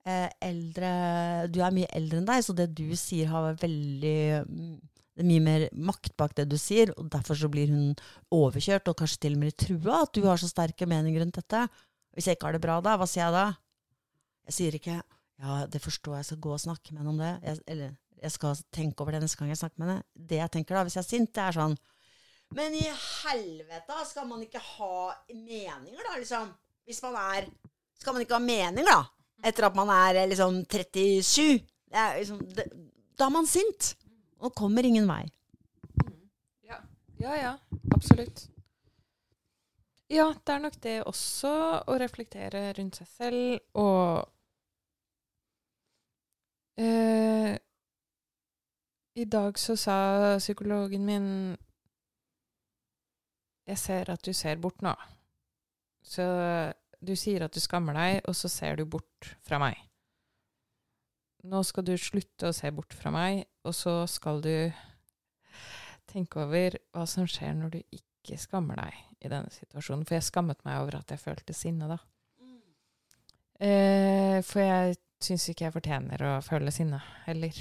eh, 0.05 0.29
eldre 0.45 0.91
Du 1.53 1.63
er 1.65 1.73
mye 1.75 1.89
eldre 1.97 2.21
enn 2.21 2.29
deg, 2.29 2.45
så 2.45 2.55
det 2.57 2.69
du 2.77 2.91
sier 2.99 3.33
har 3.33 3.57
veldig 3.63 4.21
mm, 4.45 4.77
det 5.17 5.25
er 5.25 5.29
mye 5.31 5.41
mer 5.41 5.63
makt 5.89 6.13
bak 6.21 6.35
det 6.37 6.45
du 6.51 6.59
sier, 6.61 6.91
og 7.01 7.07
derfor 7.09 7.39
så 7.41 7.49
blir 7.49 7.71
hun 7.73 7.95
overkjørt, 8.37 8.91
og 8.91 8.99
kanskje 9.01 9.23
til 9.23 9.33
og 9.33 9.41
med 9.41 9.49
litt 9.49 9.63
trua 9.63 10.03
at 10.03 10.13
du 10.13 10.27
har 10.27 10.37
så 10.37 10.49
sterke 10.51 10.85
meninger 10.85 11.23
rundt 11.25 11.39
dette. 11.39 11.63
Hvis 12.13 12.29
jeg 12.29 12.37
ikke 12.37 12.51
har 12.51 12.59
det 12.59 12.61
bra 12.67 12.75
da, 12.85 12.99
hva 13.01 13.09
sier 13.09 13.23
jeg 13.25 13.33
da? 13.33 13.47
Jeg 14.51 14.57
sier 14.59 14.77
ikke 14.77 14.99
ja, 15.01 15.63
det 15.73 15.81
forstår 15.85 16.19
jeg, 16.19 16.21
jeg 16.21 16.29
skal 16.31 16.43
gå 16.45 16.53
og 16.53 16.61
snakke 16.61 16.93
med 16.93 17.01
henne 17.01 17.15
om 17.15 17.23
det. 17.23 17.33
Jeg, 17.49 17.63
eller 17.73 17.97
jeg 18.27 18.35
skal 18.37 18.61
tenke 18.73 19.05
over 19.05 19.17
det 19.17 19.23
neste 19.25 19.41
gang 19.41 19.53
jeg 19.53 19.61
snakker 19.61 19.81
med 19.81 19.89
henne. 19.91 20.07
Det 20.33 20.41
jeg 20.41 20.53
tenker 20.53 20.77
da, 20.77 20.85
hvis 20.87 20.97
jeg 20.99 21.05
er 21.05 21.09
sint, 21.09 21.33
det 21.37 21.45
er 21.47 21.57
sånn 21.57 21.77
Men 22.57 22.77
i 22.79 22.85
helvete, 22.85 23.99
skal 24.13 24.29
man 24.29 24.45
ikke 24.45 24.63
ha 24.63 25.01
meninger, 25.33 26.05
da, 26.05 26.15
liksom? 26.21 26.53
Hvis 26.87 27.03
man 27.03 27.17
er 27.19 27.49
Skal 28.01 28.15
man 28.15 28.23
ikke 28.23 28.37
ha 28.37 28.43
mening, 28.43 28.87
da? 28.87 29.01
Etter 29.47 29.67
at 29.67 29.77
man 29.77 29.89
er 29.91 30.23
eh, 30.23 30.29
liksom 30.31 30.61
37? 30.65 31.65
Det 31.87 31.97
er 31.99 32.19
liksom, 32.21 32.43
det, 32.55 32.67
da 33.19 33.27
er 33.27 33.33
man 33.35 33.49
sint. 33.49 33.97
Og 34.39 34.55
kommer 34.55 34.85
ingen 34.85 35.09
vei. 35.09 35.25
Ja, 37.21 37.37
ja, 37.37 37.53
absolutt. 37.95 38.49
Ja, 40.09 40.35
det 40.47 40.53
er 40.53 40.59
nok 40.63 40.75
det 40.85 40.97
også 41.09 41.51
å 41.89 41.97
reflektere 41.99 42.69
rundt 42.77 42.99
seg 43.01 43.09
selv 43.11 43.81
og 43.81 44.29
eh, 46.79 47.57
I 49.17 49.27
dag 49.33 49.59
så 49.59 49.75
sa 49.81 49.97
psykologen 50.39 51.09
min 51.09 51.29
Jeg 53.67 53.79
ser 53.83 54.13
at 54.13 54.23
du 54.23 54.31
ser 54.37 54.61
bort 54.63 54.85
nå. 54.85 54.93
Så 56.07 56.25
du 57.03 57.15
sier 57.19 57.45
at 57.47 57.55
du 57.55 57.61
skammer 57.63 57.97
deg, 57.99 58.21
og 58.27 58.37
så 58.39 58.51
ser 58.51 58.79
du 58.79 58.87
bort 58.89 59.33
fra 59.47 59.59
meg. 59.63 59.79
Nå 61.47 61.63
skal 61.67 61.87
du 61.87 61.95
slutte 62.01 62.51
å 62.51 62.57
se 62.57 62.71
bort 62.75 62.95
fra 62.97 63.13
meg, 63.15 63.45
og 63.67 63.75
så 63.77 64.01
skal 64.11 64.41
du 64.43 64.55
tenke 66.11 66.43
over 66.43 66.79
hva 66.95 67.05
som 67.11 67.27
skjer 67.29 67.55
når 67.59 67.75
du 67.75 67.81
ikke 67.99 68.39
skammer 68.41 68.79
deg 68.81 69.27
i 69.27 69.31
denne 69.31 69.53
situasjonen. 69.55 70.07
For 70.07 70.19
jeg 70.19 70.27
skammet 70.27 70.63
meg 70.67 70.81
over 70.83 70.99
at 71.01 71.13
jeg 71.13 71.23
følte 71.23 71.55
sinne, 71.55 71.91
da. 71.91 71.99
Eh, 73.63 74.39
for 74.45 74.61
jeg 74.61 74.97
syns 75.23 75.47
ikke 75.49 75.69
jeg 75.69 75.77
fortjener 75.77 76.25
å 76.29 76.33
føle 76.45 76.73
sinne 76.75 77.01
heller. 77.25 77.61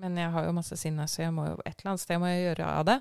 Men 0.00 0.16
jeg 0.20 0.32
har 0.34 0.44
jo 0.44 0.54
masse 0.56 0.76
sinne, 0.76 1.06
så 1.08 1.22
jeg 1.22 1.32
må 1.32 1.46
jo 1.46 1.54
et 1.62 1.72
eller 1.78 1.92
annet 1.92 2.02
sted 2.02 2.20
må 2.20 2.28
jeg 2.28 2.42
gjøre 2.50 2.72
av 2.80 2.88
det. 2.88 2.96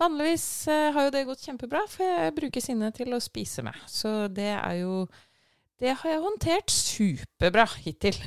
Vanligvis 0.00 0.46
eh, 0.72 0.88
har 0.92 1.06
jo 1.06 1.12
det 1.14 1.24
gått 1.28 1.44
kjempebra, 1.46 1.84
for 1.88 2.04
jeg 2.04 2.34
bruker 2.36 2.64
sinne 2.64 2.90
til 2.96 3.16
å 3.16 3.20
spise 3.24 3.64
med. 3.64 3.78
Så 3.88 4.26
det 4.32 4.52
er 4.56 4.82
jo 4.82 5.06
Det 5.76 5.92
har 5.92 6.08
jeg 6.10 6.24
håndtert 6.24 6.72
superbra 6.72 7.68
hittil. 7.84 8.20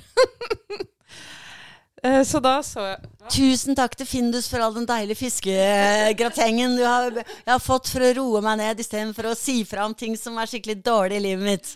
Eh, 1.99 2.21
så 2.23 2.39
da 2.39 2.61
så 2.63 2.79
jeg 2.85 3.09
Tusen 3.27 3.75
takk 3.75 3.97
til 3.99 4.07
Findus 4.07 4.45
for 4.47 4.63
all 4.63 4.71
den 4.71 4.85
deilige 4.87 5.19
fiskegratengen 5.19 6.77
du 6.77 6.85
har, 6.87 7.11
jeg 7.11 7.51
har 7.51 7.59
fått 7.59 7.89
for 7.91 8.05
å 8.07 8.13
roe 8.15 8.41
meg 8.45 8.61
ned 8.61 8.79
istedenfor 8.79 9.27
å 9.27 9.33
si 9.35 9.57
fra 9.67 9.83
om 9.83 9.91
ting 9.91 10.15
som 10.15 10.39
er 10.39 10.47
skikkelig 10.47 10.77
dårlig 10.79 11.19
i 11.19 11.25
livet 11.25 11.43
mitt. 11.43 11.73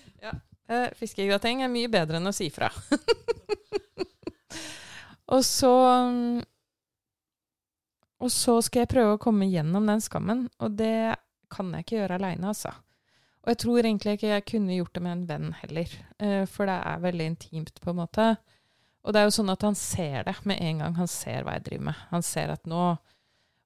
Eh, 0.71 0.87
fiskegrateng 0.95 1.65
er 1.65 1.71
mye 1.71 1.91
bedre 1.91 2.21
enn 2.21 2.31
å 2.31 2.35
si 2.35 2.47
fra. 2.53 2.71
og 5.31 5.45
så 5.45 5.75
Og 8.23 8.31
så 8.31 8.61
skal 8.63 8.85
jeg 8.85 8.93
prøve 8.93 9.15
å 9.17 9.19
komme 9.19 9.49
gjennom 9.51 9.87
den 9.89 9.99
skammen, 9.99 10.45
og 10.63 10.77
det 10.79 11.15
kan 11.51 11.73
jeg 11.75 11.83
ikke 11.83 11.97
gjøre 11.97 12.15
aleine, 12.15 12.53
altså. 12.53 12.71
Og 13.43 13.51
jeg 13.51 13.59
tror 13.59 13.79
egentlig 13.81 14.13
ikke 14.15 14.29
jeg 14.29 14.45
kunne 14.47 14.77
gjort 14.77 14.93
det 14.95 15.01
med 15.03 15.13
en 15.17 15.25
venn 15.27 15.49
heller, 15.59 15.95
eh, 16.23 16.45
for 16.47 16.69
det 16.69 16.77
er 16.87 17.01
veldig 17.03 17.25
intimt, 17.33 17.81
på 17.83 17.91
en 17.91 17.99
måte. 17.99 18.27
Og 19.03 19.11
det 19.11 19.19
er 19.19 19.27
jo 19.27 19.35
sånn 19.35 19.51
at 19.51 19.65
han 19.67 19.75
ser 19.75 20.23
det 20.29 20.37
med 20.47 20.61
en 20.63 20.85
gang 20.85 20.95
han 20.95 21.11
ser 21.11 21.43
hva 21.43 21.57
jeg 21.57 21.65
driver 21.67 21.89
med. 21.89 22.05
Han 22.13 22.23
ser 22.23 22.55
at 22.55 22.69
nå 22.69 22.85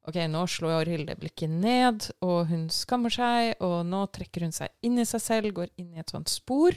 Ok, 0.08 0.16
nå 0.32 0.46
slår 0.48 0.88
Hilde 0.88 1.18
blikket 1.20 1.52
ned, 1.52 2.06
og 2.24 2.46
hun 2.48 2.70
skammer 2.72 3.12
seg, 3.12 3.58
og 3.60 3.82
nå 3.84 4.06
trekker 4.16 4.46
hun 4.46 4.54
seg 4.56 4.72
inn 4.88 5.02
i 5.02 5.04
seg 5.04 5.20
selv, 5.20 5.52
går 5.58 5.68
inn 5.76 5.98
i 5.98 6.00
et 6.00 6.14
sånt 6.14 6.32
spor. 6.32 6.72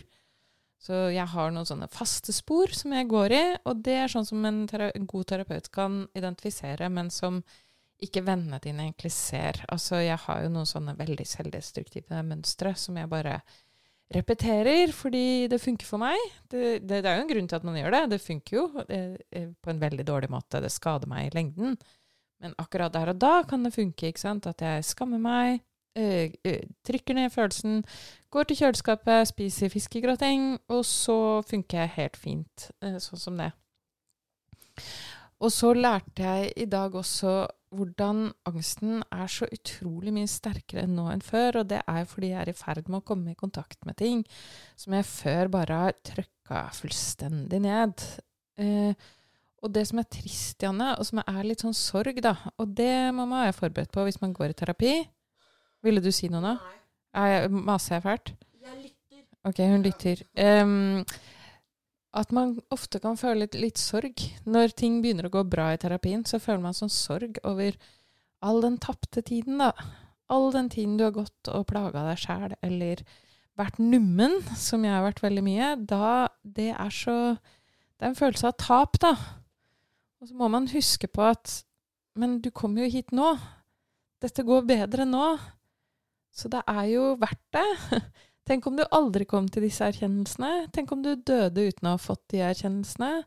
Så 0.80 1.10
jeg 1.12 1.28
har 1.28 1.50
noen 1.52 1.68
sånne 1.68 1.90
faste 1.92 2.32
spor 2.32 2.72
som 2.72 2.94
jeg 2.96 3.08
går 3.10 3.34
i, 3.36 3.42
og 3.68 3.82
det 3.84 3.98
er 4.00 4.12
sånn 4.12 4.28
som 4.28 4.44
en, 4.48 4.62
en 4.64 5.08
god 5.08 5.26
terapeut 5.28 5.68
kan 5.74 6.06
identifisere, 6.16 6.88
men 6.88 7.12
som 7.12 7.42
ikke 8.00 8.22
vennene 8.24 8.60
dine 8.64 8.86
egentlig 8.86 9.12
ser. 9.12 9.60
Altså, 9.68 9.98
jeg 10.00 10.16
har 10.22 10.44
jo 10.44 10.52
noen 10.54 10.68
sånne 10.68 10.96
veldig 10.96 11.26
selvdestruktive 11.28 12.22
mønstre 12.24 12.72
som 12.80 12.96
jeg 12.96 13.10
bare 13.12 13.42
repeterer 14.10 14.90
fordi 14.96 15.46
det 15.52 15.60
funker 15.62 15.86
for 15.86 16.02
meg. 16.02 16.18
Det, 16.48 16.80
det, 16.82 17.02
det, 17.04 17.06
er 17.06 17.20
jo 17.20 17.26
en 17.26 17.32
grunn 17.34 17.50
til 17.50 17.60
at 17.60 17.66
man 17.68 17.78
gjør 17.78 17.94
det. 17.94 18.02
Det 18.14 18.22
funker 18.24 18.56
jo 18.56 18.66
eh, 18.88 19.50
på 19.52 19.72
en 19.72 19.82
veldig 19.84 20.06
dårlig 20.08 20.30
måte. 20.32 20.62
Det 20.64 20.72
skader 20.72 21.10
meg 21.10 21.28
i 21.28 21.34
lengden. 21.36 21.76
Men 22.40 22.56
akkurat 22.58 22.94
der 22.96 23.12
og 23.12 23.20
da 23.20 23.34
kan 23.48 23.66
det 23.66 23.74
funke. 23.76 24.08
ikke 24.08 24.22
sant? 24.22 24.48
At 24.48 24.64
jeg 24.64 24.88
skammer 24.88 25.20
meg, 25.20 25.60
trykker 25.94 27.16
ned 27.18 27.32
følelsen, 27.34 27.80
går 28.30 28.46
til 28.46 28.60
kjøleskapet, 28.60 29.28
spiser 29.28 29.72
fiskegrateng, 29.72 30.52
og 30.70 30.84
så 30.86 31.40
funker 31.48 31.82
jeg 31.82 31.94
helt 31.96 32.20
fint 32.20 32.68
sånn 32.80 33.24
som 33.24 33.40
det. 33.40 33.50
Og 35.40 35.52
så 35.52 35.72
lærte 35.72 36.22
jeg 36.22 36.52
i 36.60 36.68
dag 36.68 36.94
også 36.94 37.32
hvordan 37.70 38.24
angsten 38.48 38.98
er 39.14 39.28
så 39.30 39.46
utrolig 39.52 40.12
mye 40.14 40.28
sterkere 40.28 40.88
nå 40.90 41.06
enn 41.12 41.22
før. 41.24 41.62
Og 41.62 41.70
det 41.70 41.80
er 41.86 42.08
fordi 42.08 42.32
jeg 42.32 42.42
er 42.42 42.50
i 42.50 42.56
ferd 42.56 42.90
med 42.90 43.00
å 43.00 43.06
komme 43.12 43.32
i 43.32 43.38
kontakt 43.38 43.86
med 43.88 43.96
ting 44.00 44.24
som 44.78 44.96
jeg 44.96 45.08
før 45.08 45.52
bare 45.54 45.78
har 45.84 45.96
trøkka 46.06 46.66
fullstendig 46.76 47.62
ned. 47.64 48.04
Eh, 48.60 49.08
og 49.60 49.72
det 49.74 49.86
som 49.88 50.00
er 50.00 50.08
trist, 50.12 50.60
Janne, 50.64 50.94
og 50.98 51.06
som 51.06 51.22
er 51.22 51.40
litt 51.46 51.62
sånn 51.62 51.76
sorg, 51.76 52.16
da, 52.24 52.32
og 52.56 52.70
det 52.76 53.12
må 53.12 53.26
man 53.28 53.44
være 53.44 53.56
forberedt 53.58 53.92
på 53.92 54.06
hvis 54.06 54.20
man 54.22 54.32
går 54.36 54.54
i 54.54 54.56
terapi 54.56 54.94
Ville 55.86 56.02
du 56.04 56.10
si 56.12 56.28
noe 56.32 56.42
nå? 56.44 56.54
Nei. 57.16 57.32
Maser 57.50 57.96
jeg 57.96 58.04
fælt? 58.06 58.32
Jeg 58.60 58.76
lytter. 58.78 59.22
Ok, 59.48 59.60
hun 59.72 59.84
lytter. 59.86 60.22
Um, 60.36 61.04
at 62.20 62.34
man 62.34 62.56
ofte 62.74 63.00
kan 63.02 63.18
føle 63.18 63.44
litt, 63.44 63.56
litt, 63.58 63.80
sorg. 63.80 64.22
Når 64.50 64.74
ting 64.78 65.00
begynner 65.02 65.28
å 65.28 65.34
gå 65.34 65.44
bra 65.48 65.70
i 65.74 65.80
terapien, 65.80 66.24
så 66.26 66.40
føler 66.42 66.62
man 66.64 66.76
sånn 66.76 66.92
sorg 66.92 67.40
over 67.46 67.78
all 68.44 68.60
den 68.64 68.78
tapte 68.82 69.22
tiden, 69.26 69.60
da. 69.62 69.72
All 70.30 70.50
den 70.54 70.70
tiden 70.72 70.96
du 70.98 71.04
har 71.06 71.14
gått 71.14 71.50
og 71.50 71.68
plaga 71.70 72.04
deg 72.08 72.20
sjæl, 72.22 72.54
eller 72.66 73.02
vært 73.58 73.80
nummen, 73.82 74.38
som 74.56 74.84
jeg 74.86 74.94
har 74.94 75.04
vært 75.04 75.22
veldig 75.24 75.44
mye. 75.46 75.70
Da 75.88 76.28
Det 76.42 76.70
er 76.72 76.90
så 76.94 77.16
Det 78.00 78.06
er 78.06 78.12
en 78.14 78.20
følelse 78.20 78.48
av 78.48 78.56
tap, 78.56 78.98
da. 78.98 79.14
Og 80.20 80.28
så 80.28 80.34
må 80.36 80.48
man 80.48 80.68
huske 80.68 81.08
på 81.08 81.22
at 81.22 81.64
Men 82.16 82.40
du 82.40 82.50
kom 82.50 82.76
jo 82.76 82.88
hit 82.90 83.12
nå. 83.12 83.38
Dette 84.20 84.42
går 84.42 84.66
bedre 84.66 85.06
nå. 85.06 85.38
Så 86.32 86.50
det 86.52 86.62
er 86.68 86.84
jo 86.92 87.14
verdt 87.20 87.42
det. 87.56 88.00
Tenk 88.48 88.66
om 88.66 88.78
du 88.78 88.84
aldri 88.90 89.26
kom 89.28 89.48
til 89.52 89.66
disse 89.66 89.84
erkjennelsene. 89.86 90.70
Tenk 90.74 90.92
om 90.94 91.04
du 91.04 91.12
døde 91.14 91.68
uten 91.68 91.90
å 91.90 91.94
ha 91.94 92.00
fått 92.00 92.24
de 92.32 92.42
erkjennelsene. 92.46 93.22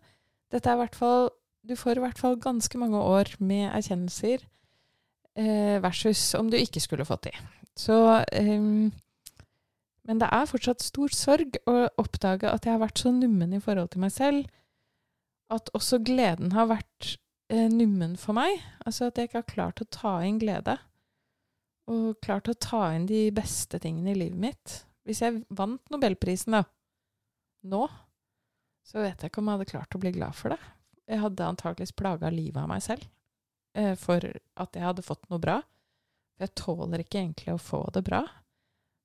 Dette 0.52 0.70
er 0.70 0.78
i 0.78 0.84
hvert 0.84 0.98
fall 0.98 1.32
Du 1.64 1.78
får 1.80 1.98
i 1.98 2.04
hvert 2.04 2.20
fall 2.20 2.36
ganske 2.44 2.78
mange 2.78 3.00
år 3.00 3.30
med 3.40 3.70
erkjennelser 3.72 4.42
eh, 5.40 5.78
versus 5.80 6.34
om 6.36 6.50
du 6.52 6.58
ikke 6.60 6.82
skulle 6.84 7.08
fått 7.08 7.30
de. 7.30 7.32
Så 7.80 7.96
eh, 8.36 8.60
Men 10.04 10.20
det 10.20 10.28
er 10.28 10.50
fortsatt 10.50 10.84
stor 10.84 11.16
sorg 11.16 11.56
å 11.64 11.88
oppdage 12.04 12.52
at 12.52 12.68
jeg 12.68 12.76
har 12.76 12.84
vært 12.84 13.00
så 13.00 13.14
nummen 13.16 13.56
i 13.56 13.62
forhold 13.64 13.94
til 13.94 14.04
meg 14.04 14.12
selv. 14.12 14.50
At 15.48 15.72
også 15.72 16.02
gleden 16.04 16.52
har 16.52 16.68
vært 16.68 17.14
eh, 17.48 17.70
nummen 17.72 18.18
for 18.20 18.36
meg. 18.36 18.60
Altså 18.84 19.08
at 19.08 19.18
jeg 19.18 19.32
ikke 19.32 19.40
har 19.40 19.54
klart 19.54 19.86
å 19.86 19.88
ta 19.88 20.18
inn 20.28 20.44
glede. 20.44 20.76
Og 21.92 22.20
klart 22.24 22.48
å 22.48 22.56
ta 22.56 22.86
inn 22.96 23.08
de 23.10 23.26
beste 23.36 23.80
tingene 23.84 24.14
i 24.14 24.20
livet 24.22 24.40
mitt. 24.40 24.76
Hvis 25.04 25.20
jeg 25.24 25.42
vant 25.52 25.84
nobelprisen, 25.92 26.56
da, 26.56 26.64
nå, 27.68 27.88
så 28.88 29.04
vet 29.04 29.20
jeg 29.20 29.32
ikke 29.32 29.42
om 29.42 29.50
jeg 29.50 29.60
hadde 29.60 29.72
klart 29.72 29.96
å 29.96 30.02
bli 30.04 30.14
glad 30.16 30.38
for 30.38 30.54
det. 30.54 30.60
Jeg 31.12 31.20
hadde 31.20 31.50
antakeligvis 31.50 31.96
plaga 32.00 32.32
livet 32.32 32.62
av 32.62 32.70
meg 32.72 32.84
selv 32.86 33.04
eh, 33.76 33.96
for 34.00 34.24
at 34.24 34.78
jeg 34.78 34.86
hadde 34.86 35.06
fått 35.06 35.28
noe 35.32 35.42
bra. 35.44 35.58
Jeg 36.40 36.56
tåler 36.60 37.04
ikke 37.04 37.20
egentlig 37.20 37.54
å 37.56 37.62
få 37.62 37.84
det 37.96 38.04
bra. 38.08 38.24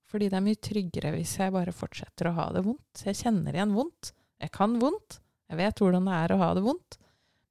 Fordi 0.08 0.30
det 0.30 0.38
er 0.38 0.44
mye 0.46 0.60
tryggere 0.64 1.12
hvis 1.14 1.34
jeg 1.40 1.52
bare 1.54 1.74
fortsetter 1.74 2.30
å 2.30 2.36
ha 2.38 2.46
det 2.54 2.64
vondt. 2.64 3.02
Jeg 3.04 3.18
kjenner 3.18 3.54
igjen 3.54 3.74
vondt. 3.76 4.12
Jeg 4.40 4.54
kan 4.54 4.78
vondt. 4.80 5.18
Jeg 5.50 5.60
vet 5.60 5.82
hvordan 5.82 6.08
det 6.08 6.16
er 6.16 6.34
å 6.34 6.40
ha 6.40 6.48
det 6.56 6.64
vondt. 6.64 6.98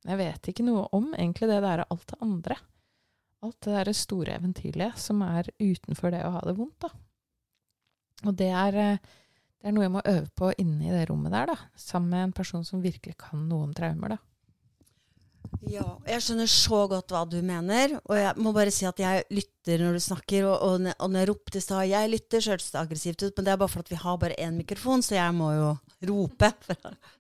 Men 0.04 0.14
jeg 0.16 0.22
vet 0.24 0.50
ikke 0.52 0.66
noe 0.66 0.88
om 0.96 1.12
egentlig 1.14 1.52
det 1.52 1.62
der 1.66 1.84
alt 1.86 2.08
det 2.10 2.20
andre. 2.24 2.58
Alt 3.46 3.60
det 3.66 3.76
derre 3.76 3.94
store 3.94 4.38
eventyrlige 4.40 4.94
som 4.98 5.22
er 5.26 5.52
utenfor 5.62 6.14
det 6.14 6.24
å 6.26 6.34
ha 6.38 6.42
det 6.48 6.56
vondt, 6.58 6.88
da. 6.88 6.90
Og 8.26 8.34
det 8.38 8.50
er, 8.50 8.78
eh, 8.82 9.04
det 9.62 9.70
er, 9.70 9.76
noe 9.76 9.86
jeg 9.86 9.94
må 9.94 10.02
øve 10.02 10.30
på 10.34 10.50
inne 10.58 10.88
i 10.88 10.96
det 10.96 11.06
rommet 11.12 11.36
der, 11.36 11.52
da. 11.52 11.58
Sammen 11.78 12.10
med 12.14 12.24
en 12.24 12.38
person 12.40 12.66
som 12.66 12.82
virkelig 12.82 13.18
kan 13.22 13.46
noe 13.50 13.68
om 13.68 13.76
traumer, 13.78 14.16
da. 14.16 14.24
Ja, 15.68 15.86
jeg 16.08 16.24
skjønner 16.24 16.50
så 16.52 16.80
godt 16.92 17.14
hva 17.14 17.24
du 17.30 17.38
mener. 17.46 17.98
Og 18.06 18.18
jeg 18.20 18.34
må 18.42 18.54
bare 18.56 18.74
si 18.74 18.88
at 18.88 19.00
jeg 19.02 19.26
lytter 19.34 19.84
når 19.84 19.98
du 19.98 20.04
snakker. 20.04 20.48
Og, 20.50 20.56
og, 20.58 20.90
og 20.98 21.12
når 21.12 21.24
jeg 21.24 21.30
ropte 21.32 21.60
i 21.60 21.64
stad 21.64 21.88
Jeg 21.90 22.12
lytter, 22.12 22.44
så 22.44 22.54
hørtes 22.54 22.72
det 22.74 22.82
aggressivt 22.82 23.24
ut, 23.24 23.34
men 23.38 23.48
det 23.48 23.54
er 23.54 23.62
bare 23.62 23.74
fordi 23.74 23.94
vi 23.94 24.02
har 24.02 24.20
bare 24.22 24.40
én 24.44 24.58
mikrofon, 24.60 25.04
så 25.06 25.18
jeg 25.18 25.38
må 25.38 25.52
jo 25.56 25.72
rope. 26.10 26.52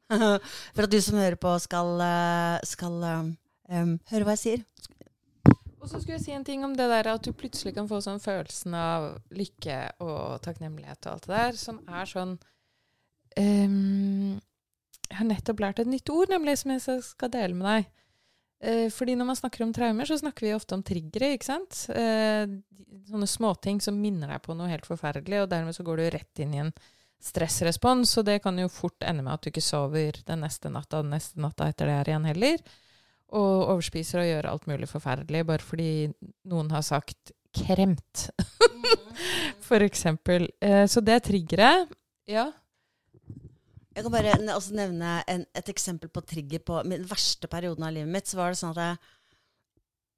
For, 0.07 0.39
for 0.71 0.85
at 0.85 0.91
du 0.93 1.01
som 1.03 1.17
hører 1.19 1.35
på, 1.35 1.51
skal, 1.59 1.89
eh, 1.99 2.61
skal 2.63 2.93
um, 3.03 3.95
høre 4.07 4.23
hva 4.23 4.37
jeg 4.37 4.39
sier. 4.39 4.61
Og 5.87 5.91
så 5.93 6.01
skulle 6.01 6.17
jeg 6.17 6.25
si 6.25 6.33
en 6.35 6.43
ting 6.43 6.65
om 6.67 6.73
det 6.75 6.83
der 6.91 7.07
at 7.13 7.23
du 7.23 7.31
plutselig 7.31 7.71
kan 7.77 7.85
få 7.87 8.01
sånn 8.03 8.19
følelsen 8.19 8.73
av 8.75 9.05
lykke 9.31 9.77
og 10.03 10.41
takknemlighet 10.43 11.07
og 11.07 11.13
alt 11.13 11.27
det 11.29 11.37
der, 11.37 11.59
som 11.61 11.77
er 11.87 12.09
sånn 12.11 12.33
um, 13.39 14.33
Jeg 15.07 15.15
har 15.15 15.29
nettopp 15.29 15.61
lært 15.63 15.79
et 15.79 15.87
nytt 15.87 16.11
ord, 16.11 16.27
nemlig, 16.33 16.57
som 16.59 16.73
jeg 16.73 16.99
skal 17.07 17.31
dele 17.31 17.55
med 17.55 17.69
deg. 17.69 17.87
Uh, 18.67 18.87
fordi 18.91 19.15
når 19.15 19.29
man 19.29 19.39
snakker 19.39 19.63
om 19.63 19.71
traumer, 19.77 20.09
så 20.09 20.17
snakker 20.19 20.49
vi 20.49 20.51
ofte 20.57 20.75
om 20.75 20.83
triggere, 20.83 21.29
ikke 21.37 21.47
sant? 21.47 21.85
Uh, 21.87 22.59
sånne 23.07 23.29
småting 23.31 23.79
som 23.79 23.95
minner 23.95 24.33
deg 24.33 24.43
på 24.43 24.57
noe 24.59 24.67
helt 24.73 24.89
forferdelig, 24.89 25.45
og 25.45 25.53
dermed 25.53 25.77
så 25.77 25.85
går 25.87 26.01
du 26.01 26.09
rett 26.17 26.43
inn 26.43 26.57
i 26.57 26.65
en 26.65 26.73
stressrespons, 27.23 28.11
og 28.19 28.27
det 28.27 28.41
kan 28.43 28.59
jo 28.59 28.67
fort 28.67 29.07
ende 29.07 29.23
med 29.23 29.37
at 29.37 29.47
du 29.47 29.53
ikke 29.53 29.63
sover 29.63 30.19
den 30.27 30.43
neste 30.43 30.67
natta 30.67 30.99
og 30.99 31.07
den 31.07 31.15
neste 31.15 31.39
natta 31.39 31.71
etter 31.71 31.87
det 31.87 31.97
her 32.01 32.11
igjen 32.11 32.29
heller 32.33 32.67
og 33.35 33.73
overspiser 33.73 34.21
og 34.21 34.29
gjør 34.29 34.47
alt 34.51 34.67
mulig 34.69 34.87
forferdelig 34.87 35.43
bare 35.47 35.63
fordi 35.65 35.89
noen 36.47 36.71
har 36.71 36.85
sagt 36.85 37.33
'kremt', 37.57 38.29
for 39.69 39.83
eksempel. 39.83 40.47
Eh, 40.61 40.85
så 40.87 41.01
det 41.01 41.13
er 41.13 41.25
triggeret. 41.25 41.93
Ja. 42.27 42.51
Jeg 43.95 44.05
kan 44.05 44.13
bare 44.13 44.35
også 44.53 44.75
nevne 44.77 45.23
en, 45.27 45.45
et 45.57 45.69
eksempel 45.69 46.09
på 46.09 46.21
trigger. 46.21 46.61
På 46.61 46.83
den 46.85 47.07
verste 47.09 47.49
perioden 47.49 47.83
av 47.83 47.95
livet 47.95 48.11
mitt 48.13 48.29
så 48.29 48.37
var 48.37 48.53
det 48.53 48.59
sånn 48.59 48.75
at 48.75 48.83
jeg, 48.83 48.97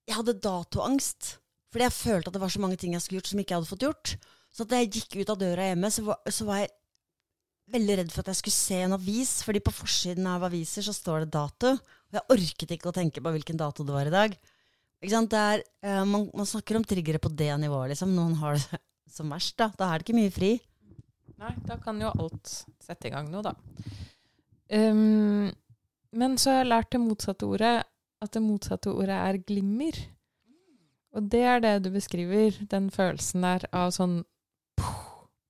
jeg 0.09 0.17
hadde 0.17 0.41
datoangst. 0.43 1.37
Fordi 1.71 1.85
jeg 1.85 1.95
følte 1.95 2.29
at 2.29 2.35
det 2.35 2.41
var 2.41 2.51
så 2.51 2.59
mange 2.59 2.79
ting 2.81 2.93
jeg 2.93 3.05
skulle 3.05 3.21
gjort 3.21 3.31
som 3.31 3.39
ikke 3.39 3.53
jeg 3.53 3.61
hadde 3.61 3.71
fått 3.71 3.85
gjort. 3.87 4.13
Så 4.51 4.65
da 4.65 4.81
jeg 4.81 4.91
gikk 4.97 5.21
ut 5.21 5.31
av 5.31 5.39
døra 5.39 5.69
hjemme, 5.69 5.91
så 5.93 6.03
var, 6.09 6.19
så 6.33 6.47
var 6.49 6.63
jeg 6.63 6.73
veldig 7.69 7.97
redd 7.99 8.11
for 8.11 8.23
at 8.23 8.31
jeg 8.33 8.41
skulle 8.41 8.57
se 8.57 8.81
en 8.83 8.97
avis. 8.97 9.33
fordi 9.45 9.61
på 9.63 9.73
forsiden 9.73 10.27
av 10.27 10.43
aviser 10.49 10.83
så 10.83 10.95
står 10.95 11.23
det 11.23 11.33
dato. 11.37 11.77
Og 12.09 12.17
jeg 12.17 12.33
orket 12.33 12.73
ikke 12.73 12.89
å 12.89 12.95
tenke 12.95 13.21
på 13.21 13.33
hvilken 13.35 13.59
dato 13.59 13.85
det 13.85 13.93
var 13.93 14.09
i 14.09 14.13
dag. 14.13 14.33
Er, 14.99 15.61
uh, 15.85 16.03
man, 16.09 16.25
man, 16.33 16.47
snakker 16.49 16.79
om 16.79 16.83
triggere 16.83 17.21
på 17.21 17.29
det 17.29 17.51
nivået. 17.61 17.93
Liksom. 17.93 18.15
Noen 18.17 18.35
har 18.41 18.57
det 18.57 18.81
som 19.15 19.29
verst. 19.31 19.55
Da 19.61 19.69
Da 19.77 19.91
er 19.91 19.99
det 19.99 20.07
ikke 20.07 20.17
mye 20.17 20.33
fri. 20.33 20.51
Nei, 21.39 21.53
da 21.63 21.77
kan 21.79 22.01
jo 22.01 22.11
alt 22.11 22.51
sette 22.83 23.07
i 23.07 23.13
gang 23.13 23.29
noe, 23.31 23.45
da. 23.45 23.53
Um, 24.69 25.47
men 26.11 26.35
så 26.41 26.51
har 26.51 26.63
jeg 26.63 26.71
lært 26.73 26.91
det 26.91 26.99
motsatte 27.03 27.47
ordet, 27.47 27.75
at 28.19 28.33
det 28.35 28.41
motsatte 28.43 28.91
ordet 28.91 29.15
er 29.15 29.39
glimmer. 29.47 30.01
Og 31.15 31.29
det 31.31 31.45
er 31.47 31.63
det 31.63 31.73
du 31.85 31.93
beskriver, 31.93 32.57
den 32.69 32.89
følelsen 32.93 33.45
der 33.45 33.69
av 33.71 33.93
sånn 33.95 34.21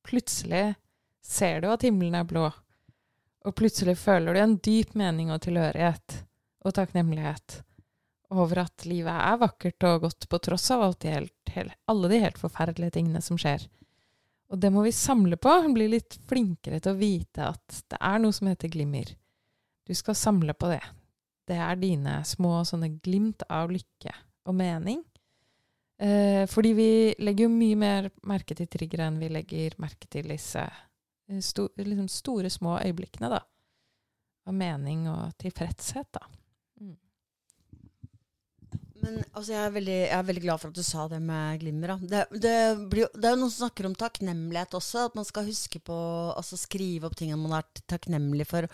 Plutselig 0.10 0.74
ser 1.22 1.60
du 1.62 1.68
at 1.70 1.84
himmelen 1.86 2.16
er 2.18 2.26
blå, 2.26 2.48
og 3.46 3.54
plutselig 3.54 3.94
føler 4.02 4.34
du 4.34 4.40
en 4.42 4.56
dyp 4.66 4.96
mening 4.98 5.30
og 5.30 5.44
tilhørighet 5.44 6.16
og 6.66 6.76
takknemlighet 6.76 7.62
over 8.30 8.64
at 8.66 8.86
livet 8.86 9.14
er 9.14 9.40
vakkert 9.42 9.86
og 9.90 10.06
godt 10.06 10.28
på 10.30 10.40
tross 10.46 10.68
av 10.76 10.94
de 11.02 11.14
helt, 11.14 11.54
helt, 11.54 11.76
alle 11.90 12.12
de 12.12 12.22
helt 12.22 12.38
forferdelige 12.38 12.98
tingene 13.00 13.22
som 13.26 13.40
skjer. 13.42 13.64
Og 14.50 14.58
det 14.62 14.72
må 14.74 14.84
vi 14.86 14.94
samle 14.94 15.38
på, 15.38 15.52
bli 15.74 15.88
litt 15.92 16.18
flinkere 16.30 16.80
til 16.82 16.94
å 16.94 17.00
vite 17.00 17.50
at 17.52 17.82
det 17.90 18.00
er 18.02 18.22
noe 18.22 18.36
som 18.36 18.50
heter 18.50 18.72
glimmer. 18.74 19.12
Du 19.86 19.94
skal 19.98 20.18
samle 20.18 20.54
på 20.58 20.72
det. 20.72 20.82
Det 21.50 21.58
er 21.58 21.80
dine 21.82 22.20
små 22.26 22.60
sånne 22.66 22.92
glimt 23.02 23.46
av 23.50 23.72
lykke 23.74 24.14
og 24.50 24.58
mening. 24.58 25.02
Eh, 26.00 26.46
fordi 26.50 26.74
vi 26.78 26.92
legger 27.20 27.48
jo 27.48 27.54
mye 27.54 27.78
mer 27.78 28.10
merke 28.30 28.56
til 28.58 28.70
triggere 28.72 29.10
enn 29.10 29.18
vi 29.22 29.32
legger 29.34 29.76
merke 29.82 30.08
til 30.10 30.30
disse 30.32 30.64
sto, 31.44 31.68
liksom 31.76 32.08
store, 32.10 32.50
små 32.50 32.78
øyeblikkene, 32.80 33.30
da. 33.34 33.42
Av 34.50 34.56
mening 34.56 35.10
og 35.12 35.36
tilfredshet, 35.42 36.10
da. 36.16 36.24
Men 39.00 39.20
altså, 39.32 39.54
jeg, 39.54 39.62
er 39.62 39.74
veldig, 39.76 39.96
jeg 39.96 40.16
er 40.18 40.28
veldig 40.28 40.44
glad 40.44 40.62
for 40.62 40.72
at 40.72 40.80
du 40.80 40.86
sa 40.86 41.06
det 41.12 41.20
med 41.24 41.62
glimmer. 41.62 41.94
Det, 42.02 42.22
det, 42.34 42.54
det 42.92 43.30
er 43.30 43.36
jo 43.36 43.40
noen 43.40 43.52
som 43.54 43.66
snakker 43.66 43.88
om 43.90 43.96
takknemlighet 43.98 44.76
også. 44.80 45.06
At 45.10 45.18
man 45.18 45.28
skal 45.28 45.48
huske 45.48 45.82
på 45.86 45.98
altså 46.34 46.60
skrive 46.60 47.10
opp 47.10 47.18
tingene 47.20 47.40
man 47.42 47.60
vært 47.60 47.84
takknemlig 47.92 48.48
for. 48.50 48.68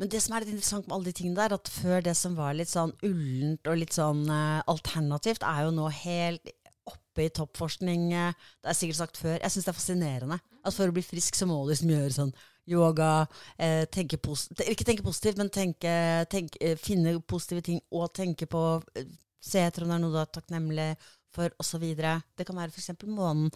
Men 0.00 0.12
det 0.12 0.22
som 0.24 0.36
er 0.36 0.44
litt 0.44 0.54
interessant 0.54 0.88
med 0.88 0.96
alle 0.96 1.10
de 1.10 1.16
tingene 1.20 1.40
der, 1.40 1.56
at 1.56 1.72
før 1.72 2.04
det 2.06 2.16
som 2.18 2.36
var 2.38 2.56
litt 2.58 2.72
sånn 2.72 2.94
ullent 3.06 3.72
og 3.72 3.80
litt 3.80 3.96
sånn 3.96 4.24
uh, 4.28 4.60
alternativt, 4.70 5.46
er 5.46 5.66
jo 5.66 5.74
nå 5.76 5.88
helt 6.02 6.54
oppe 6.90 7.26
i 7.26 7.32
toppforskning. 7.40 8.10
Uh, 8.12 8.54
det 8.60 8.72
er 8.72 8.80
sikkert 8.82 9.02
sagt 9.02 9.20
før. 9.22 9.36
Jeg 9.38 9.56
syns 9.56 9.68
det 9.68 9.74
er 9.74 9.80
fascinerende. 9.80 10.40
At 10.60 10.76
for 10.76 10.90
å 10.90 10.96
bli 10.96 11.04
frisk 11.04 11.38
så 11.38 11.48
må 11.48 11.62
du 11.64 11.72
liksom 11.72 11.92
gjøre 11.94 12.16
sånn 12.18 12.38
yoga, 12.70 13.26
eh, 13.58 13.84
tenke 13.90 14.18
ikke 14.18 14.84
tenke 14.84 15.02
positivt, 15.02 15.38
men 15.38 15.50
tenke, 15.50 16.26
tenke, 16.30 16.56
eh, 16.60 16.76
finne 16.76 17.20
positive 17.20 17.62
ting 17.62 17.80
og 17.90 18.12
tenke 18.14 18.46
på 18.46 18.82
eh, 18.96 19.04
Se 19.40 19.62
etter 19.64 19.84
om 19.84 19.90
det 19.90 19.96
er 19.96 20.04
noe 20.04 20.14
du 20.14 20.20
er 20.20 20.30
takknemlig 20.34 20.90
for, 21.32 21.52
osv. 21.62 21.84
Det 21.96 22.46
kan 22.46 22.58
være 22.58 22.74
f.eks. 22.74 22.92
månen. 23.08 23.50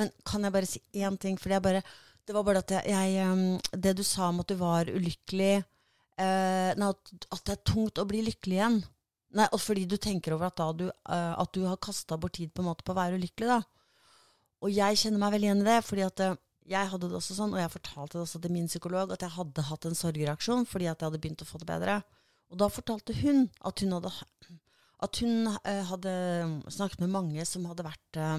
Men 0.00 0.12
kan 0.26 0.44
jeg 0.44 0.54
bare 0.54 0.68
si 0.68 0.82
én 0.98 1.18
ting? 1.20 1.38
For 1.38 1.52
det, 1.52 1.58
er 1.58 1.66
bare, 1.66 1.82
det 2.26 2.36
var 2.36 2.46
bare 2.46 2.62
at 2.64 2.76
jeg, 2.78 2.94
jeg 2.94 3.26
um, 3.28 3.58
Det 3.72 3.96
du 3.98 4.04
sa 4.06 4.30
om 4.32 4.40
at 4.42 4.50
du 4.50 4.56
var 4.60 4.90
ulykkelig 4.90 5.52
eh, 6.18 6.74
nei, 6.78 6.90
at, 6.90 7.12
at 7.34 7.44
det 7.46 7.56
er 7.56 7.66
tungt 7.72 8.00
å 8.00 8.06
bli 8.08 8.22
lykkelig 8.26 8.58
igjen. 8.58 8.80
Nei, 9.38 9.46
og 9.52 9.60
fordi 9.60 9.84
du 9.88 9.96
tenker 10.00 10.34
over 10.34 10.50
at, 10.50 10.62
du, 10.78 10.86
eh, 10.88 11.32
at 11.36 11.54
du 11.54 11.64
har 11.68 11.80
kasta 11.84 12.18
bort 12.20 12.38
tid 12.38 12.52
på 12.54 12.64
en 12.64 12.70
måte 12.70 12.86
på 12.86 12.94
å 12.94 12.98
være 12.98 13.20
ulykkelig. 13.20 13.48
da. 13.58 13.60
Og 14.64 14.74
jeg 14.74 15.00
kjenner 15.00 15.22
meg 15.22 15.34
veldig 15.36 15.50
igjen 15.50 15.64
i 15.64 15.68
det. 15.68 15.80
fordi 15.86 16.06
at 16.06 16.24
eh, 16.24 16.38
jeg 16.68 16.92
hadde 16.92 17.08
det 17.08 17.16
også 17.16 17.36
sånn, 17.36 17.54
og 17.56 17.62
jeg 17.62 17.72
fortalte 17.72 18.18
det 18.18 18.24
også 18.26 18.40
til 18.44 18.52
min 18.52 18.68
psykolog, 18.68 19.12
at 19.14 19.24
jeg 19.24 19.36
hadde 19.38 19.66
hatt 19.70 19.86
en 19.88 19.96
sorgreaksjon 19.96 20.66
fordi 20.68 20.88
at 20.90 21.00
jeg 21.00 21.08
hadde 21.08 21.20
begynt 21.22 21.44
å 21.44 21.48
få 21.48 21.60
det 21.62 21.68
bedre. 21.70 22.00
Og 22.52 22.60
da 22.60 22.68
fortalte 22.72 23.16
hun 23.22 23.46
at 23.68 23.84
hun 23.84 23.94
hadde, 23.96 24.12
at 25.04 25.20
hun, 25.22 25.46
eh, 25.64 25.82
hadde 25.86 26.12
snakket 26.74 27.02
med 27.04 27.14
mange 27.14 27.44
som 27.46 27.66
hadde 27.70 27.86
vært 27.86 28.18
eh, 28.18 28.38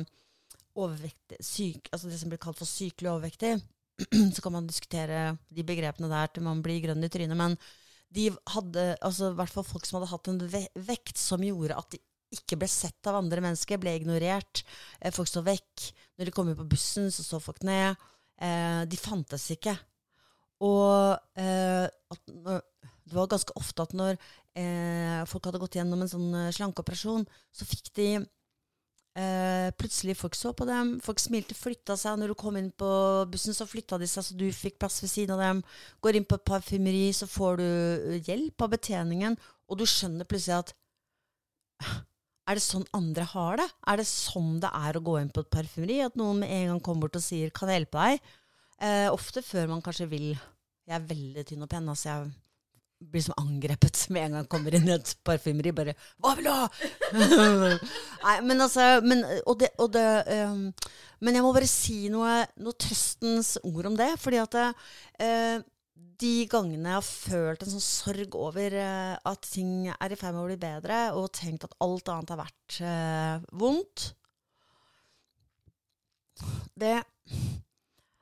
overvektig, 0.80 1.39
syk, 1.43 1.89
altså 1.91 2.12
det 2.12 2.20
som 2.20 2.32
blir 2.32 2.41
kalt 2.41 2.60
for 2.60 2.70
sykelig 2.70 3.12
overvektig. 3.14 3.53
Så 4.36 4.43
kan 4.43 4.55
man 4.55 4.68
diskutere 4.68 5.38
de 5.51 5.66
begrepene 5.68 6.12
der 6.12 6.32
til 6.32 6.45
man 6.45 6.64
blir 6.64 6.82
grønn 6.84 7.03
i 7.03 7.12
trynet. 7.12 7.39
Men 7.39 7.57
de 8.16 8.30
hadde, 8.53 8.86
altså 9.05 9.32
i 9.32 9.39
hvert 9.39 9.53
fall 9.53 9.68
folk 9.68 9.88
som 9.88 9.99
hadde 9.99 10.12
hatt 10.14 10.30
en 10.32 10.39
ve 10.51 10.64
vekt 10.88 11.20
som 11.20 11.43
gjorde 11.43 11.78
at 11.78 11.91
de 11.93 11.99
ikke 12.36 12.60
ble 12.62 12.70
sett 12.70 13.10
av 13.10 13.18
andre 13.18 13.41
mennesker, 13.41 13.80
ble 13.82 13.95
ignorert. 13.97 14.64
Eh, 14.99 15.14
folk 15.14 15.30
så 15.32 15.43
vekk. 15.45 15.89
Når 16.20 16.30
de 16.30 16.36
kom 16.36 16.49
inn 16.49 16.60
på 16.60 16.68
bussen, 16.70 17.10
så 17.14 17.26
så 17.26 17.41
folk 17.43 17.64
ned. 17.66 17.97
Eh, 18.39 18.84
de 18.89 18.99
fantes 18.99 19.49
ikke. 19.55 19.76
Og 20.66 21.39
eh, 21.39 21.88
at 21.88 22.34
det 23.10 23.18
var 23.18 23.32
ganske 23.32 23.55
ofte 23.57 23.86
at 23.86 23.95
når 23.97 24.20
eh, 24.57 25.21
folk 25.29 25.49
hadde 25.49 25.61
gått 25.61 25.77
gjennom 25.79 26.01
en 26.03 26.11
sånn 26.11 26.29
eh, 26.35 26.51
slankeoperasjon, 26.55 27.25
så 27.53 27.67
fikk 27.67 27.91
de 27.99 28.09
eh, 28.17 29.69
Plutselig 29.79 30.15
folk 30.17 30.35
så 30.37 30.51
på 30.57 30.65
dem, 30.67 30.95
folk 31.03 31.21
smilte, 31.21 31.55
flytta 31.57 31.95
seg. 31.99 32.17
Når 32.19 32.33
du 32.33 32.37
kom 32.39 32.57
inn 32.59 32.71
på 32.71 32.89
bussen, 33.31 33.55
så 33.55 33.67
flytta 33.69 33.99
de 34.01 34.07
seg 34.09 34.25
så 34.25 34.37
du 34.37 34.47
fikk 34.55 34.79
plass 34.81 35.01
ved 35.03 35.11
siden 35.11 35.35
av 35.37 35.43
dem. 35.43 35.63
Går 36.03 36.19
inn 36.19 36.27
på 36.27 36.39
et 36.39 36.47
parfymeri, 36.47 37.07
så 37.15 37.29
får 37.29 37.61
du 37.61 37.65
eh, 37.67 38.19
hjelp 38.27 38.65
av 38.65 38.73
betjeningen, 38.75 39.37
og 39.69 39.79
du 39.79 39.85
skjønner 39.89 40.27
plutselig 40.29 40.59
at 40.63 40.75
er 42.49 42.57
det 42.57 42.65
sånn 42.65 42.87
andre 42.97 43.27
har 43.29 43.59
det? 43.61 43.67
Er 43.91 44.01
det 44.01 44.07
sånn 44.09 44.55
det 44.63 44.71
er 44.73 44.97
å 44.97 45.03
gå 45.05 45.19
inn 45.19 45.29
på 45.29 45.43
et 45.45 45.51
parfymeri? 45.53 45.99
At 46.01 46.15
noen 46.17 46.41
med 46.41 46.49
en 46.49 46.71
gang 46.73 46.79
kommer 46.83 47.05
bort 47.05 47.19
og 47.19 47.23
sier 47.23 47.51
'kan 47.53 47.69
jeg 47.69 47.85
hjelpe 47.85 48.01
deg'? 48.01 48.21
Eh, 48.81 49.09
ofte 49.11 49.43
før 49.43 49.67
man 49.67 49.81
kanskje 49.83 50.09
vil 50.09 50.29
Jeg 50.89 50.95
er 50.95 51.05
veldig 51.05 51.45
tynn 51.45 51.61
og 51.61 51.69
pen, 51.69 51.85
altså 51.85 52.09
jeg 52.09 52.31
blir 52.99 53.23
som 53.23 53.37
angrepet 53.39 54.01
med 54.11 54.25
en 54.25 54.37
gang 54.37 54.47
kommer 54.51 54.75
inn 54.75 54.87
i 54.89 54.95
et 54.97 55.13
parfymeri. 55.25 55.71
Bare 55.75 55.95
'Hva 56.19 56.35
vil 56.35 56.49
du 56.49 56.51
ha?' 56.51 56.69
Nei, 58.25 58.35
men 58.43 58.61
altså 58.61 58.99
men, 59.05 59.23
og 59.45 59.59
det, 59.61 59.71
og 59.79 59.93
det, 59.93 60.05
um, 60.27 60.67
men 61.23 61.35
jeg 61.35 61.45
må 61.45 61.53
bare 61.55 61.69
si 61.69 62.09
noe, 62.11 62.43
noe 62.59 62.79
trøstens 62.79 63.57
ord 63.63 63.91
om 63.91 63.97
det. 63.99 64.11
Fordi 64.19 64.41
at 64.43 64.59
eh, 64.59 65.59
de 66.19 66.33
gangene 66.51 66.91
jeg 66.91 66.99
har 66.99 67.07
følt 67.07 67.63
en 67.63 67.73
sånn 67.73 67.85
sorg 67.85 68.35
over 68.35 68.75
uh, 68.75 69.15
at 69.31 69.47
ting 69.47 69.87
er 69.93 70.11
i 70.11 70.19
ferd 70.19 70.35
med 70.35 70.43
å 70.43 70.49
bli 70.49 70.59
bedre, 70.59 71.03
og 71.15 71.31
tenkt 71.35 71.67
at 71.67 71.77
alt 71.83 72.11
annet 72.11 72.33
har 72.35 72.43
vært 72.43 72.79
uh, 72.83 73.47
vondt 73.59 74.09
Det 76.79 76.97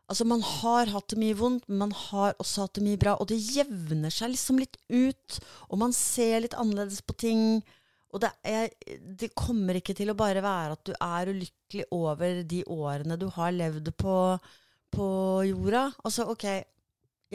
Altså, 0.08 0.24
man 0.24 0.40
har 0.40 0.88
hatt 0.94 1.10
det 1.12 1.20
mye 1.20 1.36
vondt, 1.36 1.66
men 1.68 1.82
man 1.82 1.96
har 2.08 2.38
også 2.40 2.64
hatt 2.64 2.78
det 2.78 2.86
mye 2.86 3.00
bra. 3.00 3.18
Og 3.20 3.28
det 3.28 3.42
jevner 3.42 4.14
seg 4.14 4.32
liksom 4.32 4.62
litt 4.62 4.78
ut, 4.88 5.40
og 5.68 5.82
man 5.82 5.96
ser 5.96 6.46
litt 6.46 6.56
annerledes 6.56 7.02
på 7.04 7.18
ting. 7.20 7.42
Og 8.16 8.24
det, 8.24 8.32
er, 8.48 8.72
det 9.20 9.34
kommer 9.36 9.76
ikke 9.76 9.98
til 9.98 10.14
å 10.14 10.18
bare 10.18 10.44
være 10.44 10.78
at 10.78 10.88
du 10.88 10.94
er 10.96 11.34
ulykkelig 11.34 11.90
over 11.92 12.40
de 12.48 12.64
årene 12.72 13.20
du 13.20 13.28
har 13.36 13.52
levd 13.52 13.92
på, 14.00 14.16
på 14.96 15.10
jorda. 15.50 15.90
Altså, 16.08 16.30
OK, 16.32 16.48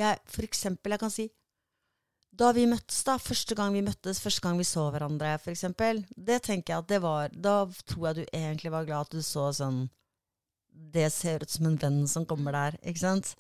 jeg, 0.01 0.25
for 0.33 0.49
eksempel, 0.49 0.97
jeg 0.97 1.05
kan 1.05 1.12
si 1.12 1.29
da 2.33 2.49
vi 2.57 2.64
møttes, 2.64 3.03
da, 3.05 3.18
første 3.20 3.53
gang 3.53 3.75
vi 3.77 3.83
møttes, 3.85 4.20
første 4.25 4.41
gang 4.41 4.57
vi 4.57 4.64
så 4.64 4.87
hverandre, 4.89 5.35
for 5.43 5.53
eksempel, 5.53 6.01
det 6.16 6.39
tenker 6.47 6.73
jeg 6.73 6.81
at 6.81 6.89
det 6.89 7.01
var 7.05 7.35
Da 7.37 7.57
tror 7.85 8.07
jeg 8.09 8.16
du 8.16 8.23
egentlig 8.33 8.73
var 8.73 8.87
glad 8.89 9.11
at 9.11 9.16
du 9.18 9.20
så 9.27 9.51
sånn 9.53 9.83
det 10.73 11.09
ser 11.14 11.43
ut 11.43 11.51
som 11.51 11.66
en 11.68 11.79
venn 11.81 12.03
som 12.09 12.27
kommer 12.29 12.55
der. 12.57 12.79
ikke 12.83 13.05
sant? 13.05 13.35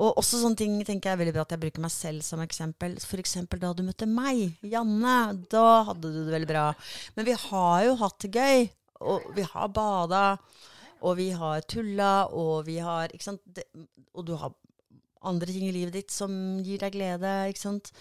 Og 0.00 0.16
også 0.20 0.40
sånne 0.40 0.58
ting 0.58 0.76
tenker 0.86 1.10
jeg 1.10 1.16
er 1.16 1.20
veldig 1.20 1.34
bra 1.36 1.44
at 1.44 1.54
jeg 1.54 1.62
bruker 1.64 1.84
meg 1.84 1.92
selv 1.92 2.24
som 2.24 2.42
eksempel. 2.44 2.96
For 3.04 3.20
eksempel 3.20 3.60
da 3.62 3.72
du 3.76 3.84
møtte 3.86 4.08
meg, 4.08 4.56
Janne. 4.62 5.16
Da 5.52 5.66
hadde 5.90 6.12
du 6.12 6.22
det 6.22 6.34
veldig 6.34 6.50
bra. 6.50 6.68
Men 7.16 7.28
vi 7.28 7.36
har 7.46 7.84
jo 7.88 7.98
hatt 8.00 8.18
det 8.24 8.32
gøy. 8.34 8.68
Og 9.04 9.28
vi 9.36 9.44
har 9.50 9.72
bada. 9.74 10.24
Og 11.04 11.18
vi 11.18 11.28
har 11.36 11.64
tulla, 11.68 12.12
og 12.32 12.64
vi 12.68 12.78
har 12.80 13.12
ikke 13.12 13.26
sant? 13.26 13.42
Det, 13.44 13.66
og 14.14 14.24
du 14.24 14.32
har 14.40 14.54
andre 15.24 15.52
ting 15.52 15.68
i 15.68 15.74
livet 15.74 15.96
ditt 15.98 16.14
som 16.14 16.32
gir 16.64 16.80
deg 16.80 16.96
glede. 16.96 17.34
ikke 17.50 17.66
sant? 17.66 17.92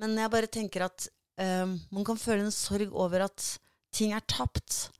Men 0.00 0.18
jeg 0.18 0.32
bare 0.32 0.50
tenker 0.52 0.84
at 0.88 1.08
um, 1.40 1.78
man 1.92 2.06
kan 2.08 2.20
føle 2.20 2.44
en 2.44 2.54
sorg 2.54 2.92
over 2.92 3.24
at 3.30 3.46
ting 3.96 4.12
er 4.16 4.24
tapt. 4.28 4.90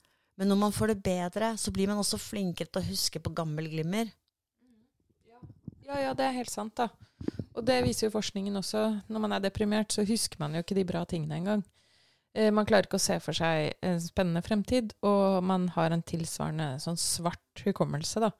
Men 0.41 0.49
når 0.49 0.57
man 0.57 0.72
får 0.72 0.95
det 0.95 1.03
bedre, 1.05 1.53
så 1.61 1.68
blir 1.68 1.91
man 1.91 2.01
også 2.01 2.16
flinkere 2.16 2.70
til 2.72 2.80
å 2.80 2.88
huske 2.88 3.20
på 3.20 3.32
gammel 3.36 3.66
glimmer. 3.68 4.09
Ja, 5.84 5.99
ja, 6.01 6.14
det 6.16 6.24
er 6.24 6.38
helt 6.38 6.53
sant, 6.53 6.78
da. 6.80 6.88
Og 7.53 7.66
det 7.68 7.82
viser 7.84 8.07
jo 8.07 8.14
forskningen 8.14 8.57
også. 8.57 8.86
Når 9.12 9.20
man 9.20 9.34
er 9.36 9.43
deprimert, 9.45 9.93
så 9.93 10.07
husker 10.09 10.41
man 10.41 10.55
jo 10.57 10.62
ikke 10.64 10.78
de 10.78 10.86
bra 10.88 11.03
tingene 11.05 11.36
engang. 11.43 11.64
Eh, 12.32 12.49
man 12.55 12.64
klarer 12.64 12.88
ikke 12.88 12.97
å 12.97 13.03
se 13.03 13.18
for 13.20 13.36
seg 13.36 13.74
en 13.84 14.01
spennende 14.01 14.41
fremtid, 14.47 14.95
og 15.05 15.43
man 15.45 15.66
har 15.74 15.93
en 15.93 16.07
tilsvarende 16.09 16.70
sånn 16.80 16.97
svart 17.01 17.64
hukommelse, 17.66 18.22
da. 18.24 18.30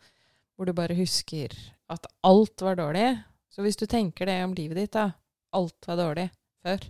Hvor 0.57 0.71
du 0.71 0.73
bare 0.77 0.97
husker 0.97 1.53
at 1.93 2.09
alt 2.25 2.65
var 2.65 2.81
dårlig. 2.81 3.11
Så 3.53 3.67
hvis 3.67 3.77
du 3.77 3.85
tenker 3.91 4.31
det 4.31 4.39
om 4.47 4.57
livet 4.57 4.79
ditt, 4.79 4.97
da, 4.97 5.11
alt 5.53 5.91
var 5.91 6.01
dårlig 6.01 6.31
før, 6.65 6.89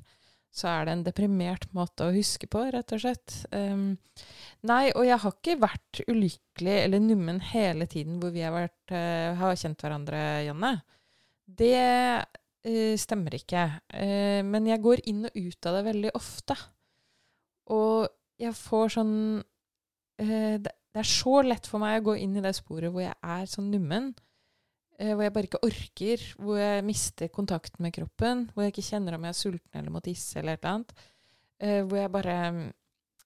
så 0.51 0.67
er 0.73 0.87
det 0.87 0.95
en 0.95 1.05
deprimert 1.07 1.69
måte 1.77 2.09
å 2.09 2.15
huske 2.15 2.49
på, 2.51 2.65
rett 2.75 2.95
og 2.95 3.03
slett. 3.03 3.37
Um, 3.55 3.95
nei, 4.67 4.91
og 4.91 5.07
jeg 5.07 5.21
har 5.23 5.37
ikke 5.37 5.59
vært 5.63 6.01
ulykkelig 6.11 6.77
eller 6.87 7.05
nummen 7.05 7.39
hele 7.53 7.87
tiden 7.91 8.19
hvor 8.23 8.35
vi 8.35 8.43
har, 8.43 8.55
vært, 8.57 8.95
uh, 8.95 9.39
har 9.39 9.59
kjent 9.61 9.85
hverandre, 9.85 10.23
Janne. 10.49 10.73
Det 11.47 11.77
uh, 11.79 12.95
stemmer 12.99 13.39
ikke. 13.39 13.69
Uh, 13.95 14.43
men 14.47 14.67
jeg 14.73 14.83
går 14.83 15.05
inn 15.13 15.29
og 15.31 15.39
ut 15.39 15.71
av 15.71 15.79
det 15.79 15.85
veldig 15.87 16.15
ofte. 16.19 16.59
Og 17.71 18.11
jeg 18.41 18.57
får 18.57 18.97
sånn 18.97 19.17
det, 20.21 20.73
det 20.93 21.01
er 21.01 21.07
så 21.09 21.39
lett 21.47 21.65
for 21.71 21.81
meg 21.81 22.01
å 22.01 22.11
gå 22.11 22.17
inn 22.21 22.35
i 22.37 22.43
det 22.45 22.51
sporet 22.59 22.93
hvor 22.93 23.01
jeg 23.01 23.15
er 23.15 23.47
sånn 23.49 23.71
nummen. 23.73 24.11
Eh, 25.01 25.15
hvor 25.15 25.25
jeg 25.25 25.33
bare 25.33 25.49
ikke 25.49 25.63
orker, 25.65 26.23
hvor 26.37 26.59
jeg 26.61 26.85
mister 26.85 27.31
kontakten 27.33 27.81
med 27.81 27.95
kroppen, 27.97 28.45
hvor 28.53 28.67
jeg 28.67 28.75
ikke 28.75 28.89
kjenner 28.91 29.17
om 29.17 29.25
jeg 29.25 29.33
er 29.33 29.39
sulten 29.39 29.79
eller 29.81 29.95
må 29.95 30.03
tisse 30.05 30.37
eller 30.39 30.59
et 30.59 30.61
eller 30.61 30.75
annet. 30.75 30.93
Eh, 31.61 31.81
hvor 31.89 32.01
jeg 32.03 32.13
bare 32.13 32.37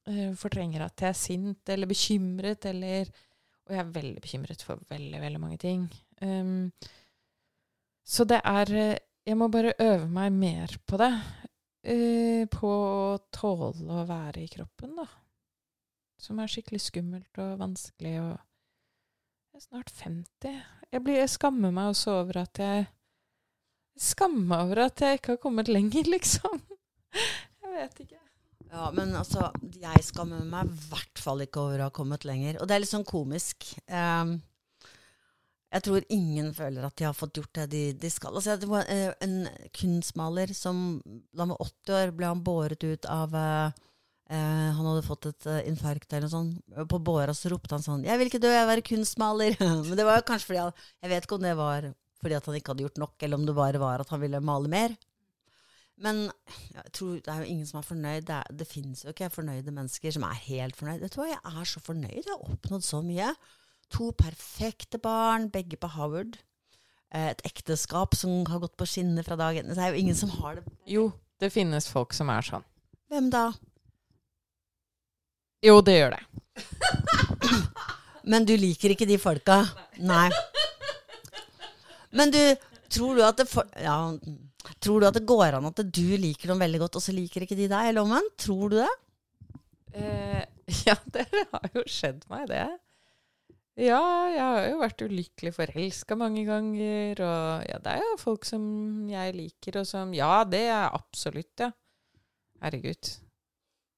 eh, 0.06 0.34
fortrenger 0.38 0.84
at 0.86 1.02
jeg 1.02 1.10
er 1.10 1.18
sint 1.18 1.74
eller 1.74 1.90
bekymret 1.90 2.66
eller 2.70 3.10
Og 3.64 3.72
jeg 3.72 3.80
er 3.80 3.92
veldig 3.94 4.20
bekymret 4.20 4.62
for 4.62 4.80
veldig, 4.90 5.20
veldig 5.22 5.40
mange 5.40 5.56
ting. 5.56 5.86
Um, 6.20 6.70
så 8.04 8.24
det 8.28 8.42
er 8.44 8.98
Jeg 9.24 9.36
må 9.40 9.48
bare 9.48 9.72
øve 9.80 10.06
meg 10.06 10.32
mer 10.32 10.76
på 10.86 10.98
det. 11.00 11.12
På 12.52 12.68
å 12.68 13.18
tåle 13.32 13.72
å 13.88 14.04
være 14.04 14.42
i 14.42 14.50
kroppen, 14.52 14.92
da. 14.98 15.06
Som 16.20 16.38
er 16.40 16.52
skikkelig 16.52 16.80
skummelt 16.80 17.40
og 17.40 17.56
vanskelig 17.58 18.20
og 18.20 18.36
jeg 19.54 19.60
er 19.60 19.66
snart 19.68 19.90
50. 20.02 20.54
Jeg, 20.90 21.00
blir, 21.04 21.14
jeg 21.20 21.30
skammer 21.30 21.70
meg 21.74 21.92
også 21.92 22.18
over 22.24 22.40
at 22.42 22.58
jeg 22.58 22.86
Skammer 23.94 24.42
meg 24.50 24.62
over 24.64 24.80
at 24.88 24.98
jeg 25.04 25.20
ikke 25.20 25.36
har 25.36 25.38
kommet 25.38 25.68
lenger, 25.70 26.08
liksom. 26.16 26.56
Jeg 27.14 27.70
vet 27.70 28.00
ikke. 28.02 28.18
Ja, 28.72 28.88
men 28.90 29.12
altså, 29.14 29.52
jeg 29.78 30.02
skammer 30.02 30.42
meg 30.42 30.66
i 30.66 30.88
hvert 30.90 31.22
fall 31.22 31.44
ikke 31.44 31.62
over 31.62 31.84
å 31.84 31.86
ha 31.86 31.94
kommet 31.94 32.26
lenger. 32.26 32.58
Og 32.58 32.66
det 32.66 32.74
er 32.74 32.82
litt 32.82 32.90
sånn 32.90 33.06
komisk. 33.06 33.68
Um, 33.86 34.40
Jeg 35.70 35.86
tror 35.86 36.04
ingen 36.10 36.50
føler 36.54 36.88
at 36.88 36.96
de 36.98 37.06
har 37.06 37.14
fått 37.14 37.38
gjort 37.38 37.54
det 37.60 37.68
de, 37.70 37.84
de 38.02 38.10
skal. 38.10 38.34
Altså, 38.34 38.58
det 38.58 38.66
var 38.70 38.90
eh, 38.90 39.14
en 39.22 39.46
kunstmaler 39.74 40.50
som 40.54 40.98
da 41.30 41.42
han 41.44 41.54
var 41.54 41.62
80 41.62 41.96
år, 42.00 42.12
ble 42.18 42.28
han 42.30 42.42
båret 42.46 42.82
ut 42.86 43.06
av 43.10 43.34
eh, 43.38 43.80
eh, 44.30 44.70
Han 44.76 44.86
hadde 44.88 45.06
fått 45.06 45.26
et 45.30 45.48
uh, 45.50 45.60
infarkt 45.68 46.12
eller 46.12 46.28
noe 46.28 46.34
sånt. 46.34 46.86
På 46.90 47.00
båra 47.02 47.34
så 47.36 47.52
ropte 47.52 47.76
han 47.76 47.84
sånn 47.84 48.04
'Jeg 48.06 48.18
vil 48.18 48.30
ikke 48.30 48.42
dø, 48.42 48.52
jeg 48.52 48.66
vil 48.66 48.72
være 48.74 48.88
kunstmaler'. 48.90 49.58
Men 49.88 49.96
det 49.98 50.06
var 50.06 50.20
jo 50.20 50.28
kanskje 50.30 50.50
fordi 50.52 50.62
han, 50.62 50.72
Jeg 51.02 51.10
vet 51.10 51.26
ikke 51.26 51.38
om 51.40 51.46
det 51.46 51.56
var 51.56 51.90
fordi 52.24 52.38
han 52.40 52.56
ikke 52.56 52.72
hadde 52.72 52.86
gjort 52.86 53.02
nok, 53.02 53.16
eller 53.20 53.36
om 53.36 53.44
det 53.44 53.54
bare 53.54 53.80
var 53.82 54.00
at 54.00 54.08
han 54.08 54.20
ville 54.22 54.40
male 54.40 54.68
mer. 54.72 54.94
Men 56.00 56.24
jeg 56.74 56.92
tror 56.96 57.18
det 57.20 57.30
er 57.30 57.42
jo 57.42 57.50
ingen 57.52 57.66
som 57.68 57.78
er 57.78 57.86
fornøyd. 57.86 58.24
Det, 58.26 58.38
er, 58.38 58.56
det 58.58 58.66
finnes 58.66 59.04
jo 59.04 59.12
ikke 59.12 59.28
fornøyde 59.30 59.74
mennesker 59.74 60.14
som 60.14 60.24
er 60.26 60.40
helt 60.48 60.78
fornøyd. 60.78 61.04
Vet 61.04 61.14
du 61.14 61.20
hva, 61.20 61.28
jeg 61.30 61.42
er 61.44 61.68
så 61.70 61.82
fornøyd. 61.84 62.16
Jeg 62.16 62.30
har 62.32 62.48
oppnådd 62.48 62.86
så 62.86 63.02
mye. 63.04 63.28
To 63.94 64.08
perfekte 64.18 64.98
barn, 64.98 65.50
begge 65.54 65.78
på 65.78 65.92
Howard. 65.94 66.40
Eh, 67.14 67.28
Et 67.30 67.44
ekteskap 67.46 68.16
som 68.18 68.42
har 68.50 68.64
gått 68.64 68.76
på 68.80 68.88
skinner 68.88 69.26
fra 69.26 69.38
dag 69.38 69.60
én. 69.60 69.70
Det 69.70 69.78
er 69.78 69.94
jo 69.94 70.02
ingen 70.02 70.18
som 70.18 70.32
har 70.40 70.58
det. 70.58 70.64
Jo, 70.90 71.12
det 71.38 71.52
finnes 71.54 71.86
folk 71.92 72.16
som 72.16 72.32
er 72.32 72.42
sånn. 72.42 72.66
Hvem 73.12 73.30
da? 73.30 73.52
Jo, 75.64 75.78
det 75.80 75.96
gjør 75.96 76.16
det. 76.16 76.22
Men 78.28 78.44
du 78.48 78.54
liker 78.56 78.92
ikke 78.92 79.08
de 79.08 79.16
folka? 79.20 79.62
Nei. 80.04 80.28
Men 82.14 82.32
du, 82.32 82.40
tror 82.92 83.18
du 83.18 83.24
at 83.26 83.40
det 83.40 83.48
for, 83.50 83.68
ja, 83.80 83.96
Tror 84.80 85.00
du 85.02 85.06
at 85.08 85.16
det 85.16 85.26
går 85.28 85.58
an 85.58 85.68
at 85.68 85.80
du 85.92 86.16
liker 86.20 86.52
dem 86.52 86.60
veldig 86.62 86.78
godt, 86.84 86.96
og 86.96 87.04
så 87.04 87.12
liker 87.12 87.44
ikke 87.44 87.56
de 87.58 87.66
deg? 87.68 87.90
Eller 87.90 88.04
omvendt? 88.04 88.36
Tror 88.40 88.72
du 88.72 88.78
det? 88.78 88.92
Eh, 89.94 90.42
ja, 90.86 90.96
det 91.14 91.26
har 91.52 91.68
jo 91.76 91.84
skjedd 91.88 92.24
meg, 92.32 92.48
det. 92.52 92.64
Ja, 93.80 94.00
jeg 94.30 94.40
har 94.40 94.68
jo 94.70 94.80
vært 94.84 95.02
ulykkelig 95.02 95.52
forelska 95.56 96.16
mange 96.18 96.44
ganger, 96.46 97.20
og 97.26 97.64
ja, 97.66 97.80
det 97.82 97.96
er 97.96 98.04
jo 98.06 98.16
folk 98.20 98.46
som 98.48 98.64
jeg 99.10 99.34
liker, 99.36 99.80
og 99.82 99.88
som 99.88 100.14
Ja, 100.16 100.36
det 100.48 100.64
er 100.70 100.94
absolutt, 100.94 101.52
ja. 101.60 101.72
Herregud. 102.62 103.16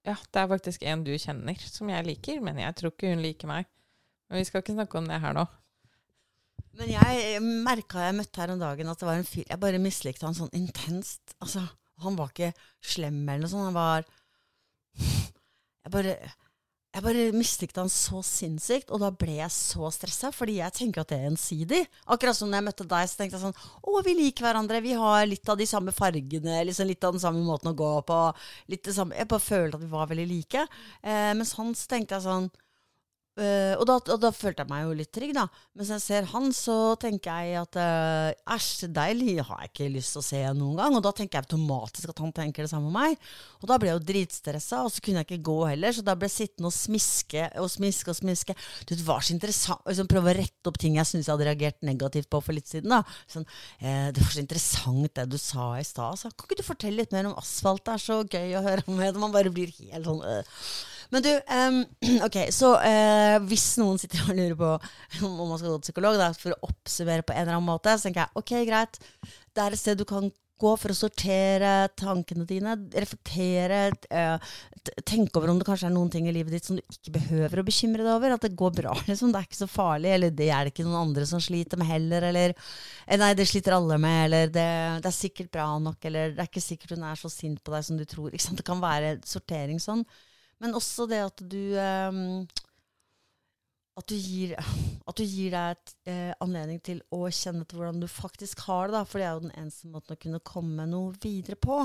Ja, 0.06 0.14
det 0.14 0.40
er 0.42 0.50
faktisk 0.50 0.84
en 0.86 1.02
du 1.06 1.12
kjenner 1.18 1.62
som 1.66 1.90
jeg 1.90 2.06
liker, 2.06 2.42
men 2.44 2.60
jeg 2.62 2.76
tror 2.78 2.92
ikke 2.94 3.10
hun 3.10 3.24
liker 3.24 3.50
meg. 3.50 3.66
Men 4.30 4.40
vi 4.40 4.46
skal 4.46 4.62
ikke 4.62 4.76
snakke 4.76 5.00
om 5.00 5.08
det 5.10 5.18
her 5.22 5.34
nå. 5.34 5.44
Men 6.76 6.92
jeg 6.92 7.40
merka 7.42 8.04
jeg 8.04 8.18
møtte 8.18 8.42
her 8.42 8.52
om 8.52 8.60
dagen 8.60 8.90
at 8.92 9.00
det 9.00 9.06
var 9.08 9.16
en 9.16 9.24
fyr 9.24 9.46
Jeg 9.48 9.60
bare 9.62 9.78
mislikte 9.80 10.26
han 10.28 10.36
sånn 10.36 10.52
intenst. 10.56 11.34
Altså, 11.40 11.62
han 12.04 12.18
var 12.18 12.32
ikke 12.32 12.50
slem 12.84 13.22
eller 13.24 13.46
noe 13.46 13.52
sånt. 13.52 13.70
Han 13.70 13.76
var 13.76 14.04
Jeg 15.86 15.94
bare 15.94 16.16
jeg 16.96 17.04
bare 17.04 17.24
mislikte 17.36 17.82
han 17.82 17.90
så 17.92 18.22
sinnssykt, 18.24 18.88
og 18.88 19.02
da 19.02 19.10
ble 19.12 19.34
jeg 19.36 19.52
så 19.52 19.90
stressa, 19.92 20.30
fordi 20.32 20.54
jeg 20.62 20.72
tenker 20.78 21.02
at 21.02 21.10
det 21.12 21.18
er 21.18 21.26
gjensidig. 21.26 21.80
Akkurat 22.08 22.38
som 22.38 22.48
når 22.48 22.62
jeg 22.62 22.66
møtte 22.70 22.86
deg, 22.88 23.10
så 23.10 23.18
tenkte 23.20 23.36
jeg 23.36 23.42
sånn 23.42 23.58
Å, 23.84 23.96
vi 24.06 24.14
liker 24.16 24.46
hverandre. 24.46 24.80
Vi 24.80 24.94
har 24.96 25.26
litt 25.28 25.52
av 25.52 25.60
de 25.60 25.66
samme 25.68 25.92
fargene, 25.92 26.62
liksom 26.64 26.88
litt 26.88 27.04
av 27.04 27.12
den 27.12 27.22
samme 27.22 27.42
måten 27.44 27.74
å 27.74 27.76
gå 27.76 27.90
på. 28.08 28.20
Litt 28.72 28.86
det 28.88 28.96
samme. 28.96 29.18
Jeg 29.18 29.28
bare 29.28 29.44
følte 29.44 29.76
at 29.76 29.84
vi 29.84 29.92
var 29.92 30.08
veldig 30.08 30.28
like. 30.30 30.64
Eh, 31.02 31.32
mens 31.36 31.52
han 31.60 31.76
så 31.76 31.92
tenkte 31.92 32.16
jeg 32.16 32.24
sånn 32.30 32.48
Uh, 33.36 33.74
og, 33.76 33.82
da, 33.84 33.98
og 34.14 34.20
da 34.22 34.30
følte 34.32 34.64
jeg 34.64 34.70
meg 34.70 34.86
jo 34.86 34.94
litt 34.96 35.10
trygg, 35.12 35.34
da. 35.36 35.42
Mens 35.76 35.90
jeg 35.92 36.00
ser 36.00 36.28
han, 36.30 36.46
så 36.56 36.94
tenker 37.00 37.42
jeg 37.44 37.58
at 37.60 37.76
uh, 37.76 38.54
æsj, 38.54 38.86
deilig 38.96 39.34
har 39.44 39.60
jeg 39.60 39.72
ikke 39.74 39.88
lyst 39.92 40.16
til 40.16 40.22
å 40.22 40.24
se 40.24 40.40
noen 40.56 40.78
gang. 40.80 40.96
Og 40.96 41.04
da 41.04 41.12
tenker 41.12 41.36
jeg 41.36 41.44
automatisk 41.44 42.14
at 42.14 42.22
han 42.24 42.32
tenker 42.38 42.64
det 42.64 42.72
samme 42.72 42.88
med 42.88 42.96
meg. 42.96 43.28
Og 43.60 43.68
da 43.68 43.76
ble 43.82 43.90
jeg 43.90 43.98
jo 43.98 44.06
dritstressa, 44.08 44.80
og 44.86 44.94
så 44.94 45.04
kunne 45.04 45.20
jeg 45.20 45.28
ikke 45.28 45.48
gå 45.50 45.58
heller. 45.68 45.92
Så 45.92 46.06
da 46.06 46.16
ble 46.16 46.30
jeg 46.30 46.36
sittende 46.38 46.72
og 46.72 46.76
smiske 46.78 47.44
og 47.60 47.70
smiske 47.76 48.14
og 48.14 48.18
smiske. 48.22 48.58
Det 48.88 49.00
var 49.04 49.20
så 49.20 49.36
interessant 49.36 49.84
liksom, 49.84 50.10
prøve 50.10 50.32
å 50.32 50.38
rette 50.40 50.72
opp 50.72 50.80
ting 50.80 50.96
jeg 50.96 51.12
syntes 51.12 51.28
jeg 51.28 51.36
hadde 51.36 51.50
reagert 51.50 51.80
negativt 51.84 52.32
på 52.32 52.40
for 52.40 52.56
litt 52.56 52.72
siden. 52.72 52.96
da. 52.96 53.02
Sånn, 53.28 53.44
uh, 53.84 54.08
det 54.16 54.24
var 54.24 54.32
så 54.32 54.44
interessant 54.46 55.12
det 55.20 55.28
du 55.28 55.36
sa 55.40 55.74
i 55.76 55.84
stad. 55.84 56.24
Kan 56.24 56.48
ikke 56.48 56.62
du 56.62 56.66
fortelle 56.72 57.04
litt 57.04 57.12
mer 57.12 57.28
om 57.28 57.36
asfalt? 57.36 57.84
Det 57.84 57.98
er 57.98 58.06
så 58.08 58.22
gøy 58.24 58.56
å 58.56 58.64
høre 58.64 58.88
om. 58.88 59.04
Man 59.20 59.36
bare 59.36 59.52
blir 59.52 59.76
helt 59.76 60.08
sånn 60.08 60.24
men 61.12 61.24
du, 61.24 61.30
um, 61.32 61.82
ok, 62.26 62.40
så 62.54 62.72
uh, 62.80 63.36
hvis 63.50 63.68
noen 63.82 64.00
sitter 64.02 64.24
og 64.26 64.38
lurer 64.38 64.56
på 64.58 64.72
om 65.28 65.44
man 65.44 65.60
skal 65.60 65.72
gå 65.72 65.78
til 65.80 65.90
psykolog, 65.90 66.18
da, 66.20 66.32
for 66.38 66.56
å 66.56 66.70
oppsummere 66.70 67.26
på 67.26 67.36
en 67.36 67.44
eller 67.44 67.58
annen 67.58 67.70
måte, 67.70 67.94
så 67.96 68.08
tenker 68.08 68.26
jeg 68.26 68.42
ok, 68.42 68.56
greit. 68.68 69.00
Det 69.54 69.64
er 69.64 69.76
et 69.76 69.82
sted 69.82 70.00
du 70.00 70.06
kan 70.08 70.30
gå 70.56 70.72
for 70.80 70.92
å 70.92 70.96
sortere 70.96 71.72
tankene 72.00 72.46
dine, 72.48 72.74
reflektere, 72.96 73.90
uh, 74.08 74.54
tenke 75.04 75.36
over 75.36 75.50
om 75.52 75.58
det 75.60 75.66
kanskje 75.68 75.88
er 75.90 75.94
noen 75.94 76.10
ting 76.12 76.28
i 76.28 76.34
livet 76.34 76.54
ditt 76.54 76.68
som 76.68 76.78
du 76.78 76.82
ikke 76.82 77.12
behøver 77.18 77.60
å 77.60 77.66
bekymre 77.66 78.04
deg 78.04 78.12
over. 78.14 78.36
At 78.36 78.46
det 78.46 78.54
går 78.58 78.72
bra, 78.78 78.94
liksom. 79.10 79.32
Det 79.34 79.42
er 79.42 79.48
ikke 79.50 79.60
så 79.60 79.70
farlig. 79.70 80.12
Eller 80.16 80.36
det 80.36 80.48
er 80.48 80.64
det 80.66 80.72
ikke 80.72 80.86
noen 80.86 81.10
andre 81.10 81.26
som 81.28 81.42
sliter 81.42 81.80
med 81.80 81.90
heller. 81.90 82.28
Eller 82.30 82.54
eh, 82.56 83.18
nei, 83.20 83.32
det 83.36 83.48
sliter 83.50 83.76
alle 83.76 83.98
med. 84.02 84.22
Eller 84.28 84.52
det, 84.52 84.68
det 85.04 85.10
er 85.10 85.18
sikkert 85.18 85.52
bra 85.52 85.68
nok. 85.82 86.00
Eller 86.08 86.32
det 86.36 86.44
er 86.44 86.50
ikke 86.50 86.64
sikkert 86.64 86.96
hun 86.96 87.04
er 87.10 87.20
så 87.20 87.32
sint 87.32 87.60
på 87.64 87.74
deg 87.74 87.84
som 87.88 88.00
du 88.00 88.06
tror. 88.08 88.32
Det 88.32 88.66
kan 88.66 88.80
være 88.82 89.18
sortering 89.28 89.82
sånn. 89.82 90.06
Men 90.62 90.76
også 90.78 91.04
det 91.10 91.20
at 91.26 91.42
du 91.44 91.60
um, 91.76 92.46
at, 93.96 94.08
du 94.08 94.16
gir, 94.16 94.52
at 94.56 95.16
du 95.16 95.24
gir 95.24 95.54
deg 95.54 95.92
eh, 96.08 96.32
anledning 96.44 96.80
til 96.84 97.00
å 97.14 97.26
kjenne 97.32 97.64
til 97.64 97.80
hvordan 97.80 98.02
du 98.02 98.08
faktisk 98.10 98.66
har 98.68 98.90
det. 98.90 98.98
Da, 98.98 99.04
for 99.08 99.20
det 99.20 99.28
er 99.28 99.36
jo 99.36 99.46
den 99.46 99.56
eneste 99.56 99.92
måten 99.92 100.16
å 100.16 100.20
kunne 100.20 100.42
komme 100.44 100.88
noe 100.90 101.14
videre 101.22 101.56
på. 101.56 101.80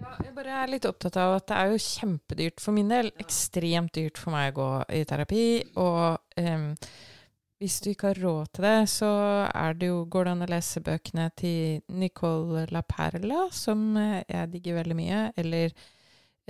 Ja, 0.00 0.14
jeg 0.24 0.32
bare 0.36 0.62
er 0.62 0.72
litt 0.72 0.88
opptatt 0.88 1.18
av 1.20 1.36
at 1.36 1.46
det 1.50 1.60
er 1.60 1.74
jo 1.74 1.84
kjempedyrt 1.84 2.64
for 2.64 2.76
min 2.76 2.88
del. 2.88 3.12
Ekstremt 3.20 3.92
dyrt 3.96 4.20
for 4.20 4.32
meg 4.32 4.54
å 4.54 4.60
gå 4.60 4.70
i 4.96 5.04
terapi. 5.08 5.44
Og 5.80 6.40
eh, 6.40 6.88
hvis 7.60 7.76
du 7.84 7.90
ikke 7.90 8.14
har 8.14 8.22
råd 8.24 8.52
til 8.56 8.64
det, 8.64 8.76
så 8.88 9.12
er 9.52 9.76
det 9.76 9.90
jo, 9.90 10.02
går 10.08 10.24
det 10.24 10.32
an 10.32 10.46
å 10.46 10.50
lese 10.54 10.80
bøkene 10.84 11.28
til 11.36 11.82
Nicole 12.00 12.64
La 12.72 12.80
Perla, 12.80 13.50
som 13.52 13.90
eh, 14.00 14.22
jeg 14.24 14.54
digger 14.56 14.80
veldig 14.80 14.96
mye. 14.96 15.24
Eller 15.40 15.76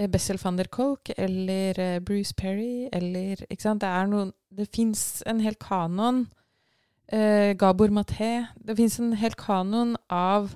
Bessel 0.08 0.38
van 0.40 0.56
der 0.56 0.68
Kolk 0.72 1.10
eller 1.16 1.78
uh, 1.78 2.00
Bruce 2.00 2.34
Perry 2.36 2.88
eller 2.92 3.42
Ikke 3.50 3.62
sant? 3.62 3.82
Det 3.82 3.90
er 3.90 4.08
noen 4.08 4.32
Det 4.50 4.68
fins 4.74 5.22
en 5.30 5.40
hel 5.44 5.54
kanon. 5.60 6.24
Eh, 7.10 7.54
Gabor 7.58 7.90
Maté. 7.94 8.46
Det 8.58 8.74
fins 8.78 8.98
en 8.98 9.12
hel 9.18 9.36
kanon 9.38 9.96
av 10.10 10.52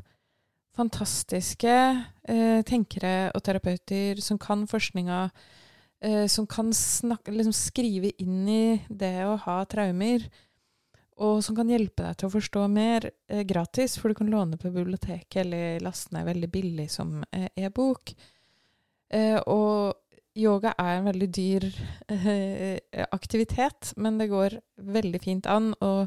fantastiske 0.75 1.71
eh, 1.71 2.61
tenkere 2.67 3.31
og 3.35 3.45
terapeuter 3.47 4.19
som 4.23 4.39
kan 4.43 4.65
forskninga, 4.71 5.29
som 6.29 6.45
kan 6.51 6.69
snakke, 6.75 7.33
liksom 7.33 7.55
skrive 7.57 8.11
inn 8.21 8.49
i 8.51 8.65
det 8.91 9.23
å 9.25 9.39
ha 9.47 9.55
traumer. 9.71 10.27
Og 11.23 11.39
som 11.47 11.57
kan 11.57 11.71
hjelpe 11.71 12.03
deg 12.03 12.19
til 12.19 12.29
å 12.29 12.35
forstå 12.35 12.67
mer 12.69 13.07
gratis, 13.47 13.95
for 13.97 14.11
du 14.11 14.19
kan 14.19 14.29
låne 14.29 14.59
på 14.61 14.75
biblioteket 14.75 15.45
eller 15.47 15.81
laste 15.87 16.13
ned 16.13 16.27
veldig 16.29 16.51
billig 16.53 16.91
som 16.93 17.23
e-bok. 17.33 18.13
Eh, 19.13 19.39
og 19.51 19.95
yoga 20.35 20.73
er 20.81 20.97
en 20.97 21.09
veldig 21.09 21.29
dyr 21.35 21.67
eh, 22.11 23.05
aktivitet, 23.15 23.93
men 23.97 24.19
det 24.19 24.31
går 24.33 24.59
veldig 24.77 25.21
fint 25.23 25.47
an 25.51 25.73
å 25.85 26.07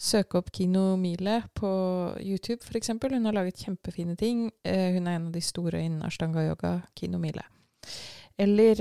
søke 0.00 0.40
opp 0.40 0.50
Kino 0.56 0.96
Mile 0.98 1.42
på 1.54 1.70
YouTube, 2.24 2.64
f.eks. 2.64 2.94
Hun 2.96 3.28
har 3.28 3.36
laget 3.36 3.62
kjempefine 3.66 4.16
ting. 4.18 4.48
Eh, 4.64 4.96
hun 4.96 5.06
er 5.06 5.18
en 5.18 5.28
av 5.28 5.36
de 5.36 5.44
store 5.44 5.82
innen 5.84 6.06
ashtanga-yoga, 6.08 6.80
Kino 6.98 7.20
Mile. 7.22 7.44
Eller 8.40 8.80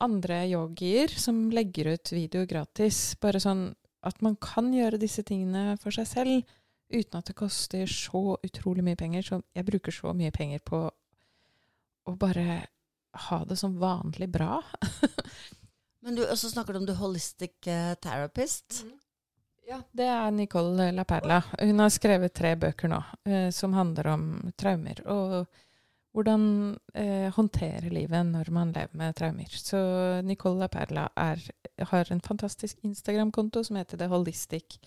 andre 0.00 0.44
yogier 0.46 1.10
som 1.18 1.48
legger 1.50 1.96
ut 1.96 2.12
video 2.14 2.46
gratis. 2.46 3.16
Bare 3.18 3.40
sånn 3.42 3.72
at 4.06 4.20
man 4.22 4.36
kan 4.38 4.70
gjøre 4.74 5.00
disse 5.02 5.24
tingene 5.26 5.74
for 5.82 5.94
seg 5.94 6.06
selv 6.06 6.52
uten 6.92 7.18
at 7.18 7.30
det 7.30 7.34
koster 7.38 7.88
så 7.90 8.36
utrolig 8.44 8.84
mye 8.86 8.98
penger. 9.00 9.26
Så 9.26 9.40
jeg 9.56 9.66
bruker 9.66 9.94
så 9.94 10.12
mye 10.14 10.34
penger 10.34 10.62
på 10.66 10.84
å 12.06 12.14
bare 12.18 12.62
ha 13.12 13.44
det 13.44 13.56
som 13.56 13.78
vanlig 13.78 14.28
bra. 14.32 14.62
Men 16.02 16.14
du, 16.18 16.26
så 16.36 16.50
snakker 16.50 16.72
du 16.72 16.78
om 16.78 16.86
the 16.86 16.98
holistic 16.98 17.66
uh, 17.66 17.94
therapist. 17.94 18.82
Mm. 18.82 18.98
Ja, 19.66 19.82
det 19.92 20.04
er 20.04 20.30
Nicole 20.30 20.90
Laperla. 20.92 21.42
Hun 21.60 21.78
har 21.78 21.92
skrevet 21.94 22.34
tre 22.34 22.56
bøker 22.58 22.90
nå 22.90 22.98
eh, 23.24 23.50
som 23.54 23.76
handler 23.76 24.08
om 24.10 24.24
traumer. 24.58 24.98
Og 25.06 25.46
hvordan 26.12 26.44
eh, 26.94 27.30
håndtere 27.32 27.92
livet 27.92 28.26
når 28.26 28.50
man 28.52 28.72
lever 28.74 28.98
med 28.98 29.14
traumer. 29.16 29.48
Så 29.48 29.78
Nicole 30.26 30.60
Laperla 30.64 31.06
er, 31.16 31.40
har 31.78 32.12
en 32.12 32.20
fantastisk 32.20 32.82
Instagram-konto 32.84 33.62
som 33.64 33.78
heter 33.78 34.02
The 34.02 34.10
Holistic 34.12 34.80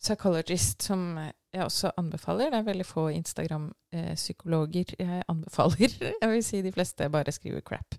Psychologist, 0.00 0.82
som 0.82 1.18
jeg 1.52 1.64
også 1.64 1.92
anbefaler. 2.00 2.50
Det 2.50 2.58
er 2.58 2.68
veldig 2.68 2.86
få 2.86 3.08
Instagram-psykologer 3.12 4.94
jeg 4.98 5.24
anbefaler. 5.28 5.98
Jeg 6.22 6.30
vil 6.30 6.44
si 6.44 6.62
de 6.64 6.72
fleste 6.72 7.10
bare 7.12 7.32
skriver 7.32 7.60
crap. 7.60 7.98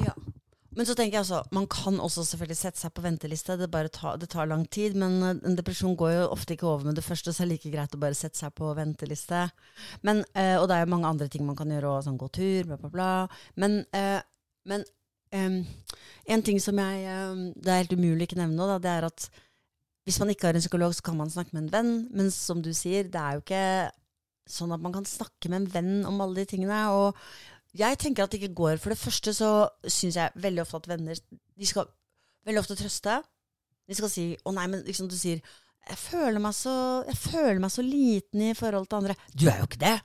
Ja. 0.00 0.14
Men 0.72 0.88
så 0.88 0.94
tenker 0.96 1.18
jeg 1.18 1.20
altså, 1.26 1.42
man 1.52 1.66
kan 1.68 1.98
også 2.00 2.22
selvfølgelig 2.24 2.56
sette 2.56 2.80
seg 2.80 2.94
på 2.96 3.02
venteliste. 3.04 3.58
Det, 3.60 3.68
tar, 3.92 4.16
det 4.16 4.30
tar 4.32 4.48
lang 4.48 4.64
tid. 4.72 4.96
Men 4.96 5.18
eh, 5.20 5.42
en 5.48 5.58
depresjon 5.58 5.96
går 5.98 6.14
jo 6.14 6.30
ofte 6.32 6.56
ikke 6.56 6.68
over 6.70 6.88
med 6.88 6.96
det 6.96 7.04
første, 7.04 7.32
så 7.32 7.42
er 7.42 7.50
det 7.50 7.58
like 7.58 7.72
greit 7.74 7.96
å 7.96 8.00
bare 8.00 8.16
sette 8.16 8.40
seg 8.40 8.54
på 8.56 8.72
venteliste. 8.78 9.44
Men, 10.06 10.24
eh, 10.32 10.56
og 10.56 10.70
det 10.70 10.78
er 10.78 10.86
jo 10.86 10.94
mange 10.94 11.10
andre 11.12 11.28
ting 11.32 11.44
man 11.44 11.58
kan 11.58 11.72
gjøre 11.72 11.92
òg, 11.92 12.06
sånn 12.06 12.20
gå 12.20 12.30
tur, 12.32 12.70
bla, 12.70 12.80
bla, 12.80 12.92
bla. 12.94 13.10
Men, 13.60 13.82
eh, 13.92 14.20
men 14.70 14.84
um, 15.34 15.60
en 16.30 16.42
ting 16.46 16.60
som 16.62 16.78
jeg 16.78 17.06
Det 17.56 17.72
er 17.72 17.80
helt 17.80 17.94
umulig 17.96 18.28
ikke 18.28 18.38
nevne 18.38 18.54
nå, 18.54 18.76
det 18.78 18.92
er 18.92 19.08
at 19.08 19.26
hvis 20.06 20.18
man 20.18 20.32
ikke 20.32 20.48
har 20.48 20.58
en 20.58 20.64
psykolog, 20.64 20.94
så 20.94 21.04
kan 21.06 21.16
man 21.16 21.30
snakke 21.30 21.54
med 21.54 21.64
en 21.64 21.72
venn. 21.72 21.92
Men 22.10 22.30
som 22.34 22.62
du 22.62 22.72
sier, 22.74 23.06
det 23.06 23.20
er 23.20 23.36
jo 23.36 23.42
ikke 23.44 23.64
sånn 24.50 24.74
at 24.74 24.82
man 24.82 24.94
kan 24.94 25.06
snakke 25.06 25.50
med 25.50 25.62
en 25.62 25.72
venn 25.76 26.06
om 26.08 26.20
alle 26.24 26.42
de 26.42 26.50
tingene. 26.54 26.80
Og 26.90 27.18
jeg 27.78 27.98
tenker 28.02 28.24
at 28.24 28.32
det 28.32 28.42
ikke 28.42 28.58
går. 28.58 28.80
For 28.82 28.94
det 28.94 29.00
første 29.00 29.34
så 29.36 29.50
syns 29.86 30.18
jeg 30.18 30.42
veldig 30.42 30.64
ofte 30.64 30.82
at 30.82 30.88
venner 30.90 31.20
De 31.22 31.68
skal 31.68 31.86
veldig 32.46 32.64
ofte 32.64 32.78
trøste. 32.80 33.20
De 33.88 33.98
skal 33.98 34.10
si 34.10 34.24
'Å 34.36 34.54
nei', 34.54 34.70
men 34.70 34.82
liksom 34.86 35.08
du 35.08 35.18
sier 35.18 35.42
jeg 35.88 35.98
føler, 35.98 36.38
så, 36.54 37.02
jeg 37.08 37.16
føler 37.18 37.58
meg 37.58 37.70
så 37.74 37.82
liten 37.82 38.42
i 38.46 38.54
forhold 38.54 38.86
til 38.86 39.00
andre. 39.00 39.16
Du 39.34 39.48
er 39.50 39.58
jo 39.58 39.66
ikke 39.66 39.82
det! 39.82 39.98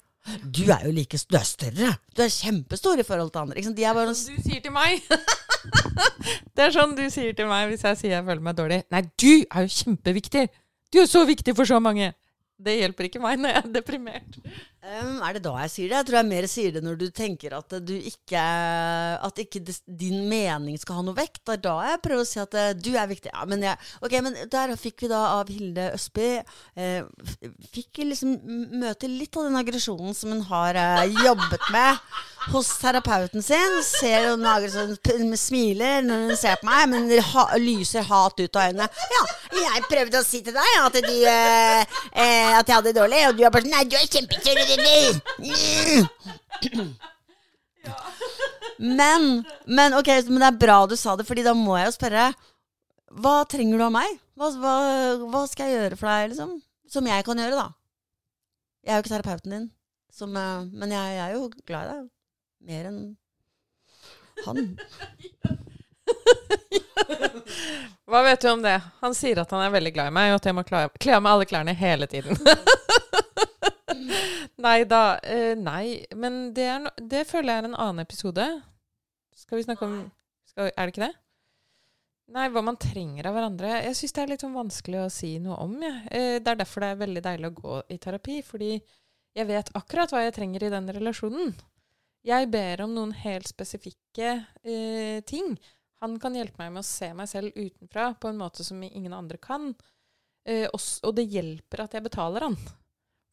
Du 0.43 0.63
er 0.73 0.81
jo 0.83 0.91
like 0.91 1.17
Du 1.29 1.37
er 1.37 1.45
større! 1.45 1.91
Du 2.17 2.21
er 2.23 2.33
kjempestor 2.33 2.99
i 2.99 3.05
forhold 3.05 3.31
til 3.31 3.39
andre. 3.45 3.61
De 3.61 3.83
er 3.83 3.93
bare 3.93 4.09
du 4.09 4.15
sier 4.17 4.61
til 4.61 4.73
meg. 4.73 5.05
det 6.55 6.67
er 6.67 6.73
sånn 6.75 6.95
du 6.97 7.03
sier 7.13 7.35
til 7.37 7.49
meg 7.49 7.71
hvis 7.71 7.85
jeg 7.87 7.99
sier 7.99 8.15
jeg 8.17 8.27
føler 8.27 8.43
meg 8.43 8.57
dårlig. 8.57 8.79
Nei, 8.93 9.03
du 9.19 9.31
er 9.45 9.67
jo 9.67 9.75
kjempeviktig! 9.79 10.47
Du 10.93 11.01
er 11.01 11.09
så 11.09 11.25
viktig 11.27 11.55
for 11.57 11.69
så 11.69 11.81
mange! 11.83 12.13
Det 12.57 12.73
hjelper 12.79 13.05
ikke 13.05 13.21
meg 13.21 13.37
når 13.37 13.53
jeg 13.53 13.63
er 13.63 13.73
deprimert. 13.75 14.37
Um, 14.77 15.17
er 15.25 15.33
det 15.35 15.41
da 15.43 15.55
jeg 15.63 15.71
sier 15.73 15.89
det? 15.89 15.95
Jeg 15.97 16.05
tror 16.07 16.17
jeg 16.19 16.27
mer 16.29 16.45
sier 16.47 16.73
det 16.75 16.81
når 16.85 16.99
du 17.01 17.07
tenker 17.11 17.55
at 17.57 17.73
du 17.83 17.95
ikke 17.97 18.39
At 19.25 19.39
ikke 19.41 19.59
din 19.89 20.27
mening 20.29 20.77
skal 20.79 20.99
ha 20.99 21.03
noe 21.07 21.17
vekt. 21.17 21.41
Det 21.49 21.55
er 21.57 21.63
da 21.65 21.73
jeg 21.89 22.01
prøver 22.05 22.21
å 22.23 22.27
si 22.29 22.39
at 22.39 22.53
eh, 22.55 22.69
du 22.77 22.91
er 22.93 23.09
viktig. 23.09 23.31
Ja, 23.33 23.43
men, 23.49 23.65
jeg, 23.65 23.75
ok, 24.05 24.15
men 24.23 24.37
der 24.53 24.75
fikk 24.79 25.03
vi 25.03 25.09
da 25.11 25.23
av 25.39 25.49
Hilde 25.51 25.89
Østby 25.97 26.29
eh, 26.77 27.03
Fikk 27.73 28.03
liksom 28.05 28.37
møte 28.79 29.09
litt 29.11 29.35
av 29.41 29.49
den 29.49 29.57
aggresjonen 29.59 30.15
som 30.15 30.31
hun 30.35 30.45
har 30.53 30.77
eh, 30.79 31.09
jobbet 31.25 31.67
med 31.73 31.97
hos 32.53 32.69
terapeuten 32.79 33.43
sin. 33.43 33.79
Ser 33.83 34.29
hun 34.29 34.45
p- 35.03 35.17
smiler 35.41 36.05
når 36.05 36.29
hun 36.29 36.37
ser 36.39 36.61
på 36.61 36.69
meg, 36.69 36.85
men 36.93 37.09
ha, 37.33 37.47
lyser 37.59 38.05
hat 38.07 38.39
ut 38.39 38.55
av 38.61 38.69
øynene. 38.69 38.87
Ja, 39.17 39.25
jeg 39.57 39.83
prøvde 39.89 40.21
å 40.21 40.27
si 40.27 40.43
til 40.45 40.55
deg 40.55 40.77
at 40.85 40.95
du 41.01 41.11
eh, 41.27 41.81
eh, 42.13 42.53
At 42.59 42.69
jeg 42.69 42.77
hadde 42.77 42.91
det 42.93 42.97
dårlig, 43.01 43.25
og 43.31 43.35
du 43.39 43.43
er 43.43 43.51
bare 43.51 43.65
sånn 43.65 43.73
Nei, 43.73 43.83
du 43.89 43.97
er 43.99 44.07
kjempekjør, 44.07 44.63
men, 48.77 49.27
men 49.65 49.97
ok, 49.97 50.09
men 50.27 50.41
det 50.41 50.49
er 50.49 50.61
bra 50.61 50.77
du 50.89 50.95
sa 50.99 51.15
det, 51.17 51.25
Fordi 51.27 51.45
da 51.45 51.53
må 51.57 51.77
jeg 51.79 51.87
jo 51.87 51.95
spørre 51.95 52.25
Hva 53.23 53.35
trenger 53.49 53.79
du 53.79 53.85
av 53.87 53.93
meg? 53.95 54.17
Hva, 54.37 54.51
hva, 54.61 54.75
hva 55.31 55.43
skal 55.49 55.71
jeg 55.71 55.79
gjøre 55.79 55.99
for 55.99 56.11
deg, 56.11 56.33
liksom? 56.33 56.51
Som 56.91 57.07
jeg 57.09 57.25
kan 57.25 57.39
gjøre, 57.41 57.57
da. 57.57 57.67
Jeg 58.85 58.93
er 58.93 58.99
jo 58.99 59.03
ikke 59.03 59.13
terapeuten 59.15 59.55
din, 59.55 59.63
som, 60.13 60.35
eh, 60.37 60.67
men 60.77 60.93
jeg, 60.93 61.15
jeg 61.17 61.23
er 61.23 61.33
jo 61.33 61.47
glad 61.67 61.87
i 61.87 61.89
deg. 61.95 62.03
Mer 62.67 62.83
enn 62.91 63.01
han. 64.45 64.77
Hva 68.07 68.21
vet 68.23 68.41
du 68.45 68.47
om 68.51 68.61
det? 68.63 68.77
Han 69.01 69.15
sier 69.17 69.41
at 69.41 69.51
han 69.51 69.65
er 69.65 69.73
veldig 69.73 69.93
glad 69.95 70.11
i 70.11 70.15
meg, 70.15 70.31
og 70.31 70.39
at 70.39 70.47
jeg 70.47 70.55
må 70.55 70.63
kle 70.67 70.85
kle 71.01 71.17
av 71.17 71.25
meg 71.25 71.33
alle 71.33 71.49
klærne 71.49 71.75
hele 71.75 72.07
tiden. 72.11 72.37
nei 74.65 74.81
da. 74.89 75.03
Uh, 75.23 75.53
nei, 75.59 76.01
men 76.15 76.51
det, 76.57 76.67
no 76.83 76.91
det 76.97 77.25
føler 77.29 77.53
jeg 77.53 77.63
er 77.63 77.69
en 77.69 77.77
annen 77.77 78.03
episode. 78.03 78.47
Skal 79.37 79.59
vi 79.59 79.65
snakke 79.67 79.87
om 79.87 79.95
skal, 80.49 80.71
Er 80.71 80.87
det 80.87 80.95
ikke 80.95 81.05
det? 81.05 81.15
Nei, 82.35 82.49
hva 82.51 82.63
man 82.65 82.79
trenger 82.81 83.29
av 83.29 83.37
hverandre. 83.37 83.71
Jeg 83.85 83.95
syns 83.95 84.15
det 84.15 84.23
er 84.23 84.31
litt 84.33 84.43
sånn 84.43 84.57
vanskelig 84.57 85.05
å 85.05 85.13
si 85.13 85.37
noe 85.43 85.59
om. 85.63 85.77
Ja. 85.83 85.95
Uh, 86.11 86.35
det 86.41 86.53
er 86.53 86.61
derfor 86.63 86.83
det 86.83 86.91
er 86.91 87.01
veldig 87.05 87.25
deilig 87.29 87.51
å 87.51 87.57
gå 87.61 87.79
i 87.93 87.99
terapi, 88.03 88.41
fordi 88.45 88.73
jeg 89.37 89.47
vet 89.47 89.73
akkurat 89.77 90.11
hva 90.11 90.25
jeg 90.25 90.35
trenger 90.35 90.67
i 90.67 90.73
den 90.73 90.91
relasjonen. 90.97 91.55
Jeg 92.27 92.49
ber 92.51 92.83
om 92.83 92.95
noen 92.95 93.13
helt 93.15 93.47
spesifikke 93.47 94.33
uh, 94.43 95.19
ting. 95.29 95.55
Han 96.03 96.17
kan 96.21 96.35
hjelpe 96.37 96.61
meg 96.61 96.73
med 96.75 96.83
å 96.83 96.87
se 96.87 97.09
meg 97.17 97.29
selv 97.29 97.55
utenfra 97.55 98.11
på 98.21 98.29
en 98.29 98.41
måte 98.41 98.65
som 98.65 98.81
ingen 98.83 99.15
andre 99.17 99.39
kan. 99.41 99.71
Eh, 100.47 100.67
også, 100.71 101.01
og 101.09 101.15
det 101.17 101.27
hjelper 101.27 101.83
at 101.83 101.97
jeg 101.97 102.05
betaler 102.05 102.45
han. 102.47 102.57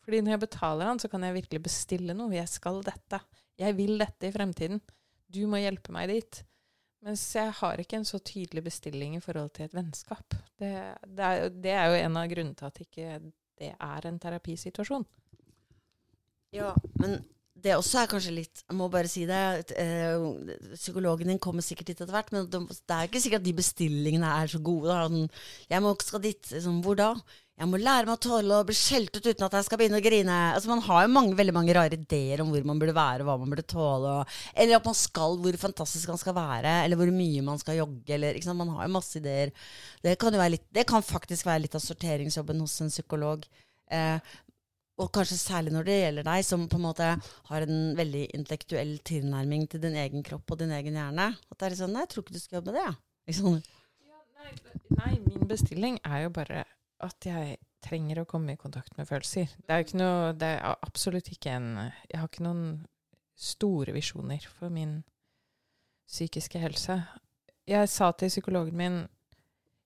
Fordi 0.05 0.21
når 0.21 0.35
jeg 0.35 0.43
betaler 0.45 0.91
han, 0.91 1.01
så 1.01 1.09
kan 1.13 1.25
jeg 1.25 1.39
virkelig 1.39 1.63
bestille 1.65 2.17
noe. 2.17 2.35
Jeg 2.37 2.51
skal 2.53 2.83
dette. 2.85 3.21
Jeg 3.61 3.77
vil 3.79 3.97
dette 4.01 4.29
i 4.29 4.35
fremtiden. 4.35 4.83
Du 5.33 5.45
må 5.51 5.63
hjelpe 5.63 5.95
meg 5.95 6.11
dit. 6.13 6.43
Mens 7.05 7.25
jeg 7.37 7.53
har 7.59 7.81
ikke 7.81 7.99
en 8.01 8.07
så 8.09 8.21
tydelig 8.25 8.63
bestilling 8.65 9.17
i 9.19 9.23
forhold 9.25 9.51
til 9.57 9.67
et 9.67 9.77
vennskap. 9.77 10.37
Det, 10.61 10.73
det, 11.05 11.25
er, 11.25 11.51
det 11.53 11.75
er 11.77 11.91
jo 11.91 11.99
en 12.01 12.21
av 12.21 12.29
grunnene 12.31 12.57
til 12.57 12.71
at 12.71 12.81
ikke 12.85 13.19
det 13.61 13.71
er 13.73 14.09
en 14.09 14.19
terapisituasjon. 14.21 15.05
Ja, 16.55 16.73
men 17.01 17.19
det 17.65 17.73
også 17.79 18.03
er 18.03 18.11
kanskje 18.11 18.35
litt 18.37 18.61
Jeg 18.63 18.77
må 18.77 18.91
bare 18.93 19.09
si 19.11 19.25
det. 19.29 19.73
eh, 19.81 20.21
Psykologen 20.77 21.31
din 21.33 21.41
kommer 21.43 21.65
sikkert 21.65 21.91
dit 21.91 22.01
etter 22.01 22.13
hvert, 22.13 22.33
men 22.35 22.51
de, 22.51 22.61
det 22.69 22.97
er 22.99 23.09
ikke 23.09 23.23
sikkert 23.25 23.43
at 23.43 23.49
de 23.49 23.57
bestillingene 23.61 24.35
er 24.43 24.53
så 24.53 24.61
gode. 24.65 24.93
Sånn, 24.93 25.25
Jeg 25.73 25.85
må 25.85 25.95
skal 26.05 26.23
dit. 26.25 26.53
Liksom, 26.53 26.83
hvor 26.85 26.99
da? 27.01 27.15
Jeg 27.55 27.71
må 27.71 27.79
lære 27.79 28.09
meg 28.09 28.17
å 28.17 28.23
tåle 28.25 28.57
å 28.59 28.67
bli 28.67 28.75
skjelt 28.75 29.15
ut 29.15 29.29
uten 29.29 29.45
at 29.47 29.53
jeg 29.55 29.67
skal 29.69 29.79
begynne 29.79 30.01
å 30.01 30.03
grine. 30.03 30.39
Altså, 30.57 30.71
man 30.73 30.83
har 30.83 31.05
jo 31.05 31.13
mange, 31.15 31.37
veldig 31.39 31.55
mange 31.55 31.77
rare 31.77 31.95
ideer 31.95 32.43
om 32.43 32.49
hvor 32.51 32.65
man 32.67 32.81
burde 32.83 32.97
være, 32.97 33.23
og 33.23 33.29
hva 33.29 33.37
man 33.39 33.53
burde 33.53 33.67
tåle. 33.71 34.15
Og, 34.25 34.39
eller 34.59 34.81
at 34.81 34.89
man 34.91 34.97
skal, 34.99 35.39
hvor 35.39 35.59
fantastisk 35.63 36.11
man 36.11 36.19
skal 36.19 36.35
være, 36.35 36.73
eller 36.83 36.99
hvor 36.99 37.13
mye 37.15 37.45
man 37.47 37.63
skal 37.63 37.79
jogge. 37.79 38.11
Eller, 38.17 38.35
ikke 38.35 38.51
sant? 38.51 38.59
Man 38.59 38.75
har 38.75 38.89
jo 38.89 38.97
masse 38.97 39.21
ideer. 39.23 39.55
Det 40.03 40.17
kan, 40.19 40.35
litt, 40.51 40.67
det 40.75 40.85
kan 40.91 41.07
faktisk 41.07 41.47
være 41.47 41.63
litt 41.69 41.79
av 41.79 41.85
sorteringsjobben 41.87 42.65
hos 42.67 42.75
en 42.83 42.91
psykolog. 42.91 43.47
Eh, 43.95 44.35
og 45.01 45.11
kanskje 45.15 45.39
særlig 45.41 45.73
når 45.75 45.87
det 45.89 45.97
gjelder 45.99 46.27
deg, 46.29 46.45
som 46.47 46.67
på 46.71 46.79
en 46.79 46.85
måte 46.85 47.09
har 47.49 47.67
en 47.67 47.81
veldig 47.99 48.25
intellektuell 48.37 48.93
tilnærming 49.07 49.67
til 49.71 49.83
din 49.83 49.97
egen 49.99 50.23
kropp 50.27 50.55
og 50.55 50.61
din 50.61 50.75
egen 50.77 50.99
hjerne. 50.99 51.33
At 51.51 51.59
det 51.59 51.71
er 51.71 51.79
sånn 51.81 51.95
Nei, 51.97 52.05
jeg 52.05 52.13
tror 52.13 52.25
ikke 52.25 52.37
du 52.37 52.43
skal 52.43 52.61
jobbe 52.61 52.73
med 52.73 52.79
det, 52.81 52.97
liksom. 53.31 53.57
ja, 54.07 54.21
nei, 54.39 54.53
nei, 55.01 55.13
min 55.27 55.49
bestilling 55.51 55.99
er 56.07 56.27
jo 56.27 56.35
bare 56.37 56.63
at 57.05 57.27
jeg 57.27 57.59
trenger 57.85 58.23
å 58.23 58.29
komme 58.29 58.55
i 58.55 58.61
kontakt 58.61 58.95
med 58.99 59.09
følelser. 59.11 59.51
Det 59.59 59.75
er 59.75 59.83
jo 59.83 59.89
ikke 59.89 60.01
noe 60.01 60.31
Det 60.41 60.53
er 60.55 60.79
absolutt 60.87 61.29
ikke 61.35 61.53
en 61.53 61.67
Jeg 61.83 62.21
har 62.21 62.31
ikke 62.31 62.47
noen 62.47 62.69
store 63.35 63.93
visjoner 63.97 64.47
for 64.47 64.73
min 64.73 65.03
psykiske 66.09 66.61
helse. 66.63 67.01
Jeg 67.67 67.89
sa 67.91 68.13
til 68.13 68.31
psykologen 68.31 68.79
min 68.79 68.99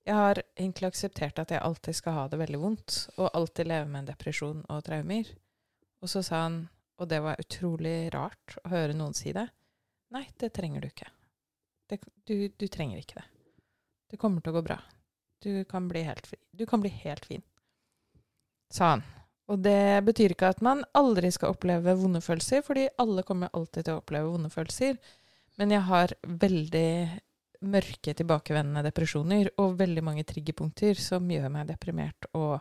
jeg 0.09 0.17
har 0.17 0.41
egentlig 0.57 0.89
akseptert 0.89 1.41
at 1.43 1.53
jeg 1.53 1.61
alltid 1.61 1.97
skal 1.99 2.15
ha 2.17 2.25
det 2.33 2.41
veldig 2.41 2.61
vondt, 2.63 2.97
og 3.21 3.29
alltid 3.37 3.69
leve 3.69 3.89
med 3.91 4.01
en 4.01 4.09
depresjon 4.09 4.63
og 4.65 4.85
traumer. 4.87 5.29
Og 6.01 6.09
så 6.09 6.23
sa 6.25 6.47
han, 6.47 6.63
og 6.99 7.11
det 7.11 7.19
var 7.23 7.41
utrolig 7.43 8.09
rart 8.15 8.57
å 8.63 8.71
høre 8.73 8.97
noen 8.97 9.17
si 9.17 9.35
det, 9.37 9.45
nei, 10.15 10.25
det 10.41 10.55
trenger 10.57 10.81
du 10.81 10.89
ikke. 10.89 11.11
Det, 11.89 12.01
du, 12.25 12.49
du 12.49 12.67
trenger 12.73 13.03
ikke 13.03 13.21
det. 13.21 13.27
Det 14.09 14.21
kommer 14.21 14.41
til 14.41 14.55
å 14.55 14.59
gå 14.59 14.65
bra. 14.65 14.79
Du 15.45 15.53
kan 15.69 15.87
bli 15.91 16.03
helt. 16.07 16.33
Du 16.57 16.65
kan 16.67 16.81
bli 16.81 16.91
helt 17.05 17.29
fin, 17.29 17.45
sa 18.73 18.95
han. 18.95 19.05
Og 19.49 19.61
det 19.65 20.05
betyr 20.05 20.35
ikke 20.35 20.51
at 20.53 20.65
man 20.65 20.83
aldri 20.97 21.31
skal 21.33 21.55
oppleve 21.55 21.95
vonde 22.01 22.21
følelser, 22.25 22.65
fordi 22.65 22.89
alle 23.01 23.25
kommer 23.25 23.53
alltid 23.57 23.87
til 23.87 23.97
å 23.97 24.03
oppleve 24.03 24.33
vonde 24.33 24.51
følelser. 24.53 24.99
Men 25.61 25.73
jeg 25.73 25.85
har 25.89 26.13
veldig 26.25 26.91
mørke, 27.65 28.15
tilbakevendende 28.15 28.85
depresjoner 28.87 29.51
og 29.59 29.79
veldig 29.81 30.05
mange 30.07 30.27
triggerpunkter 30.29 30.99
som 31.01 31.27
gjør 31.31 31.49
meg 31.53 31.71
deprimert 31.71 32.29
og 32.39 32.61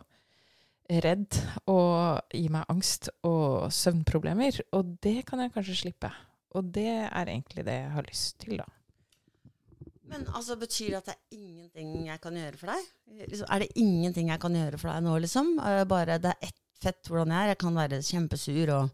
redd 1.03 1.35
og 1.67 2.23
gir 2.31 2.53
meg 2.53 2.71
angst 2.71 3.11
og 3.27 3.67
søvnproblemer. 3.75 4.61
Og 4.77 4.97
det 5.03 5.19
kan 5.27 5.43
jeg 5.43 5.53
kanskje 5.53 5.81
slippe. 5.83 6.11
Og 6.55 6.71
det 6.73 6.89
er 6.89 7.27
egentlig 7.27 7.65
det 7.67 7.75
jeg 7.75 7.93
har 7.93 8.07
lyst 8.07 8.39
til, 8.41 8.61
da. 8.61 8.67
Men 10.07 10.23
altså, 10.31 10.55
betyr 10.55 10.93
det 10.93 10.99
at 11.01 11.09
det 11.09 11.15
er 11.17 11.35
ingenting 11.35 12.05
jeg 12.07 12.21
kan 12.23 12.37
gjøre 12.39 12.59
for 12.59 12.71
deg? 12.71 12.85
Liksom, 13.27 13.49
er 13.51 13.63
det 13.63 13.73
ingenting 13.75 14.29
jeg 14.31 14.39
kan 14.39 14.55
gjøre 14.55 14.79
for 14.79 14.93
deg 14.93 15.03
nå, 15.03 15.17
liksom? 15.25 15.57
Eh, 15.59 15.83
Bare 15.89 16.19
det 16.23 16.31
er 16.31 16.47
ett 16.47 16.61
fett 16.81 17.09
hvordan 17.09 17.33
jeg 17.33 17.43
er. 17.43 17.51
Jeg 17.51 17.59
kan 17.65 17.75
være 17.75 17.99
kjempesur, 18.05 18.71
og 18.77 18.93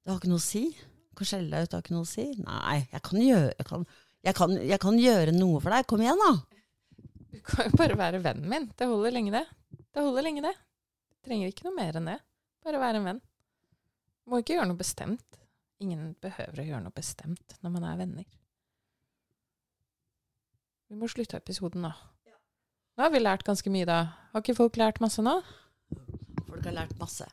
det 0.00 0.12
har 0.12 0.20
ikke 0.20 0.32
noe 0.32 0.40
å 0.40 0.46
si. 0.48 0.64
Jeg 0.72 1.18
kan 1.20 1.28
skjelle 1.28 1.52
deg 1.52 1.66
ut, 1.66 1.70
det 1.70 1.76
har 1.76 1.84
ikke 1.84 1.96
noe 1.98 2.06
å 2.06 2.10
si. 2.14 2.26
Nei, 2.40 2.78
jeg 2.94 3.04
kan 3.10 3.20
gjøre 3.20 3.52
jeg 3.52 3.68
kan, 3.68 3.84
jeg, 4.26 4.34
kan, 4.36 4.54
jeg 4.58 4.80
kan 4.82 4.98
gjøre 4.98 5.34
noe 5.36 5.60
for 5.62 5.74
deg. 5.74 5.86
Kom 5.90 6.02
igjen, 6.02 6.18
da. 6.22 6.32
Du 7.32 7.38
kan 7.46 7.68
jo 7.70 7.78
bare 7.78 7.98
være 7.98 8.22
vennen 8.24 8.50
min. 8.50 8.66
Det 8.76 8.88
holder 8.90 9.14
lenge, 9.14 9.34
det. 9.34 9.44
Det 9.94 10.04
holder 10.04 10.26
lenge, 10.26 10.44
det. 10.44 10.54
Du 11.08 11.28
trenger 11.28 11.52
ikke 11.52 11.68
noe 11.68 11.76
mer 11.76 11.98
enn 12.00 12.10
det. 12.10 12.18
Bare 12.66 12.82
være 12.82 13.00
en 13.00 13.08
venn. 13.12 13.22
Du 14.24 14.32
må 14.32 14.42
ikke 14.42 14.56
gjøre 14.56 14.68
noe 14.70 14.80
bestemt. 14.80 15.40
Ingen 15.78 16.12
behøver 16.22 16.60
å 16.60 16.66
gjøre 16.66 16.84
noe 16.84 16.96
bestemt 16.96 17.54
når 17.62 17.74
man 17.76 17.86
er 17.86 17.98
venner. 18.00 18.28
Vi 20.88 20.96
må 20.98 21.08
slutte 21.10 21.38
episoden 21.38 21.84
nå. 21.84 21.92
Nå 22.98 23.04
har 23.04 23.12
vi 23.14 23.20
lært 23.20 23.44
ganske 23.46 23.70
mye, 23.70 23.86
da. 23.86 23.98
Har 24.32 24.42
ikke 24.42 24.56
folk 24.58 24.78
lært 24.80 24.98
masse 25.04 25.22
nå? 25.22 25.36
Folk 26.48 26.64
har 26.64 26.74
lært 26.74 26.96
masse. 26.98 27.28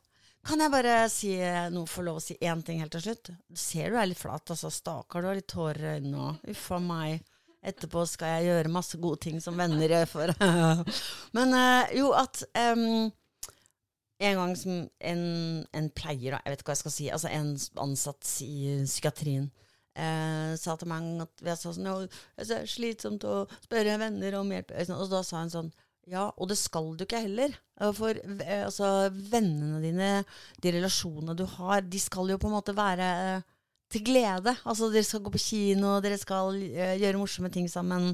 Kan 0.46 0.62
jeg 0.62 0.74
bare 0.74 0.98
si 1.10 1.32
eh, 1.42 1.68
noe, 1.74 1.90
få 1.90 2.04
lov 2.06 2.20
å 2.20 2.24
si 2.24 2.38
én 2.38 2.62
ting 2.66 2.82
helt 2.84 2.94
til 2.94 3.02
slutt? 3.08 3.32
Du 3.50 3.58
ser 3.58 3.90
du 3.90 3.98
er 3.98 4.12
litt 4.12 4.22
flat, 4.22 4.46
altså. 4.54 4.70
Stakkar, 4.70 5.24
du 5.24 5.32
har 5.32 5.40
litt 5.40 5.50
tårer 5.50 5.82
i 5.82 5.94
øynene 5.98 6.14
nå. 6.14 6.28
Uff 6.54 6.68
a 6.76 6.80
meg. 6.84 7.26
Etterpå 7.66 8.04
skal 8.06 8.36
jeg 8.36 8.52
gjøre 8.52 8.74
masse 8.76 8.98
gode 9.02 9.24
ting 9.26 9.40
som 9.42 9.58
venner 9.58 9.90
gjør 9.90 10.04
for 10.06 10.34
Men 11.38 11.54
eh, 11.58 11.96
jo, 11.98 12.12
at 12.14 12.44
um, 12.62 13.10
En 14.22 14.38
gang 14.38 14.54
som 14.60 14.84
en, 15.02 15.24
en 15.74 15.88
pleier, 15.98 16.38
jeg 16.38 16.54
vet 16.54 16.62
ikke 16.62 16.70
hva 16.70 16.76
jeg 16.76 16.84
skal 16.84 16.94
si, 16.94 17.08
altså 17.10 17.32
en 17.34 17.50
ansatt 17.82 18.30
i 18.46 18.84
psykiatrien 18.86 19.50
eh, 19.96 20.54
sa 20.60 20.76
til 20.78 20.92
meg 20.92 21.26
at 21.26 21.44
jeg 21.50 21.60
sa 21.60 21.74
sånn 21.74 21.90
«Jo, 21.90 21.96
det 22.38 22.60
er 22.60 22.70
slitsomt 22.70 23.26
å 23.28 23.42
spørre 23.66 23.98
venner 24.02 24.38
om 24.40 24.52
hjelp. 24.54 24.74
Og 24.96 25.10
da 25.12 25.22
sa 25.26 25.42
hun 25.42 25.54
sånn 25.54 25.74
Ja, 26.06 26.28
og 26.38 26.50
det 26.52 26.58
skal 26.60 26.92
du 26.98 27.04
ikke 27.06 27.24
heller. 27.24 27.54
Eh, 27.82 27.92
For 27.98 28.14
eh, 28.14 28.66
altså, 28.68 29.10
vennene 29.32 29.82
dine, 29.84 30.10
de 30.62 30.74
relasjonene 30.76 31.36
du 31.38 31.46
har, 31.58 31.82
de 31.82 32.02
skal 32.02 32.30
jo 32.30 32.38
på 32.42 32.50
en 32.50 32.58
måte 32.60 32.76
være 32.78 33.08
eh, 33.38 33.48
til 33.94 34.04
glede. 34.06 34.54
Altså, 34.66 34.92
dere 34.94 35.08
skal 35.08 35.24
gå 35.26 35.34
på 35.34 35.42
kino, 35.42 35.96
dere 36.06 36.20
skal 36.22 36.54
gjøre 37.02 37.18
morsomme 37.22 37.50
ting 37.54 37.66
sammen. 37.72 38.12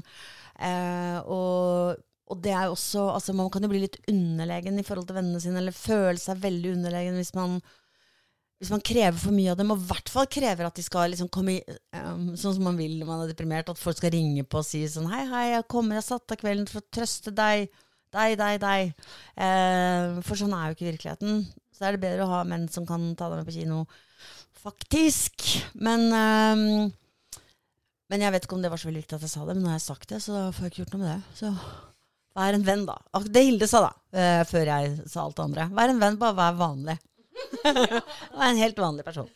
Eh, 0.56 1.18
og, 1.28 2.00
og 2.32 2.40
det 2.44 2.52
er 2.52 2.66
jo 2.68 2.74
også 2.76 3.06
Altså, 3.14 3.32
man 3.36 3.48
kan 3.52 3.64
jo 3.64 3.70
bli 3.72 3.84
litt 3.84 4.00
underlegen 4.08 4.80
i 4.80 4.84
forhold 4.86 5.08
til 5.08 5.20
vennene 5.20 5.40
sine, 5.44 5.60
eller 5.60 5.76
føle 5.76 6.20
seg 6.20 6.40
veldig 6.44 6.74
underlegen 6.78 7.20
hvis 7.20 7.34
man 7.36 7.60
hvis 8.62 8.70
man 8.70 8.82
krever 8.86 9.16
for 9.18 9.34
mye 9.34 9.50
av 9.50 9.58
dem, 9.58 9.72
og 9.74 9.80
i 9.80 9.88
hvert 9.88 10.10
fall 10.12 10.28
krever 10.30 10.68
at 10.68 10.76
de 10.78 10.84
skal 10.86 11.10
liksom 11.10 11.26
komme 11.34 11.56
i 11.56 11.76
um, 11.98 12.28
Sånn 12.38 12.54
som 12.54 12.62
man 12.62 12.76
vil 12.78 12.92
når 13.00 13.08
man 13.08 13.22
er 13.24 13.32
deprimert, 13.32 13.72
at 13.72 13.80
folk 13.80 13.98
skal 13.98 14.12
ringe 14.14 14.44
på 14.46 14.60
og 14.60 14.66
si 14.68 14.84
sånn 14.86 15.08
Hei, 15.10 15.24
hei, 15.26 15.46
jeg 15.56 15.66
kommer, 15.72 15.98
jeg 15.98 16.06
satt 16.06 16.30
av 16.30 16.38
kvelden 16.38 16.68
for 16.70 16.78
å 16.78 16.86
trøste 16.94 17.34
deg. 17.34 17.66
Deg, 18.14 18.36
deg, 18.38 18.60
deg. 18.62 18.92
Eh, 19.34 20.20
for 20.22 20.38
sånn 20.38 20.54
er 20.54 20.68
jo 20.68 20.76
ikke 20.76 20.90
virkeligheten. 20.92 21.42
Så 21.74 21.88
er 21.88 21.96
det 21.96 22.04
bedre 22.04 22.28
å 22.28 22.32
ha 22.36 22.42
menn 22.46 22.68
som 22.70 22.86
kan 22.86 23.10
ta 23.18 23.32
deg 23.32 23.40
med 23.40 23.50
på 23.50 23.56
kino. 23.56 23.82
Faktisk. 24.62 25.48
Men 25.74 26.06
um, 26.12 26.92
Men 28.12 28.26
jeg 28.28 28.36
vet 28.36 28.46
ikke 28.46 28.60
om 28.60 28.62
det 28.62 28.70
var 28.70 28.78
så 28.78 28.92
veldig 28.92 29.02
viktig 29.02 29.18
at 29.18 29.26
jeg 29.26 29.32
sa 29.32 29.46
det, 29.48 29.56
men 29.56 29.66
nå 29.66 29.72
har 29.72 29.80
jeg 29.80 29.88
sagt 29.88 30.10
det, 30.12 30.22
så 30.22 30.36
da 30.36 30.48
får 30.52 30.68
jeg 30.68 30.74
ikke 30.74 30.84
gjort 30.84 30.94
noe 30.94 31.02
med 31.02 31.14
det. 31.16 31.38
Så 31.40 31.54
vær 32.38 32.54
en 32.54 32.66
venn, 32.70 32.86
da. 32.86 33.00
Det 33.26 33.42
Hilde 33.42 33.66
sa, 33.66 33.88
da, 33.88 33.94
eh, 34.14 34.42
før 34.46 34.70
jeg 34.76 34.98
sa 35.08 35.24
alt 35.24 35.40
det 35.40 35.48
andre. 35.48 35.72
Vær 35.80 35.90
en 35.90 36.04
venn, 36.06 36.18
bare 36.20 36.36
vær 36.38 36.60
vanlig. 36.60 37.00
Vær 37.64 38.48
en 38.48 38.60
helt 38.60 38.78
vanlig 38.78 39.04
person. 39.06 39.28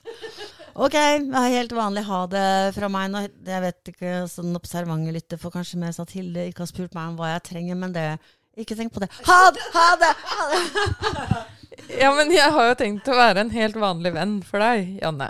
Ok, 0.77 0.95
helt 0.95 1.73
vanlig. 1.73 2.05
Ha 2.05 2.23
det 2.29 2.47
fra 2.77 2.89
meg 2.93 3.11
nå. 3.13 3.23
Jeg 3.49 3.63
vet 3.65 3.93
ikke, 3.93 4.15
sånn 4.29 4.57
observante 4.59 5.15
lytter 5.15 5.41
får 5.41 5.55
kanskje 5.55 5.81
med 5.81 5.97
seg 5.97 6.05
at 6.05 6.17
Hilde 6.19 6.49
ikke 6.51 6.65
har 6.67 6.73
spurt 6.73 6.97
meg 6.97 7.13
om 7.13 7.21
hva 7.21 7.35
jeg 7.35 7.47
trenger, 7.53 7.79
men 7.81 7.95
det 7.97 8.09
Ikke 8.57 8.77
tenk 8.77 8.93
på 8.95 9.03
det. 9.03 9.11
Ha 9.27 9.41
det! 9.53 9.65
Ha 9.75 9.87
det! 10.01 10.15
Ha 10.33 10.49
det! 10.53 11.45
Ja, 12.01 12.09
men 12.17 12.31
jeg 12.33 12.51
har 12.51 12.71
jo 12.71 12.77
tenkt 12.79 13.09
å 13.13 13.17
være 13.17 13.43
en 13.45 13.53
helt 13.53 13.77
vanlig 13.79 14.11
venn 14.17 14.39
for 14.47 14.63
deg, 14.65 14.97
Janne. 15.03 15.29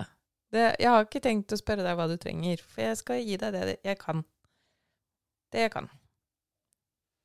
Det, 0.55 0.69
jeg 0.81 0.89
har 0.89 1.05
ikke 1.05 1.21
tenkt 1.25 1.53
å 1.53 1.59
spørre 1.59 1.85
deg 1.85 1.99
hva 1.99 2.07
du 2.09 2.15
trenger, 2.23 2.63
for 2.63 2.85
jeg 2.87 2.99
skal 3.01 3.19
gi 3.21 3.39
deg 3.41 3.57
det 3.57 3.77
jeg 3.85 3.99
kan. 4.01 4.23
Det 5.53 5.67
jeg 5.67 5.73
kan. 5.75 5.91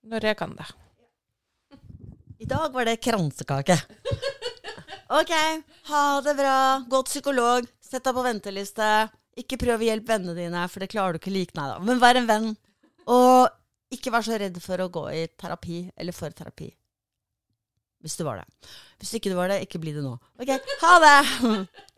Når 0.09 0.27
jeg 0.31 0.39
kan 0.39 0.55
det. 0.57 0.67
I 2.41 2.49
dag 2.49 2.73
var 2.73 2.89
det 2.89 2.97
kransekake. 3.05 3.77
Ok, 5.11 5.31
ha 5.89 6.03
det 6.23 6.33
bra. 6.37 6.57
Gå 6.87 7.01
til 7.03 7.17
psykolog. 7.17 7.65
Sett 7.83 8.05
deg 8.05 8.15
på 8.15 8.23
venteliste. 8.23 8.91
Ikke 9.41 9.57
prøv 9.59 9.81
å 9.81 9.87
hjelpe 9.89 10.13
vennene 10.13 10.35
dine, 10.37 10.61
for 10.71 10.83
det 10.83 10.91
klarer 10.93 11.17
du 11.17 11.19
ikke 11.19 11.33
like. 11.33 11.55
Nei 11.57 11.65
da. 11.67 11.79
Men 11.83 11.99
vær 11.99 12.19
en 12.19 12.29
venn. 12.29 12.47
Og 13.11 13.49
ikke 13.91 14.13
vær 14.13 14.23
så 14.23 14.39
redd 14.39 14.59
for 14.63 14.79
å 14.79 14.87
gå 14.93 15.03
i 15.11 15.25
terapi, 15.35 15.81
eller 15.99 16.15
for 16.15 16.31
terapi. 16.35 16.69
Hvis 18.01 18.15
du 18.17 18.23
var 18.25 18.39
det. 18.39 18.71
Hvis 19.01 19.11
ikke 19.19 19.33
du 19.33 19.35
var 19.37 19.51
det, 19.51 19.59
ikke 19.65 19.81
bli 19.83 19.91
det 19.97 20.03
nå. 20.05 20.15
Ok, 20.41 20.55
ha 20.85 20.93
det! 21.03 21.17